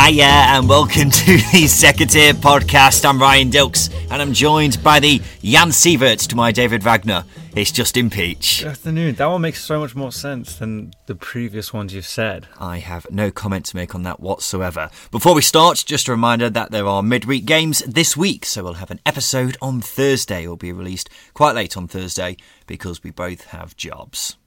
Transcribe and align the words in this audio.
Hiya 0.00 0.24
and 0.24 0.66
welcome 0.66 1.10
to 1.10 1.36
the 1.52 1.66
Second 1.66 2.08
Tier 2.08 2.32
Podcast. 2.32 3.04
I'm 3.04 3.20
Ryan 3.20 3.50
Dilks 3.50 3.92
and 4.10 4.22
I'm 4.22 4.32
joined 4.32 4.82
by 4.82 4.98
the 4.98 5.20
Jan 5.42 5.68
Siewert 5.68 6.26
to 6.28 6.36
my 6.36 6.52
David 6.52 6.82
Wagner. 6.82 7.26
It's 7.54 7.70
Justin 7.70 8.08
Peach. 8.08 8.60
Good 8.60 8.68
afternoon. 8.68 9.16
That 9.16 9.26
one 9.26 9.42
makes 9.42 9.62
so 9.62 9.78
much 9.78 9.94
more 9.94 10.10
sense 10.10 10.56
than 10.56 10.92
the 11.04 11.14
previous 11.14 11.74
ones 11.74 11.92
you've 11.92 12.06
said. 12.06 12.48
I 12.58 12.78
have 12.78 13.10
no 13.10 13.30
comment 13.30 13.66
to 13.66 13.76
make 13.76 13.94
on 13.94 14.02
that 14.04 14.20
whatsoever. 14.20 14.88
Before 15.10 15.34
we 15.34 15.42
start, 15.42 15.84
just 15.84 16.08
a 16.08 16.12
reminder 16.12 16.48
that 16.48 16.70
there 16.70 16.86
are 16.86 17.02
midweek 17.02 17.44
games 17.44 17.80
this 17.80 18.16
week, 18.16 18.46
so 18.46 18.64
we'll 18.64 18.74
have 18.74 18.90
an 18.90 19.00
episode 19.04 19.58
on 19.60 19.82
Thursday. 19.82 20.44
It 20.44 20.48
will 20.48 20.56
be 20.56 20.72
released 20.72 21.10
quite 21.34 21.54
late 21.54 21.76
on 21.76 21.86
Thursday 21.86 22.38
because 22.66 23.02
we 23.02 23.10
both 23.10 23.44
have 23.48 23.76
jobs. 23.76 24.38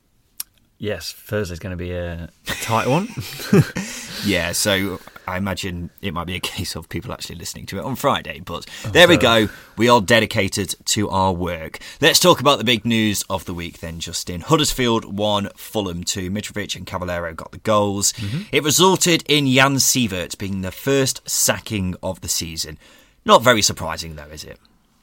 Yes, 0.84 1.14
Thursday's 1.14 1.60
going 1.60 1.72
to 1.72 1.78
be 1.78 1.92
a, 1.92 2.30
a 2.46 2.52
tight 2.62 2.88
one. 2.88 3.08
Yeah, 4.26 4.54
so 4.54 5.02
I 5.28 5.36
imagine 5.36 5.90
it 6.02 6.14
might 6.14 6.28
be 6.28 6.36
a 6.36 6.40
case 6.40 6.76
of 6.76 6.88
people 6.88 7.12
actually 7.12 7.36
listening 7.36 7.66
to 7.68 7.78
it 7.78 7.84
on 7.84 7.98
Friday. 7.98 8.40
But 8.40 8.66
oh, 8.86 8.90
there 8.90 9.08
we 9.08 9.18
go. 9.18 9.50
We 9.78 9.90
are 9.90 10.00
dedicated 10.00 10.76
to 10.86 11.10
our 11.10 11.34
work. 11.34 11.80
Let's 12.00 12.22
talk 12.22 12.40
about 12.40 12.58
the 12.58 12.64
big 12.64 12.86
news 12.86 13.24
of 13.30 13.44
the 13.44 13.54
week 13.54 13.80
then, 13.80 14.00
Justin. 14.00 14.42
Huddersfield 14.42 15.04
won 15.04 15.50
Fulham 15.58 16.06
2. 16.06 16.32
Mitrovic 16.32 16.78
and 16.78 16.86
Cavaleiro 16.86 17.34
got 17.34 17.52
the 17.52 17.58
goals. 17.58 18.14
Mm-hmm. 18.14 18.44
It 18.54 18.64
resulted 18.64 19.24
in 19.28 19.46
Jan 19.46 19.76
Siewert 19.76 20.38
being 20.38 20.62
the 20.62 20.72
first 20.72 21.28
sacking 21.30 21.96
of 22.02 22.22
the 22.22 22.30
season. 22.30 22.78
Not 23.26 23.44
very 23.44 23.62
surprising, 23.62 24.16
though, 24.16 24.30
is 24.32 24.46
it? 24.46 24.58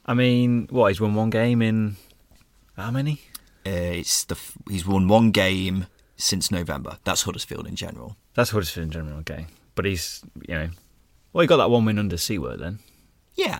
I 0.05 0.15
mean, 0.15 0.67
what? 0.71 0.87
He's 0.87 1.01
won 1.01 1.13
one 1.13 1.29
game 1.29 1.61
in 1.61 1.97
how 2.75 2.89
many? 2.89 3.21
Uh, 3.65 3.69
it's 3.99 4.23
the 4.23 4.37
he's 4.69 4.85
won 4.85 5.07
one 5.07 5.31
game 5.31 5.87
since 6.17 6.51
November. 6.51 6.97
That's 7.03 7.23
Huddersfield 7.23 7.67
in 7.67 7.75
general. 7.75 8.17
That's 8.33 8.51
Huddersfield 8.51 8.85
in 8.85 8.91
general, 8.91 9.17
okay. 9.19 9.47
But 9.75 9.85
he's, 9.85 10.21
you 10.47 10.55
know, 10.55 10.69
well, 11.33 11.41
he 11.41 11.47
got 11.47 11.57
that 11.57 11.69
one 11.69 11.85
win 11.85 11.99
under 11.99 12.17
Siewert 12.17 12.59
then. 12.59 12.79
Yeah, 13.35 13.59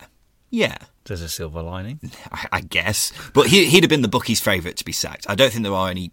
yeah. 0.49 0.77
There's 1.05 1.21
a 1.21 1.29
silver 1.29 1.61
lining. 1.61 1.99
I, 2.31 2.47
I 2.51 2.61
guess. 2.61 3.11
But 3.33 3.47
he, 3.47 3.65
he'd 3.65 3.83
have 3.83 3.89
been 3.89 4.01
the 4.01 4.07
bookies' 4.07 4.39
favourite 4.39 4.77
to 4.77 4.85
be 4.85 4.91
sacked. 4.91 5.25
I 5.29 5.35
don't 5.35 5.51
think 5.51 5.63
there 5.63 5.73
are 5.73 5.89
any 5.89 6.11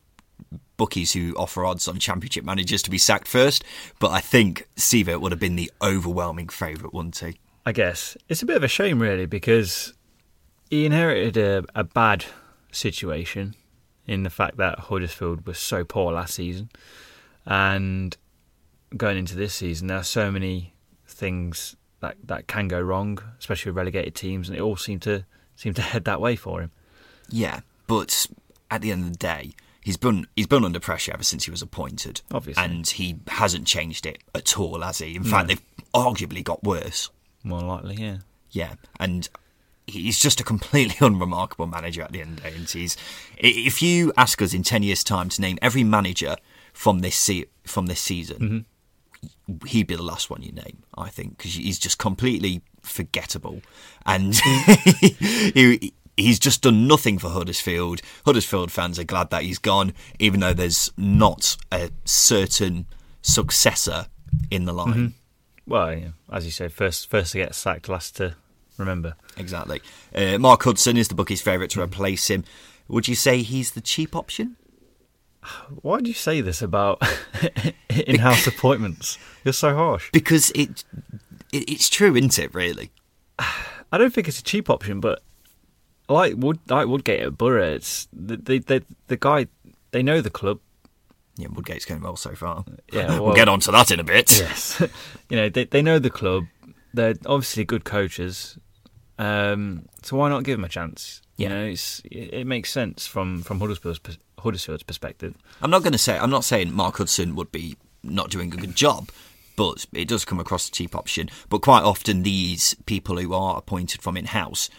bookies 0.77 1.13
who 1.13 1.35
offer 1.37 1.65
odds 1.65 1.89
on 1.89 1.99
championship 1.99 2.45
managers 2.45 2.83
to 2.83 2.91
be 2.91 2.99
sacked 2.99 3.29
first, 3.29 3.65
but 3.99 4.13
I 4.13 4.21
think 4.21 4.69
Siewert 4.77 5.21
would 5.21 5.33
have 5.33 5.41
been 5.41 5.57
the 5.57 5.71
overwhelming 5.83 6.49
favourite, 6.49 6.95
wouldn't 6.95 7.19
he? 7.19 7.39
I 7.67 7.73
guess 7.73 8.17
it's 8.29 8.43
a 8.43 8.47
bit 8.47 8.57
of 8.57 8.63
a 8.63 8.69
shame, 8.69 9.03
really, 9.03 9.27
because 9.27 9.93
he 10.71 10.87
inherited 10.87 11.37
a, 11.37 11.65
a 11.75 11.85
bad 11.85 12.25
situation 12.71 13.57
in 14.09 14.25
the 14.25 14.31
fact 14.31 14.57
that 14.57 14.79
Huddersfield 14.79 15.47
was 15.47 15.59
so 15.59 15.85
poor 15.85 16.13
last 16.13 16.35
season, 16.35 16.71
and 17.47 18.17
going 18.97 19.19
into 19.19 19.37
this 19.37 19.55
season, 19.55 19.87
there 19.89 19.99
are 19.99 20.03
so 20.05 20.31
many 20.31 20.75
things 21.07 21.77
that 22.01 22.17
that 22.25 22.47
can 22.49 22.69
go 22.69 22.81
wrong, 22.81 23.19
especially 23.39 23.71
with 23.71 23.77
relegated 23.77 24.15
teams, 24.15 24.49
and 24.49 24.57
it 24.59 24.61
all 24.61 24.77
seemed 24.77 25.03
to 25.03 25.25
seem 25.57 25.75
to 25.75 25.83
head 25.93 26.05
that 26.07 26.21
way 26.21 26.35
for 26.37 26.61
him. 26.63 26.71
Yeah, 27.29 27.61
but 27.87 28.27
at 28.71 28.81
the 28.81 28.91
end 28.93 29.05
of 29.05 29.13
the 29.13 29.19
day, 29.19 29.53
he's 29.83 29.97
been 29.97 30.27
he's 30.37 30.47
been 30.47 30.65
under 30.65 30.81
pressure 30.81 31.13
ever 31.13 31.23
since 31.23 31.45
he 31.45 31.51
was 31.51 31.63
appointed, 31.63 32.23
Obviously. 32.33 32.65
and 32.65 32.87
he 32.87 33.17
hasn't 33.29 33.67
changed 33.67 34.07
it 34.07 34.19
at 34.35 34.59
all, 34.59 34.81
has 34.81 34.99
he? 34.99 35.17
In 35.17 35.25
fact, 35.25 35.49
they've 35.49 35.63
arguably 35.95 36.43
got 36.43 36.63
worse. 36.65 37.11
More 37.45 37.61
likely, 37.61 37.97
yeah. 37.97 38.19
Yeah, 38.51 38.75
and 38.99 39.29
he's 39.89 40.19
just 40.19 40.41
a 40.41 40.45
completely 40.45 40.97
unremarkable 41.07 41.67
manager 41.67 42.03
at 42.03 42.13
the 42.13 42.21
end 42.21 42.39
of 42.39 42.45
the 42.45 42.51
day. 42.51 42.57
And 42.57 42.69
he's, 42.69 42.97
if 43.37 43.83
you 43.83 44.13
ask 44.17 44.41
us 44.43 44.55
in 44.55 44.63
ten 44.63 44.83
years' 44.83 45.05
time 45.05 45.29
to 45.31 45.41
name 45.41 45.59
every 45.63 45.85
manager 45.85 46.37
from 46.73 47.01
this 47.01 47.17
se- 47.17 47.47
from 47.65 47.87
this 47.87 48.01
season, 48.01 48.67
mm-hmm. 49.49 49.67
he'd 49.67 49.87
be 49.87 49.97
the 49.97 50.03
last 50.03 50.31
one 50.31 50.43
you 50.43 50.53
name. 50.53 50.83
I 50.97 51.09
think 51.09 51.39
because 51.39 51.55
he's 51.55 51.79
just 51.79 51.99
completely 51.99 52.63
forgettable, 52.83 53.63
and 54.07 54.35
mm. 54.35 55.55
he, 55.55 55.93
he's 56.17 56.39
just 56.39 56.63
done 56.63 56.87
nothing 56.87 57.19
for 57.19 57.31
Huddersfield. 57.31 58.03
Huddersfield 58.25 58.71
fans 58.71 58.99
are 58.99 59.05
glad 59.05 59.31
that 59.31 59.43
he's 59.43 59.59
gone, 59.59 59.95
even 60.19 60.41
though 60.41 60.55
there's 60.55 60.93
not 60.97 61.57
a 61.73 61.91
certain 62.05 62.87
successor 63.23 64.07
in 64.51 64.65
the 64.65 64.73
line. 64.73 64.89
Mm-hmm. 64.89 65.07
Well, 65.67 65.95
yeah, 65.95 66.09
as 66.33 66.45
you 66.45 66.51
say, 66.51 66.69
first 66.69 67.11
first 67.11 67.33
to 67.33 67.39
get 67.39 67.55
sacked, 67.55 67.89
last 67.89 68.17
to 68.17 68.37
remember. 68.79 69.15
Exactly. 69.37 69.81
Uh, 70.15 70.39
Mark 70.39 70.63
Hudson 70.63 70.97
is 70.97 71.09
the 71.09 71.15
bookie's 71.15 71.43
favourite 71.43 71.71
to 71.71 71.83
replace 71.83 72.29
him. 72.29 72.45
Would 72.89 73.09
you 73.09 73.15
say 73.15 73.43
he's 73.43 73.73
the 73.73 73.81
cheap 73.81 74.17
option? 74.17 74.57
Why 75.83 76.01
do 76.01 76.09
you 76.09 76.15
say 76.15 76.41
this 76.41 76.61
about 76.63 77.03
in-house 77.91 78.47
appointments? 78.47 79.19
You're 79.45 79.53
so 79.53 79.75
harsh. 79.75 80.11
Because 80.13 80.51
it, 80.51 80.85
it 81.53 81.71
it's 81.71 81.89
true, 81.89 82.15
isn't 82.17 82.39
it? 82.39 82.55
Really. 82.55 82.91
I 83.39 83.97
don't 83.99 84.13
think 84.13 84.29
it's 84.29 84.41
a 84.41 84.43
cheap 84.45 84.69
option, 84.69 85.01
but 85.01 85.23
like 86.09 86.35
Wood, 86.37 86.59
like 86.69 86.89
Woodgate 86.89 87.21
at 87.21 87.39
Borough, 87.39 87.75
it's 87.75 88.09
the 88.13 88.37
the 88.37 88.59
the, 88.59 88.83
the 89.07 89.17
guy. 89.17 89.47
They 89.93 90.03
know 90.03 90.21
the 90.21 90.31
club. 90.31 90.61
Yeah, 91.37 91.49
Woodgate's 91.51 91.85
going 91.85 92.03
well 92.03 92.17
so 92.17 92.35
far. 92.35 92.65
Yeah, 92.93 93.11
we'll 93.15 93.27
well- 93.27 93.35
get 93.37 93.49
on 93.49 93.61
to 93.61 93.71
that 93.73 93.91
in 93.91 94.01
a 94.01 94.05
bit. 94.05 94.39
Yes, 94.39 94.81
you 95.31 95.37
know 95.37 95.49
they 95.49 95.65
they 95.65 95.83
know 95.83 95.99
the 95.99 96.11
club. 96.11 96.47
They're 96.93 97.15
obviously 97.27 97.65
good 97.65 97.85
coaches. 97.85 98.59
Um, 99.19 99.87
so 100.03 100.17
why 100.17 100.29
not 100.29 100.45
give 100.45 100.59
him 100.59 100.65
a 100.65 100.69
chance? 100.69 101.23
You 101.37 101.45
Yeah. 101.45 101.55
know, 101.55 101.65
it's 101.67 102.01
it, 102.11 102.47
makes 102.47 102.71
sense 102.71 103.07
from 103.07 103.43
from 103.43 103.59
Huddersfield's 103.61 104.01
Huddersfield's 104.39 104.83
perspective. 104.85 105.35
I'm 105.63 105.71
not 105.71 105.83
going 105.83 105.93
to 105.93 105.99
say 105.99 106.17
I'm 106.19 106.31
not 106.31 106.45
saying 106.45 106.73
Mark 106.73 106.99
Hudson 106.99 107.35
would 107.35 107.51
be 107.53 107.77
not 108.03 108.31
doing 108.31 108.53
a 108.53 108.57
good 108.57 108.77
job, 108.77 109.11
but 109.57 109.87
it 109.93 110.07
does 110.09 110.25
come 110.25 110.39
across 110.41 110.69
a 110.69 110.73
cheap 110.73 110.95
option. 110.95 111.29
But 111.49 111.63
quite 111.63 111.83
often, 111.83 112.23
these 112.23 112.75
people 112.87 113.19
who 113.19 113.35
are 113.35 113.59
appointed 113.59 114.03
from 114.03 114.17
in-house 114.17 114.71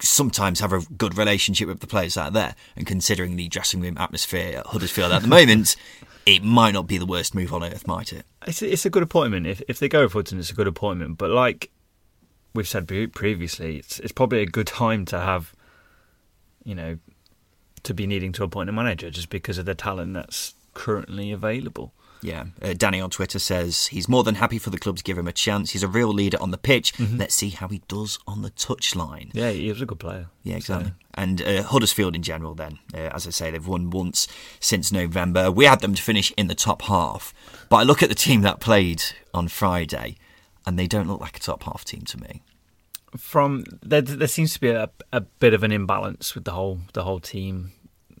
sometimes 0.00 0.60
have 0.60 0.72
a 0.72 0.80
good 0.96 1.16
relationship 1.16 1.68
with 1.68 1.80
the 1.80 1.86
players 1.86 2.16
out 2.16 2.32
there. 2.32 2.54
And 2.76 2.86
considering 2.86 3.36
the 3.36 3.48
dressing 3.48 3.80
room 3.80 3.96
atmosphere 3.98 4.58
at 4.58 4.66
Huddersfield 4.66 5.12
at 5.12 5.22
the 5.22 5.28
moment, 5.38 5.76
it 6.24 6.42
might 6.42 6.72
not 6.72 6.86
be 6.86 6.98
the 6.98 7.06
worst 7.06 7.34
move 7.34 7.52
on 7.52 7.62
earth, 7.62 7.86
might 7.86 8.12
it? 8.12 8.26
It's 8.46 8.62
a, 8.62 8.72
it's 8.72 8.84
a 8.86 8.90
good 8.90 9.02
appointment. 9.02 9.46
If 9.46 9.62
if 9.68 9.78
they 9.78 9.88
go 9.88 10.02
with 10.02 10.12
Hudson, 10.12 10.38
it's 10.38 10.50
a 10.50 10.54
good 10.54 10.66
appointment. 10.66 11.18
But 11.18 11.30
like 11.30 11.70
we've 12.56 12.68
said 12.68 12.88
previously, 13.12 13.76
it's 13.76 14.00
it's 14.00 14.12
probably 14.12 14.42
a 14.42 14.46
good 14.46 14.66
time 14.66 15.04
to 15.06 15.20
have, 15.20 15.54
you 16.64 16.74
know, 16.74 16.98
to 17.84 17.94
be 17.94 18.06
needing 18.06 18.32
to 18.32 18.42
appoint 18.42 18.68
a 18.68 18.72
manager 18.72 19.10
just 19.10 19.30
because 19.30 19.58
of 19.58 19.66
the 19.66 19.74
talent 19.74 20.14
that's 20.14 20.54
currently 20.74 21.30
available. 21.30 21.92
Yeah, 22.22 22.46
uh, 22.62 22.72
Danny 22.72 23.00
on 23.00 23.10
Twitter 23.10 23.38
says 23.38 23.88
he's 23.88 24.08
more 24.08 24.24
than 24.24 24.36
happy 24.36 24.58
for 24.58 24.70
the 24.70 24.78
club 24.78 24.96
to 24.96 25.04
give 25.04 25.18
him 25.18 25.28
a 25.28 25.32
chance. 25.32 25.72
He's 25.72 25.82
a 25.82 25.88
real 25.88 26.08
leader 26.08 26.38
on 26.40 26.50
the 26.50 26.58
pitch. 26.58 26.98
Let's 26.98 27.34
see 27.34 27.50
how 27.50 27.68
he 27.68 27.82
does 27.88 28.18
on 28.26 28.42
the 28.42 28.50
touchline. 28.50 29.30
Yeah, 29.34 29.50
he 29.50 29.68
was 29.68 29.82
a 29.82 29.86
good 29.86 30.00
player. 30.00 30.26
Yeah, 30.42 30.56
exactly. 30.56 30.92
And 31.14 31.42
uh, 31.42 31.62
Huddersfield 31.62 32.16
in 32.16 32.22
general, 32.22 32.54
then, 32.54 32.78
uh, 32.94 33.10
as 33.14 33.26
I 33.26 33.30
say, 33.30 33.50
they've 33.50 33.66
won 33.66 33.90
once 33.90 34.26
since 34.60 34.90
November. 34.90 35.50
We 35.50 35.66
had 35.66 35.80
them 35.80 35.94
to 35.94 36.02
finish 36.02 36.32
in 36.36 36.48
the 36.48 36.54
top 36.54 36.82
half, 36.82 37.34
but 37.68 37.76
I 37.76 37.82
look 37.82 38.02
at 38.02 38.08
the 38.08 38.14
team 38.14 38.40
that 38.40 38.60
played 38.60 39.04
on 39.32 39.48
Friday, 39.48 40.16
and 40.66 40.78
they 40.78 40.86
don't 40.86 41.08
look 41.08 41.20
like 41.20 41.36
a 41.36 41.40
top 41.40 41.62
half 41.62 41.84
team 41.84 42.02
to 42.02 42.20
me. 42.20 42.42
From 43.16 43.64
there, 43.82 44.02
there 44.02 44.28
seems 44.28 44.52
to 44.54 44.60
be 44.60 44.70
a, 44.70 44.90
a 45.12 45.20
bit 45.20 45.54
of 45.54 45.62
an 45.62 45.72
imbalance 45.72 46.34
with 46.34 46.44
the 46.44 46.50
whole 46.50 46.80
the 46.92 47.04
whole 47.04 47.20
team. 47.20 47.72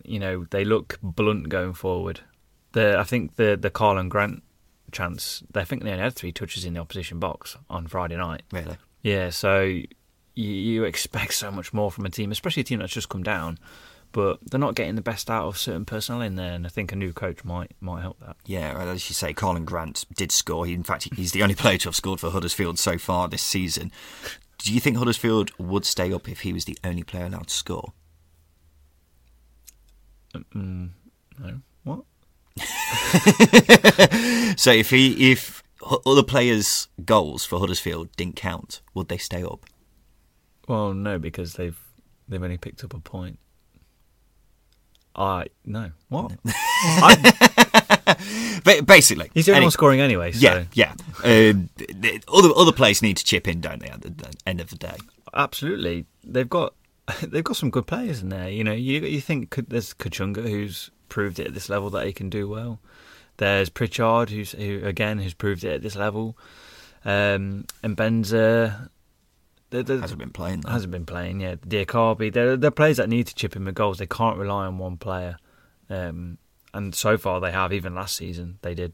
You 0.04 0.20
know, 0.20 0.46
they 0.50 0.64
look 0.64 0.98
blunt 1.02 1.48
going 1.48 1.74
forward. 1.74 2.20
The 2.72 2.98
I 2.98 3.02
think 3.02 3.36
the 3.36 3.58
the 3.60 3.70
Karlan 3.70 4.08
Grant 4.08 4.42
chance. 4.92 5.42
I 5.54 5.64
think 5.64 5.82
they 5.82 5.90
only 5.90 6.02
had 6.02 6.14
three 6.14 6.32
touches 6.32 6.64
in 6.64 6.74
the 6.74 6.80
opposition 6.80 7.18
box 7.18 7.56
on 7.68 7.88
Friday 7.88 8.16
night. 8.16 8.42
Really, 8.52 8.76
Yeah, 9.02 9.30
so 9.30 9.62
you, 9.62 9.88
you 10.36 10.84
expect 10.84 11.34
so 11.34 11.50
much 11.50 11.72
more 11.72 11.90
from 11.90 12.06
a 12.06 12.10
team, 12.10 12.30
especially 12.30 12.60
a 12.60 12.64
team 12.64 12.78
that's 12.78 12.92
just 12.92 13.08
come 13.08 13.22
down. 13.22 13.58
But 14.16 14.38
they're 14.50 14.58
not 14.58 14.74
getting 14.74 14.94
the 14.94 15.02
best 15.02 15.28
out 15.28 15.46
of 15.46 15.58
certain 15.58 15.84
personnel 15.84 16.22
in 16.22 16.36
there, 16.36 16.54
and 16.54 16.64
I 16.64 16.70
think 16.70 16.90
a 16.90 16.96
new 16.96 17.12
coach 17.12 17.44
might 17.44 17.72
might 17.82 18.00
help 18.00 18.18
that. 18.20 18.36
Yeah, 18.46 18.82
as 18.82 19.10
you 19.10 19.14
say, 19.14 19.34
Karlan 19.34 19.66
Grant 19.66 20.06
did 20.16 20.32
score. 20.32 20.64
He, 20.64 20.72
in 20.72 20.84
fact, 20.84 21.06
he's 21.14 21.32
the 21.32 21.42
only 21.42 21.54
player 21.54 21.76
to 21.76 21.88
have 21.88 21.96
scored 21.96 22.18
for 22.18 22.30
Huddersfield 22.30 22.78
so 22.78 22.96
far 22.96 23.28
this 23.28 23.42
season. 23.42 23.92
Do 24.56 24.72
you 24.72 24.80
think 24.80 24.96
Huddersfield 24.96 25.50
would 25.58 25.84
stay 25.84 26.14
up 26.14 26.30
if 26.30 26.40
he 26.40 26.54
was 26.54 26.64
the 26.64 26.78
only 26.82 27.02
player 27.02 27.26
allowed 27.26 27.48
to 27.48 27.54
score? 27.54 27.92
Mm, 30.32 30.92
no, 31.38 31.60
what? 31.84 32.04
so 34.58 34.70
if 34.70 34.88
he 34.88 35.30
if 35.30 35.62
other 36.06 36.22
players' 36.22 36.88
goals 37.04 37.44
for 37.44 37.58
Huddersfield 37.58 38.16
didn't 38.16 38.36
count, 38.36 38.80
would 38.94 39.08
they 39.08 39.18
stay 39.18 39.42
up? 39.42 39.66
Well, 40.66 40.94
no, 40.94 41.18
because 41.18 41.52
they've 41.52 41.78
they've 42.26 42.42
only 42.42 42.56
picked 42.56 42.82
up 42.82 42.94
a 42.94 42.98
point. 42.98 43.38
I 45.16 45.46
no 45.64 45.90
what? 46.08 46.32
But 48.64 48.86
basically, 48.86 49.30
He's 49.34 49.46
the 49.46 49.52
only 49.52 49.64
any- 49.64 49.70
scoring 49.70 50.00
anyway. 50.00 50.32
So. 50.32 50.40
Yeah, 50.40 50.64
yeah. 50.74 50.92
Um, 51.24 51.68
the- 51.76 52.20
other 52.32 52.50
other 52.56 52.72
players 52.72 53.02
need 53.02 53.16
to 53.16 53.24
chip 53.24 53.46
in, 53.48 53.60
don't 53.60 53.80
they? 53.80 53.88
At 53.88 54.02
the, 54.02 54.10
the 54.10 54.32
end 54.46 54.60
of 54.60 54.70
the 54.70 54.76
day, 54.76 54.96
absolutely. 55.34 56.04
They've 56.24 56.48
got 56.48 56.74
they've 57.22 57.44
got 57.44 57.56
some 57.56 57.70
good 57.70 57.86
players 57.86 58.22
in 58.22 58.28
there. 58.30 58.48
You 58.48 58.64
know, 58.64 58.72
you 58.72 59.00
you 59.02 59.20
think 59.20 59.54
there's 59.68 59.94
Kachunga 59.94 60.42
who's 60.48 60.90
proved 61.08 61.38
it 61.38 61.46
at 61.48 61.54
this 61.54 61.68
level 61.68 61.90
that 61.90 62.06
he 62.06 62.12
can 62.12 62.28
do 62.30 62.48
well. 62.48 62.80
There's 63.38 63.68
Pritchard 63.68 64.30
who's 64.30 64.52
who 64.52 64.80
again 64.84 65.18
who's 65.18 65.34
proved 65.34 65.64
it 65.64 65.74
at 65.74 65.82
this 65.82 65.96
level. 65.96 66.36
Um, 67.04 67.66
and 67.84 67.96
Mbenza 67.96 68.88
there- 69.70 70.00
hasn't 70.00 70.18
been 70.20 70.30
playing. 70.30 70.60
Though. 70.60 70.70
hasn't 70.70 70.92
been 70.92 71.06
playing. 71.06 71.40
Yeah, 71.40 71.56
Diakhaby. 71.56 72.32
They're 72.32 72.56
they're 72.56 72.70
players 72.70 72.96
that 72.98 73.08
need 73.08 73.26
to 73.26 73.34
chip 73.34 73.56
in 73.56 73.64
with 73.64 73.74
goals. 73.74 73.98
They 73.98 74.06
can't 74.06 74.38
rely 74.38 74.66
on 74.66 74.78
one 74.78 74.96
player. 74.96 75.36
Um, 75.90 76.38
and 76.74 76.94
so 76.94 77.16
far 77.16 77.40
they 77.40 77.52
have. 77.52 77.72
Even 77.72 77.94
last 77.94 78.16
season 78.16 78.58
they 78.62 78.74
did. 78.74 78.92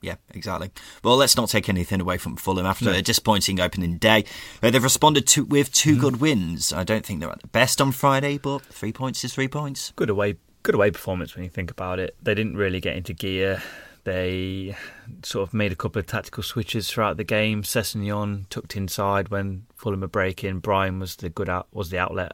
Yeah, 0.00 0.14
exactly. 0.30 0.70
Well, 1.02 1.16
let's 1.16 1.36
not 1.36 1.48
take 1.48 1.68
anything 1.68 2.00
away 2.00 2.18
from 2.18 2.36
Fulham 2.36 2.66
after 2.66 2.88
a 2.90 3.02
disappointing 3.02 3.58
opening 3.58 3.98
day. 3.98 4.24
Uh, 4.62 4.70
they've 4.70 4.80
responded 4.82 5.26
to 5.28 5.44
with 5.44 5.72
2 5.72 5.90
Mm-hmm. 5.92 6.00
good 6.00 6.20
wins. 6.20 6.72
I 6.72 6.84
don't 6.84 7.04
think 7.04 7.18
they're 7.18 7.28
at 7.30 7.40
the 7.42 7.48
best 7.48 7.80
on 7.80 7.90
Friday, 7.90 8.38
but 8.38 8.58
three 8.66 8.92
points 8.92 9.24
is 9.24 9.34
three 9.34 9.48
points. 9.48 9.92
good 9.96 10.08
away 10.10 10.36
good 10.62 10.76
away 10.76 10.90
performance 10.92 11.34
when 11.34 11.42
you 11.44 11.50
think 11.50 11.70
about 11.70 11.98
it. 11.98 12.14
They 12.22 12.34
didn't 12.34 12.56
really 12.56 12.80
get 12.80 12.94
into 12.96 13.12
gear. 13.12 13.60
They 14.04 14.76
sort 15.22 15.48
of 15.48 15.54
made 15.54 15.72
a 15.72 15.76
couple 15.76 16.00
of 16.00 16.06
tactical 16.06 16.42
switches 16.42 16.88
throughout 16.90 17.16
the 17.16 17.24
game. 17.24 17.62
Sessegnon 17.62 18.48
tucked 18.48 18.76
inside 18.76 19.28
when 19.28 19.66
Fulham 19.76 20.00
were 20.00 20.08
breaking. 20.08 20.60
Bryan 20.60 20.98
was 20.98 21.16
the 21.16 21.28
good 21.28 21.48
out 21.48 21.68
was 21.72 21.90
the 21.90 21.98
outlet 21.98 22.32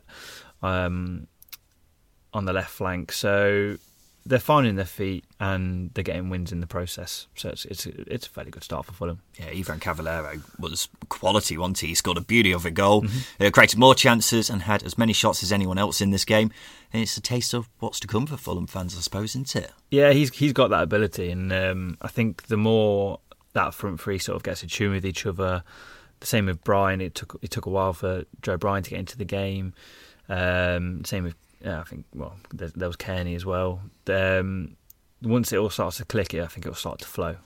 um, 0.62 1.26
on 2.32 2.44
the 2.44 2.52
left 2.52 2.70
flank. 2.70 3.12
So 3.12 3.76
they're 4.26 4.38
finding 4.38 4.76
their 4.76 4.86
feet 4.86 5.24
and 5.38 5.90
they're 5.92 6.02
getting 6.04 6.30
wins 6.30 6.50
in 6.50 6.60
the 6.60 6.66
process. 6.66 7.26
So 7.34 7.50
it's 7.50 7.64
it's 7.66 7.86
it's 7.86 8.26
a 8.26 8.30
fairly 8.30 8.50
good 8.50 8.64
start 8.64 8.86
for 8.86 8.92
Fulham. 8.92 9.20
Yeah, 9.38 9.48
Ivan 9.50 9.80
Cavaleiro 9.80 10.40
was 10.58 10.88
quality, 11.10 11.58
wasn't 11.58 11.80
he? 11.80 11.88
He 11.88 11.94
scored 11.94 12.16
a 12.16 12.22
beauty 12.22 12.52
of 12.52 12.64
a 12.64 12.70
goal, 12.70 13.02
Mm-hmm. 13.02 13.44
uh, 13.44 13.50
created 13.50 13.78
more 13.78 13.94
chances, 13.94 14.48
and 14.48 14.62
had 14.62 14.82
as 14.82 14.96
many 14.96 15.12
shots 15.12 15.42
as 15.42 15.52
anyone 15.52 15.76
else 15.78 16.00
in 16.00 16.10
this 16.10 16.24
game. 16.24 16.50
And 16.92 17.02
it's 17.02 17.16
a 17.16 17.20
taste 17.20 17.52
of 17.54 17.68
what's 17.80 18.00
to 18.00 18.06
come 18.06 18.26
for 18.26 18.36
Fulham 18.36 18.66
fans, 18.66 18.96
I 18.96 19.00
suppose, 19.00 19.30
isn't 19.32 19.54
it? 19.56 19.72
Yeah, 19.90 20.12
he's 20.12 20.34
he's 20.34 20.52
got 20.54 20.70
that 20.70 20.82
ability, 20.84 21.30
and 21.30 21.52
um, 21.52 21.98
I 22.00 22.08
think 22.08 22.44
the 22.44 22.56
more 22.56 23.20
that 23.52 23.74
front 23.74 24.00
three 24.00 24.18
sort 24.18 24.36
of 24.36 24.42
gets 24.42 24.62
in 24.62 24.68
tune 24.68 24.92
with 24.92 25.04
each 25.04 25.26
other, 25.26 25.62
the 26.20 26.26
same 26.26 26.46
with 26.46 26.64
Bryan. 26.64 27.00
It 27.00 27.14
took 27.14 27.38
it 27.42 27.50
took 27.50 27.66
a 27.66 27.70
while 27.70 27.92
for 27.92 28.24
Joe 28.42 28.56
Bryan 28.56 28.82
to 28.84 28.90
get 28.90 28.98
into 29.00 29.18
the 29.18 29.24
game. 29.26 29.74
Um, 30.28 31.04
same 31.04 31.24
with 31.24 31.34
yeah, 31.64 31.80
I 31.80 31.84
think 31.84 32.04
well 32.14 32.36
there, 32.52 32.70
there 32.74 32.88
was 32.88 32.96
Kearney 32.96 33.34
as 33.34 33.44
well. 33.44 33.80
Um, 34.06 34.76
once 35.22 35.52
it 35.52 35.56
all 35.56 35.70
starts 35.70 35.96
to 35.96 36.04
click, 36.04 36.34
it 36.34 36.42
I 36.42 36.46
think 36.46 36.66
it 36.66 36.68
will 36.68 36.76
start 36.76 37.00
to 37.00 37.06
flow. 37.06 37.36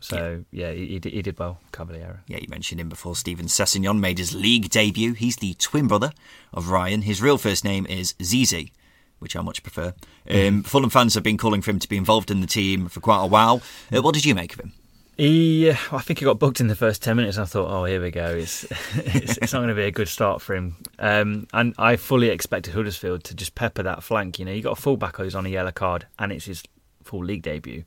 So 0.00 0.44
yeah, 0.50 0.72
he, 0.72 0.86
he, 0.86 0.98
did, 0.98 1.12
he 1.12 1.22
did 1.22 1.38
well, 1.38 1.58
Cavaleiro. 1.72 2.18
Yeah, 2.28 2.38
you 2.38 2.48
mentioned 2.48 2.80
him 2.80 2.88
before. 2.88 3.16
Steven 3.16 3.46
Sessegnon 3.46 3.98
made 3.98 4.18
his 4.18 4.34
league 4.34 4.68
debut. 4.68 5.14
He's 5.14 5.36
the 5.36 5.54
twin 5.54 5.88
brother 5.88 6.12
of 6.52 6.70
Ryan. 6.70 7.02
His 7.02 7.22
real 7.22 7.38
first 7.38 7.64
name 7.64 7.86
is 7.86 8.14
Zizi, 8.22 8.72
which 9.18 9.34
I 9.34 9.42
much 9.42 9.62
prefer. 9.62 9.94
Um, 10.30 10.62
Fulham 10.62 10.90
fans 10.90 11.14
have 11.14 11.22
been 11.22 11.38
calling 11.38 11.62
for 11.62 11.70
him 11.70 11.78
to 11.78 11.88
be 11.88 11.96
involved 11.96 12.30
in 12.30 12.40
the 12.40 12.46
team 12.46 12.88
for 12.88 13.00
quite 13.00 13.22
a 13.22 13.26
while. 13.26 13.62
Uh, 13.94 14.02
what 14.02 14.14
did 14.14 14.24
you 14.24 14.34
make 14.34 14.52
of 14.52 14.60
him? 14.60 14.72
He, 15.16 15.70
I 15.70 16.00
think 16.00 16.18
he 16.18 16.26
got 16.26 16.38
booked 16.38 16.60
in 16.60 16.66
the 16.66 16.74
first 16.74 17.02
ten 17.02 17.16
minutes. 17.16 17.36
And 17.38 17.44
I 17.44 17.46
thought, 17.46 17.70
oh, 17.70 17.84
here 17.84 18.02
we 18.02 18.10
go. 18.10 18.26
It's 18.26 18.64
it's, 18.96 19.38
it's 19.38 19.52
not 19.52 19.60
going 19.60 19.68
to 19.68 19.74
be 19.74 19.84
a 19.84 19.90
good 19.90 20.08
start 20.08 20.42
for 20.42 20.54
him. 20.54 20.76
Um, 20.98 21.46
and 21.54 21.74
I 21.78 21.96
fully 21.96 22.28
expected 22.28 22.74
Huddersfield 22.74 23.24
to 23.24 23.34
just 23.34 23.54
pepper 23.54 23.82
that 23.82 24.02
flank. 24.02 24.38
You 24.38 24.44
know, 24.44 24.52
you 24.52 24.62
got 24.62 24.78
a 24.78 24.80
fullback 24.80 25.16
who's 25.16 25.34
on 25.34 25.46
a 25.46 25.48
yellow 25.48 25.72
card, 25.72 26.06
and 26.18 26.32
it's 26.32 26.44
his 26.44 26.62
full 27.02 27.24
league 27.24 27.42
debut. 27.42 27.84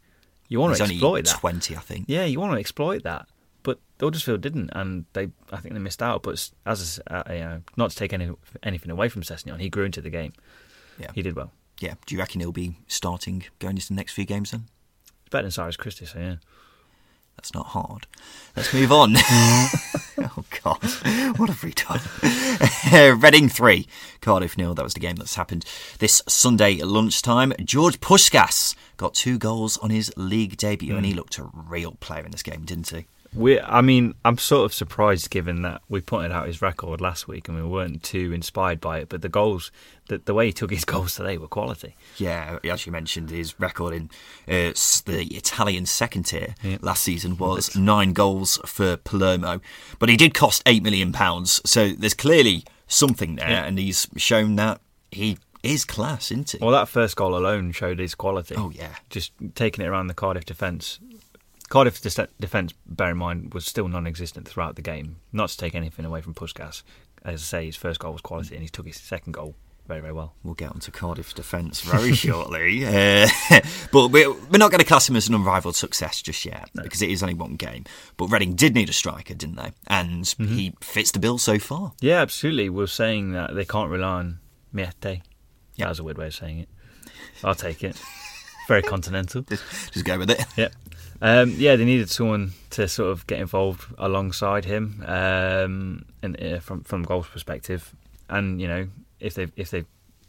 You 0.47 0.59
want 0.59 0.71
He's 0.71 0.79
to 0.79 0.93
exploit 0.93 1.25
that. 1.25 1.39
20, 1.39 1.75
I 1.75 1.79
think. 1.79 2.05
Yeah, 2.07 2.25
you 2.25 2.39
want 2.39 2.53
to 2.53 2.59
exploit 2.59 3.03
that. 3.03 3.27
But 3.61 3.79
Huddersfield 3.99 4.41
didn't, 4.41 4.71
and 4.73 5.05
they, 5.13 5.29
I 5.51 5.57
think 5.57 5.75
they 5.75 5.79
missed 5.79 6.01
out. 6.01 6.23
But 6.23 6.49
as 6.65 6.99
uh, 7.05 7.23
you 7.29 7.39
know, 7.39 7.61
not 7.77 7.91
to 7.91 7.95
take 7.95 8.13
any, 8.13 8.31
anything 8.63 8.89
away 8.89 9.09
from 9.09 9.21
Sessegnon, 9.21 9.59
he 9.59 9.69
grew 9.69 9.83
into 9.83 10.01
the 10.01 10.09
game. 10.09 10.33
Yeah. 10.97 11.11
He 11.13 11.21
did 11.21 11.35
well. 11.35 11.51
Yeah. 11.79 11.93
Do 12.07 12.15
you 12.15 12.19
reckon 12.19 12.41
he'll 12.41 12.51
be 12.51 12.77
starting 12.87 13.43
going 13.59 13.77
into 13.77 13.89
the 13.89 13.93
next 13.93 14.13
few 14.13 14.25
games 14.25 14.49
then? 14.49 14.65
It's 15.21 15.29
better 15.29 15.43
than 15.43 15.51
Cyrus 15.51 15.77
Christie, 15.77 16.05
so 16.05 16.17
yeah. 16.17 16.35
That's 17.39 17.53
not 17.53 17.67
hard. 17.67 18.05
Let's 18.57 18.73
move 18.73 18.91
on. 18.91 19.13
oh 19.17 20.43
God, 20.61 20.83
what 21.37 21.47
have 21.47 21.63
we 21.63 21.71
done? 21.71 23.17
Reading 23.21 23.47
three, 23.47 23.87
Cardiff 24.19 24.57
nil. 24.57 24.73
That 24.73 24.83
was 24.83 24.93
the 24.93 24.99
game 24.99 25.15
that's 25.15 25.35
happened 25.35 25.63
this 25.99 26.21
Sunday 26.27 26.83
lunchtime. 26.83 27.53
George 27.63 28.01
Puscas 28.01 28.75
got 28.97 29.13
two 29.13 29.37
goals 29.37 29.77
on 29.77 29.89
his 29.89 30.11
league 30.17 30.57
debut, 30.57 30.97
and 30.97 31.05
he 31.05 31.13
hmm. 31.13 31.17
looked 31.19 31.37
a 31.37 31.49
real 31.53 31.93
player 32.01 32.25
in 32.25 32.31
this 32.31 32.43
game, 32.43 32.65
didn't 32.65 32.89
he? 32.89 33.07
We, 33.33 33.59
I 33.59 33.81
mean, 33.81 34.15
I'm 34.25 34.37
sort 34.39 34.65
of 34.65 34.73
surprised 34.73 35.29
given 35.29 35.61
that 35.61 35.81
we 35.87 36.01
pointed 36.01 36.31
out 36.31 36.47
his 36.47 36.61
record 36.61 36.99
last 36.99 37.27
week 37.27 37.47
and 37.47 37.55
we 37.55 37.63
weren't 37.63 38.01
too 38.01 38.33
inspired 38.33 38.81
by 38.81 38.99
it. 38.99 39.09
But 39.09 39.21
the 39.21 39.29
goals, 39.29 39.71
the, 40.07 40.17
the 40.17 40.33
way 40.33 40.47
he 40.47 40.51
took 40.53 40.71
his 40.71 40.83
goals 40.93 41.15
today 41.15 41.37
were 41.37 41.47
quality. 41.47 41.95
Yeah, 42.17 42.57
as 42.63 42.85
you 42.85 42.91
mentioned, 42.91 43.29
his 43.29 43.59
record 43.59 43.93
in 43.93 44.09
uh, 44.47 44.73
the 45.05 45.27
Italian 45.31 45.85
second 45.85 46.23
tier 46.23 46.55
Yeah. 46.63 46.77
last 46.81 47.03
season 47.03 47.37
was 47.37 47.75
nine 47.75 48.13
goals 48.13 48.59
for 48.65 48.97
Palermo, 48.97 49.61
but 49.99 50.09
he 50.09 50.17
did 50.17 50.33
cost 50.33 50.63
eight 50.65 50.81
million 50.81 51.11
pounds. 51.11 51.61
So 51.65 51.89
there's 51.89 52.15
clearly 52.15 52.63
something 52.87 53.35
there, 53.35 53.49
Yeah. 53.49 53.65
and 53.65 53.77
he's 53.77 54.07
shown 54.17 54.55
that 54.55 54.81
he 55.11 55.37
is 55.61 55.85
class, 55.85 56.31
isn't 56.31 56.51
he? 56.51 56.57
Well, 56.59 56.71
that 56.71 56.87
first 56.87 57.15
goal 57.15 57.35
alone 57.37 57.73
showed 57.73 57.99
his 57.99 58.15
quality. 58.15 58.55
Oh, 58.57 58.71
yeah. 58.73 58.95
just 59.09 59.33
taking 59.55 59.83
it 59.85 59.87
around 59.87 60.07
the 60.07 60.13
Cardiff 60.13 60.45
defence. 60.45 60.99
Cardiff's 61.69 62.01
defence, 62.01 62.73
bear 62.85 63.11
in 63.11 63.17
mind, 63.17 63.53
was 63.53 63.65
still 63.65 63.87
non-existent 63.87 64.47
throughout 64.47 64.75
the 64.75 64.81
game. 64.81 65.17
Not 65.31 65.49
to 65.49 65.57
take 65.57 65.75
anything 65.75 66.05
away 66.05 66.21
from 66.21 66.33
Puscas, 66.33 66.83
as 67.23 67.41
I 67.41 67.43
say, 67.43 67.65
his 67.67 67.75
first 67.75 67.99
goal 67.99 68.13
was 68.13 68.21
quality, 68.21 68.55
and 68.55 68.63
he 68.63 68.69
took 68.69 68.87
his 68.87 68.97
second 68.97 69.33
goal 69.33 69.55
very, 69.87 70.01
very 70.01 70.13
well. 70.13 70.35
We'll 70.43 70.53
get 70.53 70.69
onto 70.71 70.91
Cardiff's 70.91 71.33
defence 71.33 71.81
very 71.81 72.13
shortly, 72.25 72.85
uh, 72.85 73.27
but 73.91 74.09
we're, 74.09 74.31
we're 74.31 74.57
not 74.59 74.69
going 74.69 74.79
to 74.79 74.85
class 74.85 75.09
him 75.09 75.15
as 75.15 75.27
an 75.27 75.33
unrivalled 75.35 75.75
success 75.75 76.21
just 76.21 76.45
yet 76.45 76.69
because 76.75 77.01
it 77.01 77.09
is 77.09 77.23
only 77.23 77.33
one 77.33 77.55
game. 77.55 77.85
But 78.15 78.27
Reading 78.27 78.53
did 78.55 78.75
need 78.75 78.89
a 78.89 78.93
striker, 78.93 79.33
didn't 79.33 79.55
they? 79.55 79.71
And 79.87 80.23
Mm-hmm. 80.25 80.55
he 80.55 80.73
fits 80.81 81.09
the 81.11 81.17
bill 81.19 81.37
so 81.39 81.57
far. 81.57 81.93
Yeah, 82.01 82.21
absolutely. 82.21 82.69
We're 82.69 82.85
saying 82.87 83.31
that 83.33 83.55
they 83.55 83.65
can't 83.65 83.89
rely 83.89 84.07
on 84.19 84.39
Meite. 84.73 85.21
Yeah. 85.75 85.85
That 85.85 85.89
was 85.89 85.99
a 85.99 86.03
weird 86.03 86.17
way 86.19 86.27
of 86.27 86.35
saying 86.35 86.59
it. 86.59 86.69
I'll 87.43 87.55
take 87.55 87.83
it. 87.83 87.99
Very 88.67 88.83
continental. 88.83 89.41
Just, 89.49 89.63
just 89.93 90.05
go 90.05 90.19
with 90.19 90.29
it. 90.29 90.45
Yeah. 90.55 90.67
Um, 91.21 91.53
yeah, 91.57 91.75
they 91.75 91.85
needed 91.85 92.09
someone 92.09 92.53
to 92.71 92.87
sort 92.87 93.11
of 93.11 93.27
get 93.27 93.39
involved 93.39 93.85
alongside 93.97 94.65
him, 94.65 95.03
um, 95.05 96.05
and 96.23 96.41
uh, 96.41 96.59
from 96.59 96.83
from 96.83 97.03
goals 97.03 97.27
perspective. 97.27 97.93
And 98.29 98.61
you 98.61 98.67
know, 98.67 98.87
if 99.19 99.33
they 99.33 99.47
if 99.55 99.69
they 99.71 99.85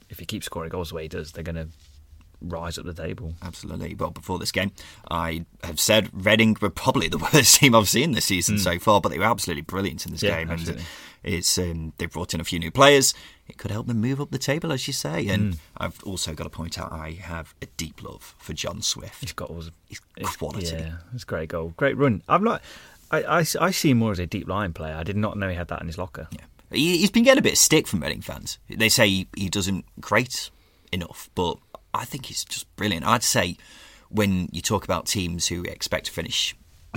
if 0.08 0.18
he 0.18 0.26
keeps 0.26 0.46
scoring 0.46 0.70
goals 0.70 0.88
the 0.88 0.96
way 0.96 1.02
he 1.02 1.08
does, 1.08 1.32
they're 1.32 1.44
going 1.44 1.56
to 1.56 1.68
rise 2.40 2.78
up 2.78 2.84
the 2.86 2.94
table. 2.94 3.34
Absolutely. 3.42 3.94
Well, 3.94 4.10
before 4.10 4.38
this 4.38 4.52
game, 4.52 4.72
I 5.10 5.44
have 5.64 5.78
said 5.80 6.08
Reading 6.12 6.56
were 6.60 6.70
probably 6.70 7.08
the 7.08 7.18
worst 7.34 7.56
team 7.56 7.74
I've 7.74 7.88
seen 7.88 8.12
this 8.12 8.24
season 8.26 8.58
so 8.58 8.78
far, 8.78 9.00
but 9.00 9.10
they 9.10 9.18
were 9.18 9.24
absolutely 9.24 9.62
brilliant 9.62 10.06
in 10.06 10.12
this. 10.12 10.22
Yeah, 10.22 10.38
game. 10.38 10.50
absolutely. 10.50 10.84
And 11.22 11.34
it's 11.34 11.58
um, 11.58 11.92
they've 11.98 12.10
brought 12.10 12.32
in 12.34 12.40
a 12.40 12.44
few 12.44 12.58
new 12.58 12.70
players. 12.70 13.12
It 13.48 13.58
could 13.58 13.70
help 13.70 13.86
them 13.88 14.00
move 14.00 14.20
up 14.20 14.30
the 14.30 14.38
table, 14.38 14.72
as 14.72 14.86
you 14.86 14.92
say. 14.92 15.26
And 15.28 15.54
Hmm. 15.54 15.60
I've 15.76 16.02
also 16.04 16.32
got 16.34 16.44
to 16.44 16.50
point 16.50 16.78
out 16.78 16.92
I 16.92 17.10
have 17.20 17.54
a 17.60 17.66
deep 17.76 18.02
love 18.02 18.34
for 18.38 18.52
John 18.52 18.80
Swift. 18.80 19.20
He's 19.20 19.32
got 19.32 19.50
all 19.50 19.62
his 19.88 20.36
quality. 20.36 20.66
Yeah, 20.76 20.92
it's 21.14 21.24
a 21.24 21.26
great 21.26 21.48
goal, 21.50 21.74
great 21.76 21.96
run. 21.96 22.22
I'm 22.28 22.44
not. 22.44 22.62
I, 23.10 23.22
I, 23.24 23.38
I 23.60 23.70
see 23.72 23.90
him 23.90 23.98
more 23.98 24.12
as 24.12 24.18
a 24.20 24.26
deep 24.26 24.48
line 24.48 24.72
player. 24.72 24.94
I 24.94 25.02
did 25.02 25.16
not 25.16 25.36
know 25.36 25.48
he 25.48 25.56
had 25.56 25.68
that 25.68 25.80
in 25.80 25.88
his 25.88 25.98
locker. 25.98 26.28
Yeah. 26.30 26.44
He, 26.70 26.98
he's 26.98 27.10
been 27.10 27.24
getting 27.24 27.40
a 27.40 27.42
bit 27.42 27.54
of 27.54 27.58
stick 27.58 27.88
from 27.88 28.00
Reading 28.00 28.20
fans. 28.20 28.58
They 28.68 28.88
say 28.88 29.08
he, 29.08 29.28
he 29.36 29.48
doesn't 29.48 29.84
create 30.00 30.50
enough, 30.92 31.28
but 31.34 31.56
I 31.94 32.04
think 32.04 32.26
he's 32.26 32.44
just 32.44 32.74
brilliant. 32.76 33.04
I'd 33.06 33.22
say 33.22 33.56
when 34.08 34.48
you 34.52 34.60
talk 34.60 34.84
about 34.84 35.06
teams 35.06 35.48
who 35.48 35.62
expect 35.64 36.06
to 36.06 36.12
finish 36.12 36.54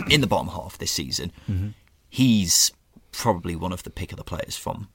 in 0.09 0.21
the 0.21 0.27
bottom 0.27 0.49
half 0.49 0.77
this 0.77 0.91
season, 0.91 1.31
Mm-hmm. 1.49 1.69
he's 2.09 2.71
probably 3.11 3.55
one 3.55 3.71
of 3.73 3.83
the 3.83 3.89
pick 3.89 4.11
of 4.11 4.17
the 4.17 4.23
players 4.23 4.55
from 4.57 4.87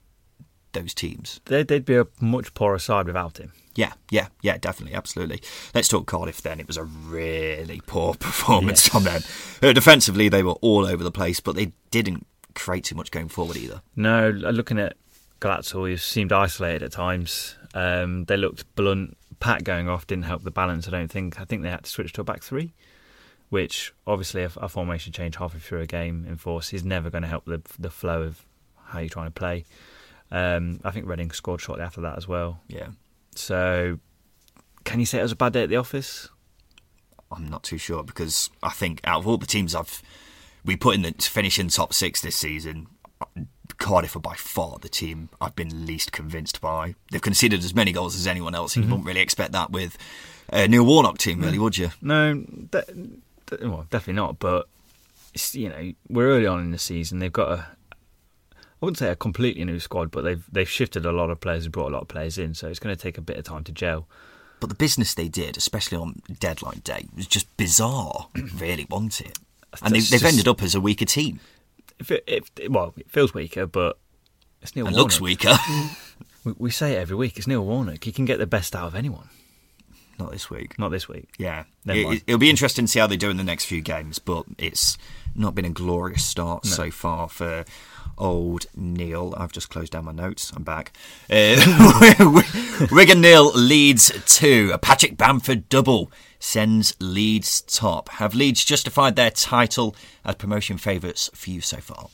those 0.73 0.93
teams. 0.95 1.41
They'd, 1.47 1.69
they'd 1.69 1.85
be 1.85 1.97
a 1.97 2.07
much 2.21 2.53
poorer 2.55 2.79
side 2.79 3.07
without 3.07 3.39
him. 3.39 3.53
Yeah, 3.75 3.93
yeah, 4.11 4.29
yeah, 4.43 4.59
definitely, 4.59 4.97
absolutely. 4.97 5.41
Let's 5.75 5.87
talk 5.89 6.07
Cardiff 6.07 6.43
then. 6.43 6.59
It 6.59 6.67
was 6.67 6.77
a 6.77 6.83
really 6.85 7.81
poor 7.87 8.15
performance 8.19 8.85
Yes. 8.85 8.93
from 8.93 9.05
them. 9.05 9.23
Uh, 9.63 9.73
defensively, 9.73 10.29
they 10.29 10.43
were 10.43 10.53
all 10.61 10.85
over 10.85 11.05
the 11.05 11.13
place, 11.13 11.39
but 11.41 11.55
they 11.55 11.73
didn't 11.93 12.27
create 12.55 12.85
too 12.85 12.97
much 12.97 13.11
going 13.13 13.29
forward 13.29 13.57
either. 13.57 13.83
No, 13.95 14.31
looking 14.31 14.81
at 14.81 14.97
Glatzel, 15.41 15.89
he 15.89 15.97
seemed 15.97 16.33
isolated 16.33 16.83
at 16.83 16.91
times. 16.93 17.55
Um, 17.73 18.25
they 18.25 18.37
looked 18.37 18.75
blunt. 18.75 19.17
Pat 19.41 19.65
going 19.65 19.89
off 19.89 20.07
didn't 20.07 20.25
help 20.25 20.43
the 20.43 20.51
balance. 20.51 20.89
I 20.89 20.91
don't 20.91 21.11
think. 21.11 21.41
I 21.41 21.45
think 21.45 21.63
they 21.63 21.71
had 21.71 21.85
to 21.85 21.91
switch 21.91 22.13
to 22.15 22.23
a 22.23 22.25
back 22.25 22.43
three, 22.43 22.75
which 23.49 23.93
obviously 24.07 24.43
a, 24.43 24.51
a 24.57 24.69
formation 24.69 25.13
change 25.13 25.37
halfway 25.37 25.61
through 25.61 25.81
a 25.81 25.87
game 25.87 26.25
in 26.29 26.37
force 26.37 26.73
is 26.73 26.85
never 26.85 27.11
going 27.11 27.23
to 27.23 27.29
help 27.29 27.45
the 27.45 27.63
the 27.79 27.91
flow 27.91 28.23
of 28.23 28.45
how 28.85 28.99
you're 29.01 29.09
trying 29.09 29.27
to 29.27 29.33
play. 29.33 29.65
Um, 30.31 30.81
I 30.85 30.91
think 30.91 31.07
Reading 31.07 31.31
scored 31.31 31.61
shortly 31.61 31.85
after 31.85 32.01
that 32.03 32.17
as 32.19 32.29
well. 32.29 32.61
Yeah, 32.69 32.89
So, 33.35 33.99
can 34.85 35.01
you 35.01 35.07
say 35.07 35.21
it 35.21 35.23
was 35.23 35.33
a 35.33 35.37
bad 35.37 35.55
day 35.55 35.63
at 35.63 35.71
the 35.71 35.77
office? 35.77 36.29
I'm 37.31 37.49
not 37.49 37.63
too 37.63 37.79
sure 37.79 38.03
because 38.03 38.51
I 38.63 38.71
think 38.71 39.01
out 39.05 39.21
of 39.21 39.27
all 39.27 39.39
the 39.39 39.47
teams 39.47 39.75
I've 39.75 40.03
we 40.65 40.77
put 40.77 40.95
in 40.95 41.03
the 41.03 41.13
to 41.13 41.31
finish 41.31 41.59
in 41.59 41.69
top 41.69 41.95
six 41.95 42.21
this 42.21 42.37
season, 42.37 42.89
Cardiff 43.79 44.17
are 44.17 44.21
by 44.21 44.35
far 44.35 44.79
the 44.81 44.89
team 44.89 45.29
I've 45.41 45.55
been 45.55 45.87
least 45.87 46.13
convinced 46.13 46.61
by. 46.61 46.95
They've 47.11 47.23
conceded 47.23 47.61
as 47.61 47.75
many 47.75 47.93
goals 47.93 48.17
as 48.17 48.27
anyone 48.27 48.55
else, 48.55 48.75
and 48.75 48.85
you 48.85 48.87
mm-hmm. 48.87 48.93
wouldn't 48.93 49.07
really 49.07 49.21
expect 49.21 49.53
that 49.53 49.71
with 49.71 49.97
a 50.53 50.67
Neil 50.67 50.85
Warnock 50.85 51.19
team, 51.19 51.41
really, 51.41 51.59
would 51.59 51.79
you? 51.79 51.91
No, 52.03 52.35
de- 52.35 52.85
de- 53.47 53.69
well, 53.69 53.87
definitely 53.91 54.15
not. 54.15 54.39
But 54.39 54.69
it's, 55.35 55.55
you 55.55 55.69
know, 55.69 55.93
we're 56.09 56.29
early 56.29 56.47
on 56.47 56.61
in 56.61 56.71
the 56.73 56.79
season. 56.79 57.19
They've 57.19 57.33
got 57.33 57.51
a, 57.51 57.67
I 58.53 58.57
wouldn't 58.81 58.99
say 58.99 59.11
a 59.11 59.17
completely 59.17 59.65
new 59.65 59.81
squad, 59.81 60.11
but 60.11 60.23
they've 60.23 60.45
they've 60.51 60.69
shifted 60.69 61.07
a 61.07 61.13
lot 61.13 61.31
of 61.31 61.41
players 61.41 61.65
and 61.65 61.73
brought 61.73 61.89
a 61.89 61.95
lot 61.95 62.03
of 62.03 62.09
players 62.09 62.39
in. 62.39 62.55
So 62.55 62.69
it's 62.69 62.81
going 62.81 62.95
to 62.95 63.01
take 63.01 63.19
a 63.19 63.23
bit 63.23 63.37
of 63.37 63.45
time 63.45 63.65
to 63.65 63.73
gel. 63.73 64.09
But 64.61 64.71
the 64.71 64.77
business 64.77 65.15
they 65.15 65.29
did, 65.29 65.57
especially 65.57 65.99
on 65.99 66.21
deadline 66.41 66.81
day, 66.83 67.07
was 67.15 67.29
just 67.29 67.55
bizarre. 67.57 68.29
really, 68.57 68.87
wasn't 68.91 69.21
it? 69.21 69.39
And 69.83 69.95
they, 69.95 70.01
they've 70.01 70.21
just- 70.21 70.25
ended 70.25 70.49
up 70.49 70.63
as 70.63 70.75
a 70.75 70.81
weaker 70.81 71.05
team. 71.05 71.41
If 71.99 72.11
it, 72.11 72.25
if 72.27 72.51
well, 72.71 72.95
it 72.97 73.11
feels 73.11 73.35
weaker, 73.35 73.67
but 73.67 73.99
it's 74.63 74.75
Neil 74.77 74.87
And 74.87 74.95
Warnock. 74.95 75.05
looks 75.13 75.21
weaker. 75.21 75.53
We, 76.45 76.53
we 76.57 76.71
say 76.71 76.93
it 76.95 76.99
every 76.99 77.17
week. 77.17 77.37
It's 77.37 77.49
Neil 77.49 77.65
Warnock. 77.65 78.05
He 78.05 78.13
can 78.13 78.25
get 78.25 78.39
the 78.39 78.47
best 78.47 78.77
out 78.77 78.87
of 78.87 78.95
anyone. 78.95 79.29
Not 80.21 80.31
this 80.31 80.49
week. 80.49 80.79
Not 80.79 80.91
this 80.91 81.09
week. 81.09 81.29
Yeah, 81.37 81.65
Never 81.85 81.99
it, 81.99 82.05
mind. 82.07 82.23
will 82.29 82.39
be 82.39 82.49
interesting 82.49 82.85
to 82.87 82.91
see 82.91 83.01
how 83.01 83.09
they 83.09 83.17
do 83.17 83.29
in 83.29 83.37
the 83.37 83.45
next 83.45 83.65
few 83.65 83.81
games, 83.81 84.21
but 84.21 84.45
it's 84.57 84.97
not 85.35 85.57
been 85.57 85.65
a 85.65 85.71
glorious 85.71 86.25
start 86.25 86.65
so 86.65 86.93
far 86.93 87.29
for 87.29 87.65
old 88.17 88.67
Neil. 88.75 89.35
I've 89.37 89.53
just 89.53 89.71
closed 89.71 89.93
down 89.93 90.05
my 90.05 90.13
notes. 90.13 90.53
I'm 90.55 90.63
back. 90.63 90.93
Uh, 91.31 92.43
Wigan 92.91 93.21
nil 93.21 93.53
Leeds 93.55 94.13
two. 94.27 94.71
A 94.73 94.79
Patrick 94.79 95.17
Bamford 95.17 95.69
double 95.69 96.11
sends 96.39 96.95
Leeds 97.01 97.63
top. 97.63 98.09
Have 98.11 98.35
Leeds 98.35 98.65
justified 98.65 99.17
their 99.17 99.31
title 99.31 99.95
as 100.25 100.37
promotion 100.37 100.79
favourites 100.79 101.31
for 101.35 101.51
you 101.51 101.61
so 101.61 101.79
far? 101.79 102.09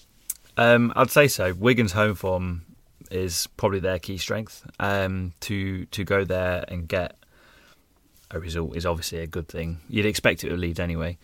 Um, 0.56 0.92
I'd 0.96 1.10
say 1.10 1.28
so. 1.28 1.52
Wigan's 1.52 1.92
home 1.92 2.14
form 2.14 2.62
is 3.10 3.46
probably 3.56 3.80
their 3.80 3.98
key 3.98 4.18
strength. 4.18 4.66
Um, 4.80 5.32
to 5.40 5.86
to 5.86 6.04
go 6.04 6.24
there 6.24 6.64
and 6.68 6.88
get 6.88 7.16
a 8.30 8.38
result 8.40 8.76
is 8.76 8.86
obviously 8.86 9.18
a 9.20 9.26
good 9.26 9.48
thing. 9.48 9.80
You'd 9.88 10.06
expect 10.06 10.44
it 10.44 10.48
to 10.48 10.56
Leeds 10.56 10.80
anyway. 10.80 11.18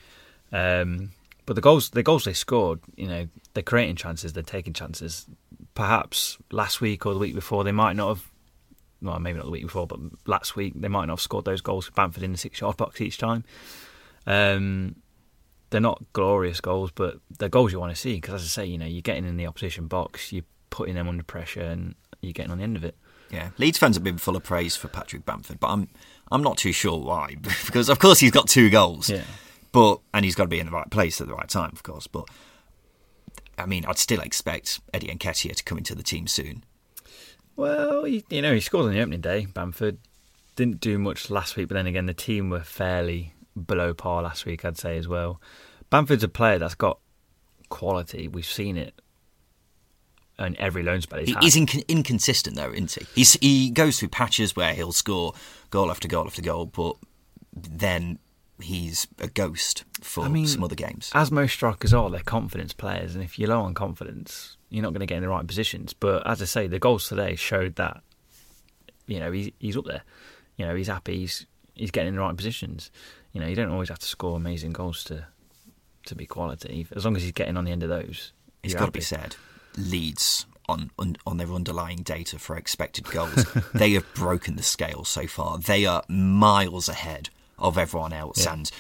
Um, 0.53 1.13
but 1.51 1.57
the 1.57 1.63
goals, 1.63 1.91
the 1.91 2.05
goals 2.05 2.27
they 2.27 2.33
scored, 2.33 2.79
you 2.95 3.09
know, 3.09 3.27
they're 3.55 3.65
creating 3.65 3.97
chances, 3.97 4.35
they're 4.35 4.43
taking 4.45 4.73
chances. 4.73 5.27
Perhaps 5.75 6.39
last 6.53 6.81
week 6.81 7.05
or 7.05 7.13
the 7.13 7.19
week 7.19 7.35
before, 7.35 7.65
they 7.65 7.73
might 7.73 7.97
not 7.97 8.07
have. 8.07 8.31
Well, 9.03 9.19
maybe 9.19 9.39
not 9.39 9.47
the 9.47 9.51
week 9.51 9.65
before, 9.65 9.89
but 9.89 9.99
last 10.29 10.55
week 10.55 10.75
they 10.77 10.87
might 10.87 11.07
not 11.07 11.15
have 11.15 11.21
scored 11.21 11.47
those 11.47 11.61
goals 11.61 11.87
for 11.87 11.91
Bamford 11.91 12.23
in 12.23 12.31
the 12.31 12.39
six-yard 12.39 12.77
box 12.77 13.01
each 13.01 13.19
time. 13.19 13.43
Um, 14.29 14.95
they're 15.71 15.81
not 15.81 16.01
glorious 16.13 16.61
goals, 16.61 16.93
but 16.93 17.17
they're 17.41 17.49
goals 17.49 17.73
you 17.73 17.81
want 17.81 17.93
to 17.93 18.01
see 18.01 18.15
because, 18.15 18.45
as 18.45 18.57
I 18.57 18.63
say, 18.63 18.67
you 18.67 18.79
know, 18.79 18.87
you're 18.87 19.03
getting 19.03 19.25
in 19.25 19.37
the 19.37 19.49
opposition 19.49 19.89
box, 19.89 20.33
you're 20.33 20.45
putting 20.71 20.95
them 20.95 21.09
under 21.09 21.25
pressure, 21.25 21.63
and 21.63 21.97
you're 22.21 22.33
getting 22.33 22.53
on 22.53 22.59
the 22.59 22.65
end 22.65 22.77
of 22.77 22.85
it. 22.85 22.95
Yeah, 23.33 23.51
Leeds 23.59 23.79
fans 23.79 23.97
have 23.97 24.05
been 24.05 24.19
full 24.19 24.37
of 24.37 24.45
praise 24.45 24.77
for 24.77 24.87
Patrick 24.87 25.27
Bamford, 25.27 25.59
but 25.59 25.67
I'm 25.67 25.89
I'm 26.31 26.45
not 26.45 26.59
too 26.59 26.71
sure 26.71 27.01
why. 27.01 27.35
because 27.67 27.89
of 27.89 27.99
course 27.99 28.21
he's 28.21 28.31
got 28.31 28.49
two 28.49 28.71
goals, 28.71 29.11
Yeah. 29.11 29.25
But 29.73 30.01
and 30.15 30.25
he's 30.25 30.35
got 30.35 30.45
to 30.45 30.49
be 30.49 30.61
in 30.61 30.67
the 30.67 30.73
right 30.73 30.91
place 30.91 31.21
at 31.21 31.27
the 31.29 31.35
right 31.35 31.49
time, 31.49 31.71
of 31.73 31.83
course. 31.83 32.07
But 32.07 32.25
I 33.59 33.67
mean, 33.67 33.85
I'd 33.87 33.99
still 33.99 34.21
expect 34.21 34.81
Eddie 34.95 35.09
Nketiah 35.09 35.55
to 35.57 35.65
come 35.65 35.79
into 35.79 35.95
the 35.95 36.03
team 36.03 36.27
soon. 36.27 36.65
Well, 37.57 38.07
you 38.07 38.23
know, 38.43 38.55
he 38.55 38.61
scored 38.61 38.87
on 38.87 38.93
the 38.93 39.01
opening 39.01 39.21
day. 39.21 39.47
Bamford 39.47 39.99
didn't 40.57 40.81
do 40.81 40.99
much 40.99 41.31
last 41.31 41.57
week, 41.57 41.69
but 41.69 41.75
then 41.75 41.87
again, 41.87 42.07
the 42.07 42.15
team 42.15 42.49
were 42.51 42.61
fairly 42.61 43.35
below 43.67 43.93
par 43.93 44.23
last 44.23 44.47
week, 44.47 44.65
I'd 44.65 44.79
say 44.79 44.97
as 44.97 45.07
well. 45.07 45.41
Bamford's 45.91 46.25
a 46.25 46.29
player 46.29 46.59
that's 46.59 46.75
got 46.75 46.99
quality. 47.69 48.29
We've 48.29 48.47
seen 48.47 48.77
it 48.77 48.95
in 50.39 50.59
every 50.59 50.83
loan 50.83 51.03
spell 51.03 51.19
he's 51.19 51.29
He, 51.29 51.35
had. 51.35 51.43
he's 51.43 51.57
inc- 51.57 51.87
inconsistent 51.89 52.57
though, 52.57 52.73
isn't 52.73 52.93
he? 52.93 53.07
He's, 53.15 53.33
he 53.35 53.71
goes 53.71 53.99
through 53.99 54.09
patches 54.09 54.57
where 54.57 54.73
he'll 54.73 54.93
score 54.93 55.35
goal 55.69 55.91
after 55.91 56.09
goal 56.09 56.25
after 56.27 56.41
goal, 56.41 56.67
but 56.67 56.97
then 57.53 58.19
he's 58.61 59.07
a 59.19 59.29
ghost 59.29 59.85
for 60.01 60.25
I 60.25 60.29
mean, 60.29 60.47
some 60.47 60.65
other 60.65 60.75
games. 60.75 61.11
As 61.15 61.31
most 61.31 61.53
strikers 61.53 61.93
are, 61.93 62.11
they're 62.11 62.21
confidence 62.21 62.73
players, 62.73 63.15
and 63.15 63.25
if 63.25 63.39
you're 63.39 63.49
low 63.49 63.61
on 63.61 63.75
confidence, 63.75 64.57
you're 64.69 64.83
not 64.83 64.91
going 64.91 65.01
to 65.01 65.07
get 65.07 65.17
in 65.17 65.23
the 65.23 65.29
right 65.29 65.47
positions. 65.47 65.93
But 65.93 66.27
as 66.27 66.41
I 66.41 66.45
say, 66.45 66.67
the 66.67 66.79
goals 66.79 67.09
today 67.09 67.35
showed 67.35 67.77
that 67.77 68.03
you 69.07 69.19
know 69.19 69.33
he's 69.33 69.51
he's 69.59 69.77
up 69.77 69.85
there. 69.87 70.03
You 70.57 70.67
know 70.67 70.75
he's 70.75 70.89
happy. 70.89 71.19
He's 71.19 71.47
he's 71.75 71.91
getting 71.91 72.09
in 72.09 72.15
the 72.15 72.21
right 72.21 72.37
positions. 72.37 72.91
You 73.33 73.41
know 73.41 73.47
you 73.47 73.57
don't 73.57 73.71
always 73.71 73.89
have 73.89 73.99
to 73.99 74.07
score 74.07 74.37
amazing 74.37 74.73
goals 74.73 75.05
to 75.05 75.27
to 76.07 76.15
be 76.15 76.27
quality. 76.27 76.87
As 76.95 77.05
long 77.05 77.17
as 77.17 77.23
he's 77.23 77.33
getting 77.33 77.57
on 77.57 77.65
the 77.65 77.73
end 77.73 77.83
of 77.83 77.89
those, 77.89 78.33
It's 78.63 78.75
got 78.75 78.87
to 78.87 78.93
be 78.93 79.01
said. 79.01 79.37
Leeds 79.77 80.47
on, 80.69 80.91
on 80.99 81.17
on 81.27 81.37
their 81.37 81.53
underlying 81.53 81.99
data 81.99 82.39
for 82.39 82.57
expected 82.57 83.05
goals, 83.05 83.47
they 83.75 83.93
have 83.93 84.07
broken 84.15 84.57
the 84.57 84.63
scale 84.63 85.05
so 85.05 85.27
far. 85.27 85.59
They 85.59 85.85
are 85.87 86.03
miles 86.09 86.89
ahead 86.89 87.31
of 87.61 87.77
everyone 87.79 88.13
else, 88.13 88.45
Yeah. 88.45 88.53
and 88.55 88.71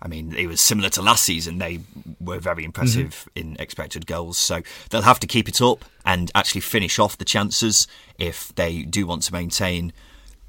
I 0.00 0.08
mean 0.08 0.34
it 0.34 0.46
was 0.46 0.60
similar 0.60 0.88
to 0.90 1.02
last 1.02 1.24
season. 1.24 1.58
They 1.58 1.80
were 2.20 2.38
very 2.40 2.64
impressive 2.64 3.26
Mm-hmm. 3.34 3.38
in 3.50 3.56
expected 3.60 4.06
goals, 4.06 4.38
so 4.38 4.62
they'll 4.90 5.02
have 5.02 5.20
to 5.20 5.26
keep 5.26 5.48
it 5.48 5.60
up 5.60 5.84
and 6.04 6.30
actually 6.34 6.60
finish 6.62 6.98
off 6.98 7.16
the 7.18 7.24
chances 7.24 7.86
if 8.18 8.54
they 8.54 8.82
do 8.82 9.06
want 9.06 9.22
to 9.24 9.32
maintain 9.32 9.92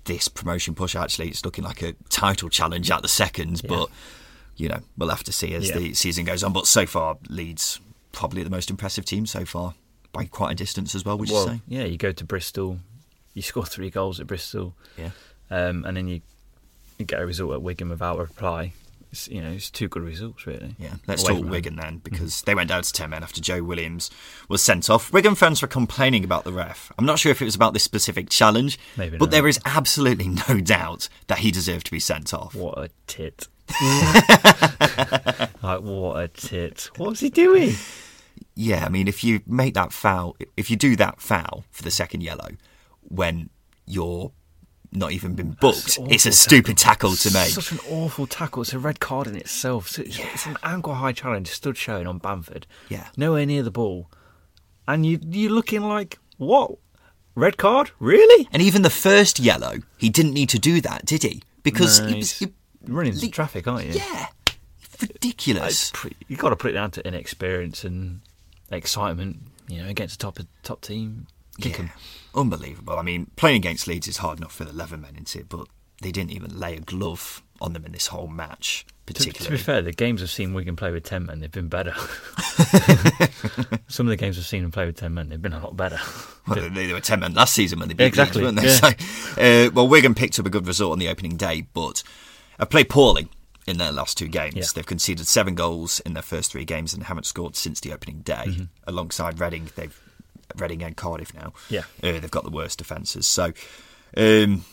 this 0.05 0.27
promotion 0.27 0.75
push. 0.75 0.95
Actually, 0.95 1.29
it's 1.29 1.45
looking 1.45 1.63
like 1.63 1.81
a 1.81 1.93
title 2.09 2.49
challenge 2.49 2.89
at 2.91 3.01
the 3.01 3.07
second, 3.07 3.61
but 3.67 3.89
you 4.57 4.67
know 4.69 4.79
we'll 4.97 5.09
have 5.09 5.23
to 5.23 5.31
see 5.33 5.53
as 5.53 5.69
Yeah. 5.69 5.77
the 5.77 5.93
season 5.93 6.25
goes 6.25 6.43
on. 6.43 6.53
But 6.53 6.67
so 6.67 6.85
far, 6.85 7.17
Leeds 7.29 7.79
probably 8.11 8.43
the 8.43 8.49
most 8.49 8.69
impressive 8.69 9.05
team 9.05 9.25
so 9.25 9.43
far 9.45 9.73
by 10.11 10.25
quite 10.25 10.51
a 10.51 10.55
distance 10.55 10.93
as 10.93 11.03
well. 11.05 11.17
Would 11.17 11.29
you 11.29 11.33
Well, 11.35 11.47
say? 11.47 11.61
yeah, 11.67 11.85
you 11.85 11.97
go 11.97 12.11
to 12.11 12.23
Bristol, 12.23 12.79
you 13.33 13.41
score 13.41 13.65
three 13.65 13.89
goals 13.89 14.19
at 14.19 14.27
Bristol, 14.27 14.75
Yeah. 14.97 15.09
um, 15.49 15.83
and 15.85 15.97
then 15.97 16.07
you, 16.07 16.21
you 16.97 17.05
get 17.05 17.21
a 17.21 17.25
result 17.25 17.53
at 17.53 17.61
Wigan 17.61 17.89
without 17.89 18.17
a 18.17 18.21
reply. 18.21 18.73
It's, 19.11 19.27
you 19.27 19.41
know, 19.41 19.51
it's 19.51 19.69
two 19.69 19.87
good 19.87 20.01
results 20.01 20.47
really. 20.47 20.75
Yeah, 20.79 20.95
let's 21.07 21.23
Away 21.23 21.39
talk. 21.39 21.49
Wigan 21.49 21.75
then, 21.75 21.93
mm-hmm. 21.93 21.97
because 21.97 22.41
they 22.41 22.55
went 22.55 22.69
down 22.69 22.81
to 22.81 22.91
10 22.91 23.11
men 23.11 23.21
after 23.21 23.41
Joe 23.41 23.61
Williams 23.61 24.09
was 24.49 24.63
sent 24.63 24.89
off. 24.89 25.13
Wigan 25.13 25.35
fans 25.35 25.61
were 25.61 25.67
complaining 25.67 26.23
about 26.23 26.45
the 26.45 26.51
ref. 26.51 26.91
I'm 26.97 27.05
not 27.05 27.19
sure 27.19 27.31
if 27.31 27.39
it 27.39 27.45
was 27.45 27.53
about 27.53 27.73
this 27.73 27.83
specific 27.83 28.29
challenge, 28.29 28.79
Maybe 28.97 29.17
but 29.17 29.25
not. 29.25 29.31
there 29.31 29.47
is 29.47 29.59
absolutely 29.65 30.29
no 30.49 30.59
doubt 30.59 31.09
that 31.27 31.39
he 31.39 31.51
deserved 31.51 31.85
to 31.85 31.91
be 31.91 31.99
sent 31.99 32.33
off. 32.33 32.55
What 32.55 32.77
a 32.79 32.89
tit. 33.05 33.47
like, 35.61 35.81
what 35.81 36.19
a 36.19 36.27
tit. 36.27 36.89
What 36.97 37.11
was 37.11 37.19
he 37.19 37.29
doing? 37.29 37.75
Yeah, 38.55 38.83
I 38.83 38.89
mean, 38.89 39.07
if 39.07 39.23
you 39.23 39.41
make 39.45 39.75
that 39.75 39.93
foul, 39.93 40.35
if 40.57 40.71
you 40.71 40.75
do 40.75 40.95
that 40.95 41.21
foul 41.21 41.65
for 41.69 41.83
the 41.83 41.91
second 41.91 42.21
yellow 42.21 42.49
when 43.01 43.49
you're 43.85 44.31
not 44.95 45.11
even 45.11 45.35
been 45.35 45.51
booked, 45.51 45.97
it's 46.09 46.25
a 46.25 46.31
stupid 46.31 46.77
tackle 46.77 47.15
to 47.15 47.31
make. 47.33 47.49
Such 47.49 47.71
an 47.71 47.79
awful 47.89 48.27
tackle. 48.27 48.61
It's 48.63 48.73
a 48.73 48.79
red 48.79 48.99
card 48.99 49.27
in 49.27 49.35
itself. 49.35 49.87
So 49.89 50.01
It's, 50.03 50.19
it's 50.19 50.45
an 50.45 50.57
ankle 50.63 50.95
high 50.95 51.11
challenge 51.13 51.49
stood 51.49 51.77
showing 51.77 52.07
on 52.07 52.17
Bamford. 52.19 52.65
Yeah. 52.89 53.07
Nowhere 53.17 53.45
near 53.45 53.63
the 53.63 53.71
ball. 53.71 54.09
And 54.87 55.05
you, 55.05 55.19
you're 55.23 55.51
looking 55.51 55.81
like, 55.81 56.19
what? 56.37 56.71
Red 57.35 57.57
card? 57.57 57.91
Really? 57.99 58.47
And 58.51 58.61
even 58.61 58.81
the 58.83 58.89
first 58.89 59.39
yellow, 59.39 59.77
he 59.97 60.09
didn't 60.09 60.33
need 60.33 60.49
to 60.49 60.59
do 60.59 60.81
that, 60.81 61.05
did 61.05 61.23
he? 61.23 61.41
Because 61.63 61.99
No, 61.99 62.07
he 62.07 62.15
was, 62.17 62.31
he's 62.37 62.49
he- 62.49 62.53
running 62.91 63.13
into 63.13 63.29
traffic, 63.31 63.67
aren't 63.67 63.87
you? 63.87 63.93
Yeah, 63.93 64.27
ridiculous. 65.01 65.91
You've 66.27 66.39
got 66.39 66.49
to 66.49 66.55
put 66.55 66.71
it 66.71 66.73
down 66.73 66.91
to 66.91 67.07
inexperience 67.07 67.83
and 67.83 68.21
excitement, 68.71 69.37
you 69.67 69.81
know, 69.81 69.87
against 69.89 70.15
a 70.15 70.17
top 70.17 70.39
top 70.63 70.81
team. 70.81 71.27
Kick 71.61 71.79
'em. 71.79 71.91
Unbelievable. 72.35 72.97
I 72.97 73.01
mean, 73.01 73.31
playing 73.35 73.57
against 73.57 73.87
Leeds 73.87 74.07
is 74.07 74.17
hard 74.17 74.39
enough 74.39 74.53
for 74.53 74.63
the 74.63 74.71
11 74.71 75.01
men, 75.01 75.13
isn't 75.15 75.35
it? 75.35 75.49
But 75.49 75.67
they 76.01 76.11
didn't 76.11 76.31
even 76.31 76.59
lay 76.59 76.75
a 76.75 76.79
glove 76.79 77.41
on 77.61 77.73
them 77.73 77.85
in 77.85 77.91
this 77.91 78.07
whole 78.07 78.27
match, 78.27 78.85
particularly. 79.05 79.45
to 79.45 79.51
be 79.51 79.57
fair, 79.57 79.81
the 79.81 79.93
games 79.93 80.21
I've 80.21 80.29
seen 80.29 80.53
Wigan 80.53 80.75
play 80.75 80.91
with 80.91 81.03
10 81.03 81.25
men, 81.27 81.39
they've 81.39 81.51
been 81.51 81.69
better. 81.69 81.93
Some 83.87 84.07
of 84.07 84.09
the 84.09 84.17
games 84.17 84.37
I've 84.37 84.45
seen 84.45 84.63
them 84.63 84.71
play 84.71 84.85
with 84.85 84.97
10 84.97 85.13
men, 85.13 85.29
they've 85.29 85.41
been 85.41 85.53
a 85.53 85.63
lot 85.63 85.77
better. 85.77 85.99
Well, 86.47 86.69
they, 86.69 86.87
they 86.87 86.93
were 86.93 86.99
10 86.99 87.21
men 87.21 87.33
last 87.33 87.53
season 87.53 87.79
when 87.79 87.87
they 87.87 87.93
beat 87.93 88.05
Exactly, 88.05 88.41
Leeds, 88.43 88.55
weren't 88.55 88.81
they? 88.81 88.97
So, 88.97 89.67
uh, 89.67 89.71
well, 89.73 89.87
Wigan 89.87 90.13
picked 90.13 90.39
up 90.39 90.45
a 90.45 90.49
good 90.49 90.67
result 90.67 90.91
on 90.91 90.99
the 90.99 91.07
opening 91.07 91.37
day, 91.37 91.67
but 91.73 92.03
have 92.59 92.69
played 92.69 92.89
poorly 92.89 93.29
in 93.65 93.77
their 93.77 93.91
last 93.91 94.17
two 94.17 94.27
games. 94.27 94.55
Yeah. 94.55 94.65
They've 94.75 94.85
conceded 94.85 95.27
seven 95.27 95.55
goals 95.55 95.99
in 96.01 96.13
their 96.13 96.23
first 96.23 96.51
three 96.51 96.65
games 96.65 96.93
and 96.93 97.03
haven't 97.03 97.25
scored 97.25 97.55
since 97.55 97.79
the 97.79 97.93
opening 97.93 98.19
day. 98.19 98.45
Mm-hmm. 98.47 98.63
Alongside 98.87 99.39
Reading, 99.39 99.69
they've 99.75 99.97
Reading 100.59 100.83
and 100.83 100.95
Cardiff 100.95 101.33
now. 101.33 101.53
Yeah. 101.69 101.81
uh, 102.01 102.11
they've 102.11 102.31
got 102.31 102.43
the 102.43 102.49
worst 102.51 102.77
defences. 102.77 103.27
So, 103.27 103.53
um, 104.17 104.65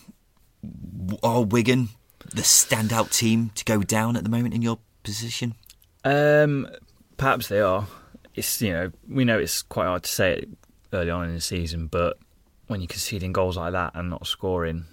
are 1.23 1.43
Wigan 1.43 1.91
the 2.35 2.43
standout 2.43 3.17
team 3.17 3.51
to 3.55 3.65
go 3.65 3.83
down 3.83 4.17
at 4.17 4.25
the 4.25 4.31
moment 4.31 4.55
in 4.55 4.63
your 4.63 4.79
position? 5.03 5.55
Um, 6.05 6.69
perhaps 7.17 7.49
they 7.49 7.61
are. 7.61 7.87
It's 8.35 8.61
you 8.63 8.73
know 8.73 8.93
we 9.09 9.25
know 9.25 9.39
it's 9.39 9.63
quite 9.63 9.87
hard 9.87 10.05
to 10.05 10.11
say 10.11 10.33
it 10.35 10.49
early 10.93 11.11
on 11.11 11.29
in 11.29 11.35
the 11.35 11.41
season, 11.41 11.87
but 11.87 12.19
when 12.67 12.81
you're 12.81 12.89
conceding 12.89 13.33
goals 13.33 13.57
like 13.57 13.73
that 13.73 13.93
and 13.95 14.11
not 14.11 14.27
scoring, 14.27 14.85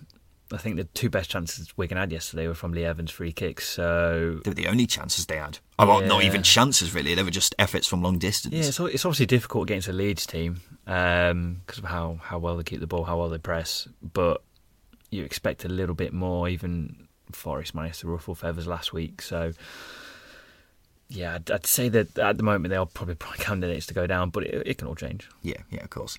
I 0.51 0.57
think 0.57 0.77
the 0.77 0.85
two 0.85 1.09
best 1.09 1.29
chances 1.29 1.75
Wigan 1.77 1.97
had 1.97 2.11
yesterday 2.11 2.47
were 2.47 2.53
from 2.53 2.71
Lee 2.71 2.85
Evans' 2.85 3.11
free 3.11 3.31
kicks. 3.33 3.67
So 3.67 4.39
They 4.43 4.49
were 4.49 4.55
the 4.55 4.67
only 4.67 4.85
chances 4.87 5.25
they 5.25 5.37
had. 5.37 5.59
Oh, 5.79 5.85
well, 5.87 6.01
not 6.01 6.23
even 6.23 6.41
chances 6.43 6.93
really. 6.93 7.13
They 7.15 7.23
were 7.23 7.29
just 7.31 7.53
efforts 7.59 7.85
from 7.87 8.01
long 8.01 8.17
distance. 8.17 8.53
yeah, 8.53 8.61
it's, 8.65 8.79
al- 8.79 8.85
it's 8.87 9.05
obviously 9.05 9.25
difficult 9.25 9.63
against 9.63 9.87
a 9.87 9.93
Leeds 9.93 10.25
team 10.25 10.61
um, 10.87 11.61
because 11.65 11.79
of 11.79 11.85
how 11.85 12.19
how 12.23 12.39
well 12.39 12.55
they 12.57 12.63
keep 12.63 12.79
the 12.79 12.87
ball, 12.87 13.03
how 13.03 13.17
well 13.17 13.29
they 13.29 13.37
press, 13.37 13.87
but 14.01 14.41
you 15.11 15.23
expect 15.23 15.65
a 15.65 15.69
little 15.69 15.95
bit 15.95 16.13
more. 16.13 16.47
Even 16.49 17.07
Forest 17.31 17.75
managed 17.75 17.99
to 18.01 18.07
ruffle 18.07 18.35
feathers 18.35 18.67
last 18.67 18.93
week, 18.93 19.21
so. 19.21 19.51
Yeah, 21.09 21.35
I'd, 21.35 21.49
I'd 21.51 21.65
say 21.65 21.87
that 21.89 22.17
at 22.19 22.35
the 22.35 22.43
moment 22.43 22.69
they 22.69 22.75
are 22.75 22.85
probably 22.85 23.15
prime 23.15 23.37
candidates 23.39 23.85
to 23.87 23.93
go 23.93 24.07
down, 24.07 24.29
but 24.29 24.43
it, 24.43 24.63
it 24.65 24.77
can 24.77 24.87
all 24.87 24.95
change. 24.95 25.29
Yeah, 25.41 25.61
yeah, 25.69 25.83
of 25.83 25.89
course. 25.89 26.17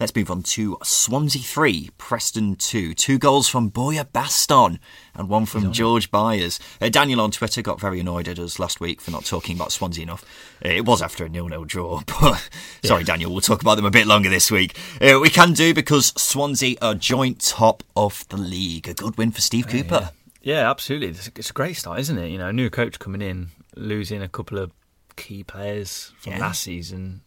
Let's 0.00 0.14
move 0.14 0.30
on 0.30 0.44
to 0.44 0.78
Swansea 0.84 1.42
3, 1.42 1.90
Preston 1.98 2.54
2. 2.54 2.94
Two 2.94 3.18
goals 3.18 3.48
from 3.48 3.68
Borja 3.68 4.04
Bastón 4.04 4.78
and 5.16 5.28
one 5.28 5.44
from 5.44 5.72
George 5.72 6.12
Byers. 6.12 6.60
Uh, 6.80 6.88
Daniel 6.88 7.20
on 7.20 7.32
Twitter 7.32 7.62
got 7.62 7.80
very 7.80 7.98
annoyed 7.98 8.28
at 8.28 8.38
us 8.38 8.60
last 8.60 8.78
week 8.80 9.00
for 9.00 9.10
not 9.10 9.24
talking 9.24 9.56
about 9.56 9.72
Swansea 9.72 10.04
enough. 10.04 10.24
Uh, 10.64 10.68
it 10.68 10.84
was 10.84 11.02
after 11.02 11.24
a 11.24 11.28
nil-nil 11.28 11.64
draw, 11.64 12.00
but 12.20 12.48
sorry, 12.84 13.02
Daniel, 13.02 13.32
we'll 13.32 13.40
talk 13.40 13.60
about 13.60 13.74
them 13.74 13.86
a 13.86 13.90
bit 13.90 14.06
longer 14.06 14.30
this 14.30 14.52
week. 14.52 14.78
Uh, 15.00 15.18
we 15.20 15.30
can 15.30 15.52
do 15.52 15.74
because 15.74 16.12
Swansea 16.20 16.76
are 16.80 16.94
joint 16.94 17.40
top 17.40 17.82
of 17.96 18.24
the 18.28 18.36
league. 18.36 18.86
A 18.86 18.94
good 18.94 19.18
win 19.18 19.32
for 19.32 19.40
Steve 19.40 19.66
Cooper. 19.66 20.10
Yeah, 20.42 20.70
absolutely. 20.70 21.08
It's 21.08 21.26
a, 21.26 21.32
it's 21.34 21.50
a 21.50 21.54
great 21.54 21.76
start, 21.76 21.98
isn't 21.98 22.16
it? 22.18 22.28
You 22.28 22.38
know, 22.38 22.52
new 22.52 22.70
coach 22.70 23.00
coming 23.00 23.20
in, 23.20 23.48
losing 23.74 24.22
a 24.22 24.28
couple 24.28 24.58
of 24.58 24.70
key 25.16 25.42
players 25.42 26.12
from 26.20 26.34
Yeah. 26.34 26.38
last 26.38 26.62
season, 26.62 27.22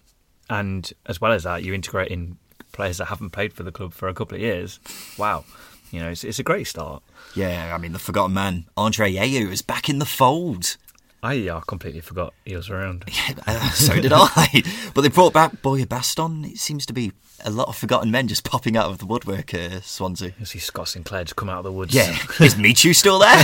and 0.49 0.89
as 1.05 1.19
well 1.19 1.33
as 1.33 1.43
that, 1.43 1.65
you're 1.65 1.75
integrating 1.75 2.37
players 2.71 2.97
that 2.97 3.05
haven't 3.05 3.31
played 3.31 3.53
for 3.53 3.63
the 3.63 3.71
club 3.71 3.93
for 3.93 4.07
a 4.07 4.13
couple 4.13 4.35
of 4.35 4.41
years. 4.41 4.79
Wow, 5.17 5.45
you 5.91 5.99
know, 5.99 6.09
it's, 6.09 6.23
it's 6.23 6.39
a 6.39 6.43
great 6.43 6.67
start. 6.67 7.03
Yeah, 7.35 7.73
I 7.73 7.77
mean, 7.77 7.93
the 7.93 7.99
forgotten 7.99 8.33
man, 8.33 8.65
Andre 8.75 9.13
Ayew, 9.13 9.51
is 9.51 9.61
back 9.61 9.89
in 9.89 9.99
the 9.99 10.05
fold. 10.05 10.77
I 11.23 11.47
uh, 11.47 11.59
completely 11.61 12.01
forgot 12.01 12.33
he 12.45 12.55
was 12.55 12.69
around. 12.69 13.05
Uh, 13.47 13.71
so 13.71 13.99
did 13.99 14.11
I. 14.13 14.63
But 14.93 15.01
they 15.01 15.07
brought 15.09 15.33
back 15.33 15.61
Borja 15.61 15.85
Bastón. 15.85 16.45
It 16.51 16.57
seems 16.59 16.85
to 16.87 16.93
be 16.93 17.11
a 17.43 17.49
lot 17.49 17.67
of 17.69 17.75
forgotten 17.77 18.11
men 18.11 18.27
just 18.27 18.43
popping 18.43 18.75
out 18.77 18.89
of 18.89 18.97
the 18.99 19.05
woodwork, 19.05 19.53
uh, 19.53 19.79
Swansea. 19.81 20.33
You 20.37 20.45
see 20.45 20.59
Scott 20.59 20.89
Sinclair 20.89 21.23
just 21.23 21.35
come 21.37 21.49
out 21.49 21.59
of 21.59 21.63
the 21.63 21.71
woods. 21.71 21.93
Yeah, 21.93 22.15
is 22.39 22.57
Michu 22.57 22.93
still 22.93 23.19
there? 23.19 23.43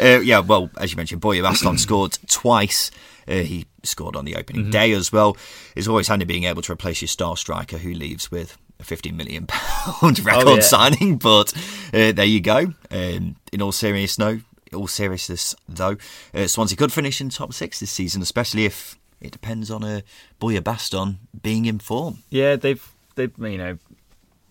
uh, 0.00 0.20
yeah, 0.20 0.38
well, 0.40 0.70
as 0.78 0.90
you 0.92 0.96
mentioned, 0.96 1.20
Borja 1.20 1.42
Bastón 1.42 1.78
scored 1.78 2.18
twice. 2.28 2.90
Uh, 3.26 3.34
he 3.40 3.66
scored 3.82 4.16
on 4.16 4.24
the 4.24 4.36
opening 4.36 4.70
day 4.70 4.92
as 4.92 5.12
well. 5.12 5.36
It's 5.76 5.88
always 5.88 6.08
handy 6.08 6.24
being 6.24 6.44
able 6.44 6.62
to 6.62 6.72
replace 6.72 7.00
your 7.02 7.08
star 7.08 7.36
striker 7.36 7.78
who 7.78 7.92
leaves 7.92 8.30
with 8.30 8.56
a 8.80 8.84
15 8.84 9.16
million 9.16 9.46
pound 9.48 10.18
record 10.24 10.46
Oh, 10.48 10.54
yeah. 10.56 10.60
signing. 10.60 11.18
But 11.18 11.52
uh, 11.92 12.12
there 12.12 12.24
you 12.24 12.40
go. 12.40 12.74
Um, 12.90 13.36
in 13.52 13.60
all 13.62 13.72
seriousness, 13.72 14.18
no. 14.18 14.40
All 14.74 14.86
seriousness, 14.86 15.54
though, 15.68 15.96
uh, 16.34 16.46
Swansea 16.46 16.76
could 16.76 16.92
finish 16.92 17.20
in 17.20 17.28
top 17.28 17.52
six 17.52 17.80
this 17.80 17.90
season, 17.90 18.22
especially 18.22 18.64
if 18.64 18.98
it 19.20 19.30
depends 19.30 19.70
on 19.70 19.84
a 19.84 20.02
Borja 20.38 20.60
Bastón 20.60 21.16
being 21.42 21.66
in 21.66 21.78
form. 21.78 22.18
Yeah, 22.28 22.56
they've 22.56 22.86
they've 23.14 23.32
you 23.38 23.58
know, 23.58 23.78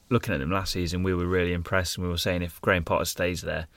looking 0.10 0.34
at 0.34 0.40
them 0.40 0.52
last 0.52 0.74
season, 0.74 1.04
we 1.04 1.14
were 1.14 1.26
really 1.26 1.54
impressed, 1.54 1.98
and 1.98 2.06
we 2.06 2.12
were 2.12 2.18
saying 2.18 2.42
if 2.42 2.62
Graham 2.62 2.84
Potter 2.84 3.06
stays 3.06 3.42
there, 3.42 3.68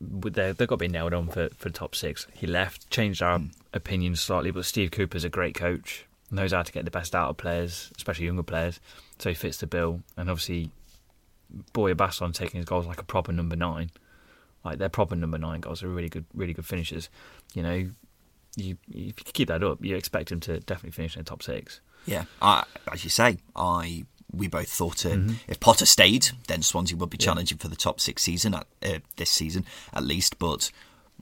they 0.00 0.52
they've 0.52 0.68
got 0.68 0.76
to 0.76 0.76
be 0.76 0.88
nailed 0.88 1.14
on 1.14 1.28
for 1.28 1.48
for 1.56 1.70
top 1.70 1.94
six. 1.94 2.26
He 2.34 2.46
left, 2.46 2.90
changed 2.90 3.22
our 3.22 3.40
opinion 3.72 4.16
slightly, 4.16 4.50
but 4.50 4.64
Steve 4.64 4.90
Cooper's 4.90 5.24
a 5.24 5.28
great 5.28 5.54
coach, 5.54 6.06
knows 6.30 6.52
how 6.52 6.62
to 6.62 6.72
get 6.72 6.84
the 6.84 6.90
best 6.90 7.14
out 7.14 7.30
of 7.30 7.36
players, 7.36 7.90
especially 7.96 8.26
younger 8.26 8.42
players. 8.42 8.80
So 9.18 9.30
he 9.30 9.34
fits 9.34 9.58
the 9.58 9.66
bill, 9.66 10.02
and 10.16 10.30
obviously, 10.30 10.70
Borja 11.72 11.94
Bastón 11.94 12.34
taking 12.34 12.58
his 12.58 12.66
goals 12.66 12.86
like 12.86 13.00
a 13.00 13.04
proper 13.04 13.32
number 13.32 13.56
nine, 13.56 13.90
like 14.64 14.78
they're 14.78 14.88
proper 14.88 15.14
number 15.14 15.38
nine 15.38 15.60
goals 15.60 15.82
are 15.82 15.88
really 15.88 16.08
good, 16.08 16.24
really 16.34 16.52
good 16.54 16.66
finishers. 16.66 17.08
You 17.54 17.62
know, 17.62 17.90
you 18.56 18.76
if 18.88 19.18
you 19.18 19.32
keep 19.32 19.48
that 19.48 19.62
up, 19.62 19.84
you 19.84 19.96
expect 19.96 20.30
him 20.32 20.40
to 20.40 20.60
definitely 20.60 20.92
finish 20.92 21.16
in 21.16 21.20
the 21.20 21.28
top 21.28 21.42
six. 21.42 21.80
Yeah, 22.06 22.24
I, 22.42 22.64
as 22.92 23.02
you 23.04 23.10
say, 23.10 23.38
I 23.56 24.04
we 24.32 24.48
both 24.48 24.68
thought 24.68 25.06
uh, 25.06 25.10
Mm-hmm. 25.10 25.34
if 25.48 25.60
Potter 25.60 25.86
stayed, 25.86 26.28
then 26.48 26.62
Swansea 26.62 26.96
would 26.96 27.10
be 27.10 27.16
challenging 27.18 27.58
for 27.58 27.68
the 27.68 27.76
top 27.76 28.00
six 28.00 28.22
season 28.22 28.54
at, 28.54 28.66
uh, 28.84 28.98
this 29.16 29.30
season 29.30 29.64
at 29.92 30.02
least. 30.04 30.38
But 30.38 30.70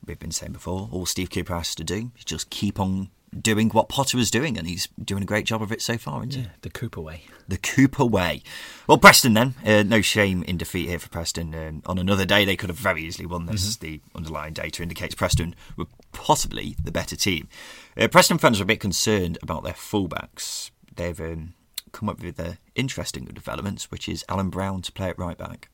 we've 0.06 0.18
been 0.18 0.30
saying 0.32 0.52
before, 0.52 0.88
all 0.90 1.04
Steve 1.06 1.30
Cooper 1.30 1.54
has 1.54 1.74
to 1.74 1.84
do 1.84 2.10
is 2.18 2.24
just 2.24 2.48
keep 2.50 2.80
on 2.80 3.10
doing 3.38 3.70
what 3.70 3.88
Potter 3.88 4.16
was 4.16 4.30
doing, 4.30 4.58
and 4.58 4.66
he's 4.66 4.88
doing 5.02 5.22
a 5.22 5.26
great 5.26 5.46
job 5.46 5.62
of 5.62 5.72
it 5.72 5.80
so 5.80 5.96
far, 5.96 6.24
isn't 6.26 6.42
he? 6.42 6.48
The 6.62 6.70
Cooper 6.70 7.00
way. 7.00 7.22
The 7.48 7.56
Cooper 7.56 8.04
way. 8.04 8.42
Well, 8.86 8.98
Preston 8.98 9.34
then. 9.34 9.54
Uh, 9.64 9.82
no 9.82 10.00
shame 10.00 10.42
in 10.44 10.56
defeat 10.58 10.88
here 10.88 10.98
for 10.98 11.08
Preston. 11.08 11.54
Um, 11.54 11.82
on 11.86 11.98
another 11.98 12.24
day, 12.24 12.44
they 12.44 12.56
could 12.56 12.68
have 12.68 12.78
very 12.78 13.02
easily 13.04 13.26
won 13.26 13.46
this. 13.46 13.76
The 13.76 14.00
underlying 14.14 14.52
data 14.52 14.82
indicates 14.82 15.14
Preston 15.14 15.54
were 15.76 15.86
possibly 16.12 16.76
the 16.82 16.92
better 16.92 17.16
team. 17.16 17.48
Uh, 17.96 18.08
Preston 18.08 18.38
fans 18.38 18.60
are 18.60 18.64
a 18.64 18.66
bit 18.66 18.80
concerned 18.80 19.38
about 19.42 19.64
their 19.64 19.72
fullbacks. 19.72 20.70
They've 20.94 21.20
um, 21.20 21.54
come 21.92 22.08
up 22.08 22.22
with 22.22 22.38
an 22.38 22.58
interesting 22.74 23.24
development, 23.24 23.84
which 23.90 24.08
is 24.08 24.24
Alan 24.28 24.50
Browne 24.50 24.82
to 24.82 24.92
play 24.92 25.08
at 25.08 25.18
right 25.18 25.38
back. 25.38 25.68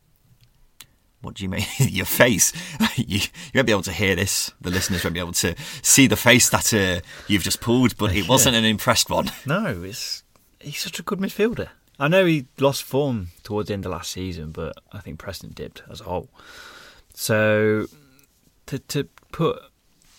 What 1.20 1.35
do 1.35 1.42
you 1.42 1.48
mean? 1.48 1.64
Your 1.78 2.07
face. 2.07 2.52
you, 2.96 3.18
you 3.18 3.28
won't 3.54 3.66
be 3.66 3.72
able 3.72 3.83
to 3.83 3.92
hear 3.92 4.14
this. 4.14 4.52
The 4.61 4.70
listeners 4.70 5.02
won't 5.02 5.14
be 5.14 5.20
able 5.20 5.33
to 5.33 5.54
see 5.83 6.07
the 6.07 6.16
face 6.16 6.48
that 6.50 6.72
uh, 6.72 7.00
you've 7.26 7.42
just 7.42 7.61
pulled, 7.61 7.96
but 7.96 8.14
it 8.14 8.28
wasn't 8.28 8.57
an 8.57 8.64
impressed 8.64 9.11
one. 9.11 9.31
No, 9.46 9.83
it's 9.83 10.24
he's 10.61 10.81
such 10.81 10.98
a 10.98 11.02
good 11.02 11.20
midfielder. 11.20 11.68
I 11.98 12.09
know 12.09 12.26
he 12.26 12.46
lost 12.59 12.83
form 12.83 13.28
towards 13.42 13.68
the 13.68 13.74
end 13.74 13.87
of 13.87 13.92
last 13.92 14.12
season, 14.12 14.50
but 14.52 14.76
I 14.92 14.98
think 14.98 15.18
Preston 15.18 15.50
dipped 15.50 15.83
as 15.90 16.00
a 16.00 16.04
whole. 16.04 16.28
So 17.14 17.87
to 18.66 18.78
to 18.78 19.04
put 19.33 19.61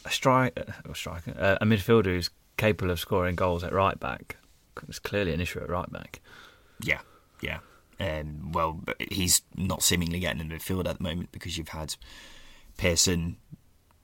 a 0.06 0.10
strike, 0.10 0.58
or 0.88 0.96
striker, 0.96 1.36
uh, 1.38 1.58
a 1.62 1.66
midfielder 1.66 2.06
who's 2.06 2.30
capable 2.58 2.92
of 2.92 3.00
scoring 3.00 3.36
goals 3.36 3.64
at 3.64 3.72
right 3.72 4.00
back, 4.00 4.38
is 4.88 5.00
clearly 5.00 5.34
an 5.34 5.42
issue 5.42 5.60
at 5.60 5.70
right 5.70 5.92
back. 5.92 6.22
Yeah, 6.82 7.00
yeah. 7.42 7.60
Um, 8.00 8.52
well, 8.52 8.82
he's 9.12 9.42
not 9.56 9.84
seemingly 9.84 10.20
getting 10.20 10.40
in 10.42 10.50
the 10.50 10.56
midfield 10.56 10.88
at 10.88 10.98
the 10.98 11.04
moment 11.04 11.32
because 11.32 11.58
you've 11.58 11.70
had 11.70 11.96
Pearson, 12.78 13.38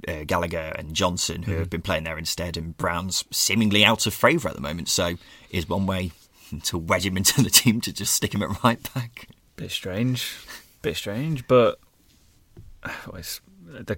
uh, 0.08 0.24
Gallagher, 0.26 0.74
and 0.78 0.94
Johnson 0.94 1.44
who 1.44 1.54
have 1.54 1.70
been 1.70 1.82
playing 1.82 2.04
there 2.04 2.18
instead, 2.18 2.58
and 2.58 2.76
Browne's 2.78 3.24
seemingly 3.32 3.86
out 3.86 4.06
of 4.06 4.14
favour 4.14 4.50
at 4.50 4.56
the 4.56 4.62
moment. 4.62 4.90
So, 4.90 5.16
is 5.50 5.70
one 5.70 5.86
way 5.86 6.12
to 6.64 6.78
wedge 6.78 7.06
him 7.06 7.18
into 7.18 7.42
the 7.42 7.50
team 7.50 7.82
to 7.82 7.94
just 7.94 8.14
stick 8.14 8.34
him 8.34 8.44
at 8.44 8.64
right 8.64 8.94
back? 8.94 9.30
Bit 9.56 9.72
strange, 9.72 10.36
bit 10.82 10.98
strange, 10.98 11.48
but 11.48 11.80
well, 12.86 13.16
it's 13.16 13.40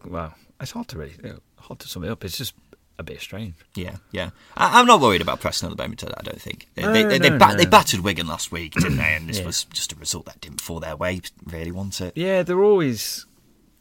well, 0.05 0.35
it's 0.61 0.71
hard 0.71 0.87
to 0.89 0.97
really 0.97 1.15
hard 1.57 1.79
to 1.79 1.87
sum 1.87 2.03
it 2.03 2.09
up. 2.09 2.23
It's 2.23 2.37
just 2.37 2.53
a 2.99 3.03
bit 3.03 3.21
strange. 3.21 3.53
Yeah, 3.75 3.97
yeah. 4.11 4.31
I, 4.55 4.79
I'm 4.79 4.87
not 4.87 4.99
worried 5.01 5.21
about 5.21 5.39
Preston 5.39 5.69
at 5.71 5.77
the 5.77 5.83
moment. 5.83 6.03
I 6.03 6.21
don't 6.23 6.41
think 6.41 6.67
they 6.75 6.81
No, 6.83 6.93
they, 6.93 7.03
they, 7.03 7.29
no, 7.29 7.37
ba- 7.37 7.49
no. 7.49 7.55
they 7.55 7.65
battered 7.65 7.99
Wigan 8.01 8.27
last 8.27 8.51
week, 8.51 8.73
didn't 8.73 8.97
they? 8.97 9.15
And 9.15 9.29
this 9.29 9.39
Yeah. 9.39 9.45
was 9.45 9.65
just 9.65 9.93
a 9.93 9.95
result 9.95 10.25
that 10.25 10.41
didn't 10.41 10.61
fall 10.61 10.79
their 10.79 10.95
way. 10.95 11.21
Really, 11.45 11.71
want 11.71 12.01
it? 12.01 12.13
Yeah, 12.15 12.43
they're 12.43 12.63
always 12.63 13.25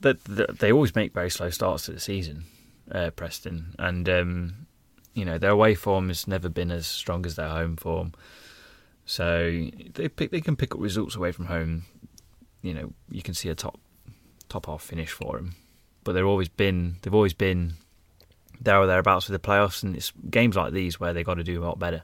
that 0.00 0.22
that- 0.24 0.58
they 0.58 0.70
always 0.72 0.94
make 0.94 1.12
very 1.14 1.30
slow 1.30 1.50
starts 1.50 1.86
to 1.86 1.92
the 1.92 2.00
season, 2.00 2.44
uh, 2.92 3.10
Preston, 3.10 3.74
and 3.78 4.08
um, 4.08 4.66
you 5.14 5.24
know 5.24 5.38
their 5.38 5.50
away 5.50 5.74
form 5.74 6.08
has 6.08 6.26
never 6.28 6.48
been 6.50 6.70
as 6.70 6.86
strong 6.86 7.24
as 7.24 7.36
their 7.36 7.48
home 7.48 7.76
form. 7.76 8.12
So 9.06 9.68
they 9.94 10.08
pick, 10.08 10.30
they 10.30 10.40
can 10.40 10.56
pick 10.56 10.74
up 10.74 10.80
results 10.80 11.14
away 11.16 11.32
from 11.32 11.46
home. 11.46 11.84
You 12.62 12.74
know, 12.74 12.92
you 13.08 13.22
can 13.22 13.34
see 13.34 13.48
a 13.48 13.54
top 13.54 13.78
top 14.48 14.66
half 14.66 14.82
finish 14.82 15.10
for 15.10 15.36
them, 15.36 15.54
but 16.04 16.12
they've 16.12 16.26
always 16.26 16.48
been 16.48 16.96
they've 17.02 17.14
always 17.14 17.32
been 17.34 17.74
there 18.60 18.78
or 18.78 18.86
thereabouts 18.86 19.28
with 19.28 19.40
the 19.40 19.48
playoffs, 19.48 19.82
and 19.82 19.96
it's 19.96 20.12
games 20.30 20.56
like 20.56 20.72
these 20.72 20.98
where 20.98 21.12
they've 21.12 21.26
got 21.26 21.34
to 21.34 21.44
do 21.44 21.62
a 21.62 21.64
lot 21.64 21.78
better. 21.78 22.02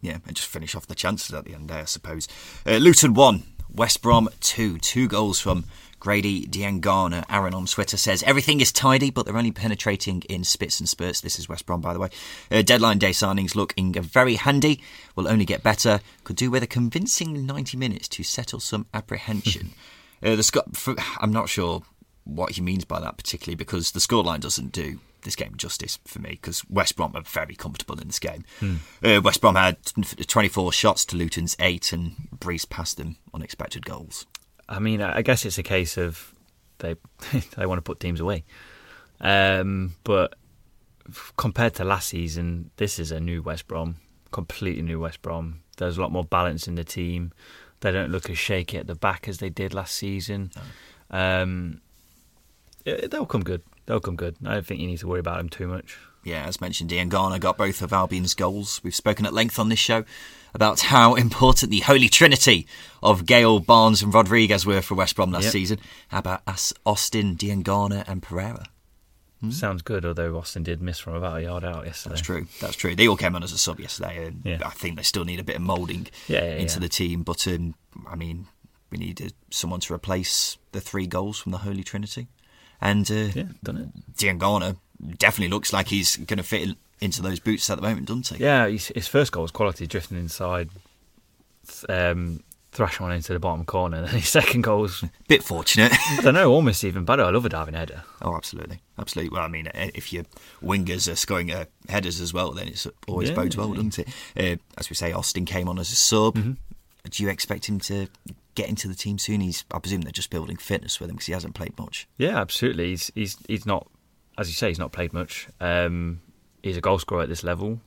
Yeah, 0.00 0.18
and 0.26 0.36
just 0.36 0.48
finish 0.48 0.74
off 0.74 0.86
the 0.86 0.94
chances 0.94 1.34
at 1.34 1.44
the 1.44 1.54
end 1.54 1.68
there, 1.68 1.82
I 1.82 1.84
suppose. 1.84 2.28
Uh, 2.66 2.76
Luton 2.76 3.14
1, 3.14 3.42
West 3.74 4.00
Brom 4.00 4.28
2. 4.40 4.78
Two 4.78 5.08
goals 5.08 5.40
from 5.40 5.64
Grady 5.98 6.46
Diangana, 6.46 7.24
Aaron 7.28 7.54
on 7.54 7.66
Twitter 7.66 7.96
says 7.96 8.22
everything 8.22 8.60
is 8.60 8.70
tidy, 8.70 9.10
but 9.10 9.26
they're 9.26 9.36
only 9.36 9.50
penetrating 9.50 10.22
in 10.28 10.44
spits 10.44 10.78
and 10.78 10.88
spurts. 10.88 11.20
This 11.20 11.38
is 11.38 11.48
West 11.48 11.66
Brom, 11.66 11.80
by 11.80 11.92
the 11.92 11.98
way. 11.98 12.10
Uh, 12.50 12.62
deadline 12.62 12.98
day 12.98 13.10
signings 13.10 13.56
looking 13.56 13.92
very 13.92 14.36
handy. 14.36 14.80
Will 15.16 15.28
only 15.28 15.44
get 15.44 15.64
better. 15.64 16.00
Could 16.22 16.36
do 16.36 16.50
with 16.50 16.62
a 16.62 16.68
convincing 16.68 17.44
90 17.44 17.76
minutes 17.76 18.06
to 18.08 18.22
settle 18.22 18.60
some 18.60 18.86
apprehension. 18.94 19.70
uh, 20.22 20.36
the 20.36 20.44
Scott, 20.44 20.66
I'm 21.20 21.32
not 21.32 21.48
sure 21.48 21.82
what 22.28 22.52
he 22.52 22.60
means 22.60 22.84
by 22.84 23.00
that 23.00 23.16
particularly 23.16 23.56
because 23.56 23.92
the 23.92 24.00
scoreline 24.00 24.40
doesn't 24.40 24.70
do 24.70 25.00
this 25.22 25.34
game 25.34 25.54
justice 25.56 25.98
for 26.06 26.20
me 26.20 26.30
because 26.30 26.62
West 26.70 26.96
Brom 26.96 27.16
are 27.16 27.22
very 27.22 27.54
comfortable 27.54 27.98
in 27.98 28.06
this 28.06 28.18
game. 28.18 28.44
Hmm. 28.60 28.76
Uh, 29.02 29.20
West 29.22 29.40
Brom 29.40 29.56
had 29.56 29.76
24 29.84 30.72
shots 30.72 31.04
to 31.06 31.16
Luton's 31.16 31.56
eight 31.58 31.92
and 31.92 32.14
breezed 32.38 32.70
past 32.70 32.96
them 32.96 33.16
unexpected 33.34 33.84
goals. 33.84 34.26
I 34.68 34.78
mean, 34.78 35.00
I 35.00 35.22
guess 35.22 35.44
it's 35.44 35.58
a 35.58 35.62
case 35.62 35.96
of 35.96 36.34
they 36.78 36.96
they 37.56 37.66
want 37.66 37.78
to 37.78 37.82
put 37.82 38.00
teams 38.00 38.20
away. 38.20 38.44
Um, 39.20 39.94
but 40.04 40.34
compared 41.36 41.74
to 41.74 41.84
last 41.84 42.08
season, 42.08 42.70
this 42.76 42.98
is 42.98 43.10
a 43.10 43.18
new 43.18 43.42
West 43.42 43.66
Brom, 43.66 43.96
completely 44.30 44.82
new 44.82 45.00
West 45.00 45.22
Brom. 45.22 45.60
There's 45.78 45.96
a 45.96 46.00
lot 46.00 46.12
more 46.12 46.24
balance 46.24 46.68
in 46.68 46.74
the 46.74 46.84
team. 46.84 47.32
They 47.80 47.92
don't 47.92 48.10
look 48.10 48.28
as 48.28 48.38
shaky 48.38 48.76
at 48.78 48.86
the 48.86 48.94
back 48.94 49.28
as 49.28 49.38
they 49.38 49.48
did 49.48 49.72
last 49.72 49.94
season. 49.94 50.50
Um, 51.10 51.80
yeah, 53.00 53.06
they'll 53.08 53.26
come 53.26 53.42
good. 53.44 53.62
They'll 53.86 54.00
come 54.00 54.16
good. 54.16 54.36
I 54.44 54.54
don't 54.54 54.66
think 54.66 54.80
you 54.80 54.86
need 54.86 54.98
to 54.98 55.06
worry 55.08 55.20
about 55.20 55.38
them 55.38 55.48
too 55.48 55.66
much. 55.68 55.96
Yeah, 56.24 56.44
as 56.46 56.60
mentioned, 56.60 56.90
Diangana 56.90 57.40
got 57.40 57.56
both 57.56 57.80
of 57.80 57.92
Albion's 57.92 58.34
goals. 58.34 58.80
We've 58.84 58.94
spoken 58.94 59.24
at 59.24 59.32
length 59.32 59.58
on 59.58 59.68
this 59.70 59.78
show 59.78 60.04
about 60.52 60.80
how 60.80 61.14
important 61.14 61.70
the 61.70 61.80
holy 61.80 62.08
trinity 62.08 62.66
of 63.02 63.24
Gayle, 63.24 63.60
Barnes, 63.60 64.02
and 64.02 64.12
Rodriguez 64.12 64.66
were 64.66 64.82
for 64.82 64.94
West 64.94 65.16
Brom 65.16 65.30
last 65.30 65.44
Yep. 65.44 65.52
season. 65.52 65.78
How 66.08 66.18
about 66.18 66.42
As- 66.46 66.74
Austin, 66.84 67.36
Diangana, 67.36 68.06
and 68.08 68.22
Pereira? 68.22 68.66
Sounds 69.50 69.82
good, 69.82 70.04
although 70.04 70.36
Austin 70.36 70.64
did 70.64 70.82
miss 70.82 70.98
from 70.98 71.14
about 71.14 71.38
a 71.38 71.42
yard 71.42 71.64
out 71.64 71.86
yesterday. 71.86 72.14
That's 72.14 72.26
true. 72.26 72.46
That's 72.60 72.74
true. 72.74 72.96
They 72.96 73.06
all 73.06 73.16
came 73.16 73.36
on 73.36 73.44
as 73.44 73.52
a 73.52 73.58
sub 73.58 73.78
yesterday, 73.78 74.26
and 74.26 74.42
Yeah. 74.44 74.58
I 74.64 74.70
think 74.70 74.96
they 74.96 75.04
still 75.04 75.24
need 75.24 75.38
a 75.38 75.44
bit 75.44 75.54
of 75.56 75.62
moulding 75.62 76.08
Yeah, 76.26 76.42
yeah, 76.44 76.54
into 76.56 76.80
the 76.80 76.88
team. 76.88 77.22
But 77.22 77.46
um, 77.46 77.76
I 78.08 78.16
mean, 78.16 78.48
we 78.90 78.98
needed 78.98 79.34
someone 79.50 79.78
to 79.80 79.94
replace 79.94 80.58
the 80.72 80.80
three 80.80 81.06
goals 81.06 81.38
from 81.38 81.52
the 81.52 81.58
holy 81.58 81.84
trinity, 81.84 82.26
and 82.80 83.10
uh, 83.10 83.14
Yeah, 83.34 83.44
done 83.62 83.76
it. 83.76 84.14
Diangana 84.16 84.76
definitely 85.18 85.52
looks 85.54 85.72
like 85.72 85.88
he's 85.88 86.16
going 86.16 86.38
to 86.38 86.42
fit 86.42 86.62
in, 86.62 86.76
into 87.00 87.22
those 87.22 87.38
boots 87.40 87.68
at 87.70 87.76
the 87.76 87.82
moment, 87.82 88.06
doesn't 88.06 88.36
he? 88.36 88.42
Yeah, 88.44 88.66
his, 88.68 88.88
his 88.88 89.06
first 89.08 89.32
goal 89.32 89.42
was 89.42 89.50
quality, 89.52 89.86
drifting 89.86 90.18
inside, 90.18 90.68
um, 91.88 92.42
thrashing 92.72 93.06
one 93.06 93.14
into 93.14 93.32
the 93.32 93.38
bottom 93.38 93.64
corner. 93.64 93.98
And 94.02 94.08
his 94.08 94.28
second 94.28 94.62
goal 94.62 94.82
was, 94.82 95.04
Bit 95.28 95.42
fortunate. 95.42 95.92
I 95.92 96.20
don't 96.22 96.34
know, 96.34 96.50
almost 96.52 96.84
even 96.84 97.04
better. 97.04 97.22
I 97.22 97.30
love 97.30 97.44
a 97.44 97.48
diving 97.48 97.74
header. 97.74 98.02
Oh, 98.22 98.34
absolutely, 98.34 98.80
absolutely. 98.98 99.30
Well, 99.34 99.44
I 99.44 99.48
mean, 99.48 99.70
if 99.74 100.12
your 100.12 100.24
wingers 100.62 101.10
are 101.10 101.16
scoring 101.16 101.52
uh, 101.52 101.66
headers 101.88 102.20
as 102.20 102.32
well, 102.34 102.52
then 102.52 102.68
it's 102.68 102.86
always 103.06 103.28
Yeah, 103.30 103.36
bodes 103.36 103.56
well, 103.56 103.68
yeah. 103.70 103.74
doesn't 103.76 103.98
it? 104.00 104.08
Uh, 104.36 104.56
as 104.76 104.90
we 104.90 104.96
say, 104.96 105.12
Austin 105.12 105.44
came 105.44 105.68
on 105.68 105.78
as 105.78 105.90
a 105.92 105.96
sub. 105.96 106.34
Mm-hmm. 106.36 106.52
Do 107.10 107.22
you 107.22 107.28
expect 107.30 107.66
him 107.68 107.78
to 107.80 108.08
get 108.58 108.68
into 108.68 108.88
the 108.88 108.94
team 108.94 109.18
soon? 109.18 109.40
He's, 109.40 109.64
I 109.70 109.78
presume, 109.78 110.00
they're 110.00 110.12
just 110.12 110.30
building 110.30 110.56
fitness 110.56 110.98
with 110.98 111.08
him 111.08 111.16
because 111.16 111.26
he 111.26 111.32
hasn't 111.32 111.54
played 111.54 111.78
much. 111.78 112.08
Yeah, 112.18 112.40
absolutely. 112.40 112.90
He's 112.90 113.10
he's 113.14 113.36
he's 113.46 113.66
not, 113.66 113.88
as 114.36 114.48
you 114.48 114.54
say, 114.54 114.68
he's 114.68 114.78
not 114.78 114.92
played 114.92 115.12
much. 115.12 115.48
Um, 115.60 116.20
he's 116.62 116.76
a 116.76 116.80
goal 116.80 116.98
scorer 116.98 117.22
at 117.22 117.28
this 117.28 117.44
level. 117.44 117.80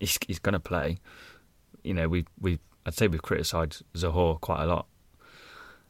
He's 0.00 0.18
he's 0.26 0.40
going 0.40 0.54
to 0.54 0.60
play. 0.60 0.98
You 1.84 1.94
know, 1.94 2.08
we 2.08 2.26
we 2.40 2.58
I'd 2.84 2.94
say 2.94 3.06
we've 3.06 3.22
criticised 3.22 3.82
Zohore 3.94 4.40
quite 4.40 4.62
a 4.62 4.66
lot. 4.66 4.86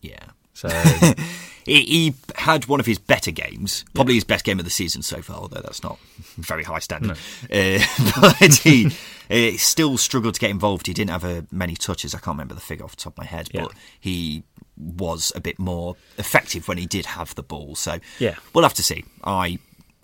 Yeah. 0.00 0.26
So 0.68 0.68
He, 1.66 1.82
he 1.84 2.14
had 2.36 2.66
one 2.66 2.80
of 2.80 2.86
his 2.86 2.98
better 2.98 3.30
games, 3.30 3.84
probably 3.94 4.14
his 4.14 4.24
best 4.24 4.46
game 4.46 4.58
of 4.58 4.64
the 4.64 4.70
season 4.70 5.02
so 5.02 5.20
far, 5.20 5.36
although 5.36 5.60
that's 5.60 5.82
not 5.82 5.98
very 6.38 6.64
high 6.64 6.78
standard. 6.78 7.18
Uh, 7.52 7.78
but 8.20 8.54
he 8.54 8.86
uh, 9.30 9.56
still 9.58 9.98
struggled 9.98 10.34
to 10.34 10.40
get 10.40 10.50
involved. 10.50 10.86
He 10.86 10.94
didn't 10.94 11.10
have 11.10 11.24
uh, 11.24 11.42
many 11.52 11.74
touches. 11.76 12.14
I 12.14 12.18
can't 12.18 12.34
remember 12.34 12.54
the 12.54 12.62
figure 12.62 12.84
off 12.84 12.96
the 12.96 13.02
top 13.02 13.12
of 13.12 13.18
my 13.18 13.24
head, 13.26 13.50
Yeah. 13.52 13.64
but 13.64 13.72
he 14.00 14.42
was 14.78 15.32
a 15.36 15.40
bit 15.40 15.58
more 15.58 15.96
effective 16.16 16.66
when 16.66 16.78
he 16.78 16.86
did 16.86 17.04
have 17.06 17.34
the 17.34 17.42
ball. 17.42 17.74
So 17.74 17.98
Yeah. 18.18 18.36
we'll 18.54 18.64
have 18.64 18.74
to 18.74 18.82
see. 18.82 19.04
I, 19.22 19.58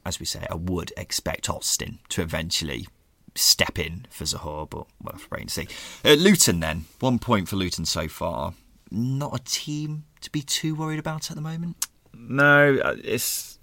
as 0.05 0.21
we 0.21 0.27
say, 0.27 0.47
I 0.51 0.55
would 0.57 0.93
expect 0.99 1.49
Austin 1.49 2.01
to 2.11 2.21
eventually 2.21 2.87
step 3.35 3.79
in 3.79 4.07
for 4.11 4.25
Zohore, 4.25 4.69
but 4.69 4.87
we'll 5.03 5.13
have 5.13 5.23
to 5.23 5.29
wait 5.33 5.41
and 5.41 5.51
see. 5.51 5.69
Uh, 6.05 6.13
Luton 6.15 6.61
then, 6.61 6.85
one 7.01 7.19
point 7.19 7.49
for 7.49 7.57
Luton 7.57 7.87
so 7.87 8.09
far. 8.09 8.53
Not 8.91 9.35
a 9.39 9.43
team 9.45 10.05
to 10.21 10.31
be 10.31 10.43
too 10.43 10.75
worried 10.75 10.99
about 10.99 11.31
at 11.31 11.37
the 11.37 11.43
moment. 11.43 11.87
no, 12.15 12.79
uh, 12.83 12.97
it's 13.03 13.59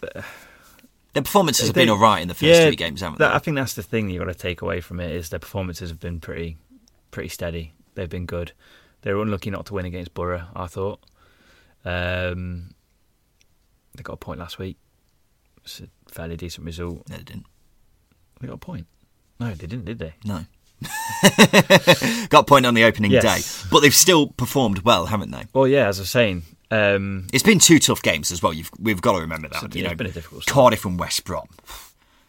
Their 0.00 1.22
performances 1.22 1.66
have 1.66 1.74
been 1.74 1.90
all 1.90 1.98
right 1.98 2.22
in 2.22 2.28
the 2.28 2.34
first 2.34 2.44
yeah, 2.44 2.66
three 2.66 2.76
games, 2.76 3.02
haven't 3.02 3.18
they? 3.18 3.26
I 3.26 3.38
think 3.38 3.56
that's 3.56 3.74
the 3.74 3.82
thing 3.82 4.08
you've 4.08 4.24
got 4.24 4.32
to 4.32 4.38
take 4.38 4.62
away 4.62 4.80
from 4.80 4.98
it 4.98 5.12
is 5.12 5.28
their 5.28 5.38
performances 5.38 5.90
have 5.90 6.00
been 6.00 6.20
pretty 6.20 6.56
pretty 7.10 7.28
steady. 7.28 7.74
They've 7.94 8.08
been 8.08 8.26
good. 8.26 8.52
They 9.02 9.12
were 9.12 9.20
unlucky 9.22 9.50
not 9.50 9.66
to 9.66 9.74
win 9.74 9.84
against 9.84 10.14
Borough. 10.14 10.46
I 10.56 10.66
thought. 10.66 11.00
Um, 11.84 12.70
they 13.94 14.02
got 14.02 14.14
a 14.14 14.16
point 14.16 14.40
last 14.40 14.58
week. 14.58 14.78
It's 15.64 15.80
a 15.80 15.88
fairly 16.10 16.36
decent 16.36 16.64
result. 16.64 17.08
No, 17.10 17.16
they 17.16 17.22
didn't. 17.22 17.46
They 18.40 18.48
got 18.48 18.54
a 18.54 18.58
point. 18.58 18.86
No, 19.38 19.48
they 19.52 19.66
didn't, 19.66 19.84
did 19.84 19.98
they? 19.98 20.14
No. 20.24 20.46
Got 22.28 22.46
point 22.46 22.66
on 22.66 22.74
the 22.74 22.84
opening 22.84 23.10
Yes. 23.10 23.62
day, 23.62 23.68
but 23.70 23.80
they've 23.80 23.94
still 23.94 24.28
performed 24.28 24.80
well, 24.80 25.06
haven't 25.06 25.30
they? 25.30 25.44
Well, 25.52 25.66
yeah, 25.68 25.88
as 25.88 25.98
I 25.98 26.02
was 26.02 26.10
saying, 26.10 26.42
um, 26.70 27.26
It's 27.32 27.42
been 27.42 27.58
two 27.58 27.78
tough 27.78 28.02
games 28.02 28.30
as 28.32 28.42
well. 28.42 28.52
You've, 28.52 28.70
we've 28.78 29.00
got 29.02 29.12
to 29.12 29.20
remember 29.20 29.48
that. 29.48 29.62
It's- 29.64 29.76
you 29.76 29.82
know, 29.86 29.94
been 29.94 30.06
a 30.06 30.10
difficult 30.12 30.42
start. 30.44 30.54
Cardiff 30.54 30.84
and 30.84 30.98
West 30.98 31.24
Brom. 31.24 31.48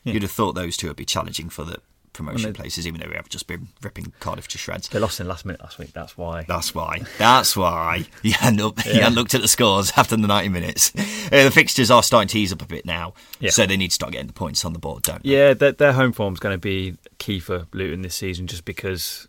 Yeah. 0.04 0.14
You'd 0.14 0.24
have 0.24 0.32
thought 0.32 0.54
those 0.54 0.76
two 0.76 0.88
would 0.88 0.98
be 0.98 1.06
challenging 1.06 1.50
for 1.50 1.64
the 1.64 1.78
promotion 2.14 2.52
they- 2.54 2.58
places, 2.58 2.86
even 2.88 3.02
though 3.02 3.08
we 3.10 3.16
have 3.16 3.28
just 3.30 3.48
been 3.48 3.68
ripping 3.82 4.14
Cardiff 4.20 4.48
to 4.50 4.58
shreds. 4.58 4.88
they 4.90 5.00
lost 5.00 5.20
in 5.20 5.26
the 5.26 5.30
last 5.30 5.46
minute 5.46 5.62
last 5.62 5.78
week. 5.80 5.92
That's 5.94 6.18
why. 6.18 6.44
That's 6.48 6.74
why. 6.76 7.02
That's 7.18 7.58
why. 7.58 8.06
You 8.22 8.34
hadn't, 8.34 8.62
up, 8.62 8.86
you 8.86 8.92
Yeah. 8.94 9.00
hadn't 9.04 9.16
looked 9.16 9.34
at 9.34 9.42
the 9.42 9.48
scores 9.48 9.92
after 9.98 10.16
the 10.16 10.28
90 10.28 10.50
minutes. 10.50 10.92
Uh, 10.96 11.44
the 11.44 11.52
fixtures 11.52 11.90
are 11.92 12.04
starting 12.04 12.28
to 12.30 12.40
ease 12.40 12.54
up 12.54 12.62
a 12.62 12.66
bit 12.66 12.86
now, 12.86 13.14
Yeah. 13.40 13.50
so 13.50 13.66
they 13.66 13.76
need 13.78 13.90
to 13.90 13.96
start 13.96 14.12
getting 14.14 14.28
the 14.28 14.34
points 14.34 14.64
on 14.64 14.74
the 14.74 14.80
board, 14.80 15.04
don't 15.04 15.22
they? 15.24 15.30
Yeah, 15.32 15.54
their, 15.54 15.72
their 15.74 15.94
home 15.94 16.12
is 16.12 16.40
going 16.40 16.54
to 16.54 16.58
be 16.58 16.96
key 17.18 17.40
for 17.40 17.66
Luton 17.74 18.02
this 18.02 18.16
season, 18.16 18.48
just 18.48 18.64
because 18.66 19.28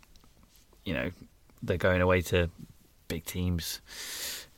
you 0.85 0.93
know 0.95 1.11
they're 1.63 1.77
going 1.79 2.01
away 2.03 2.21
to 2.23 2.51
big 3.09 3.25
teams. 3.25 3.81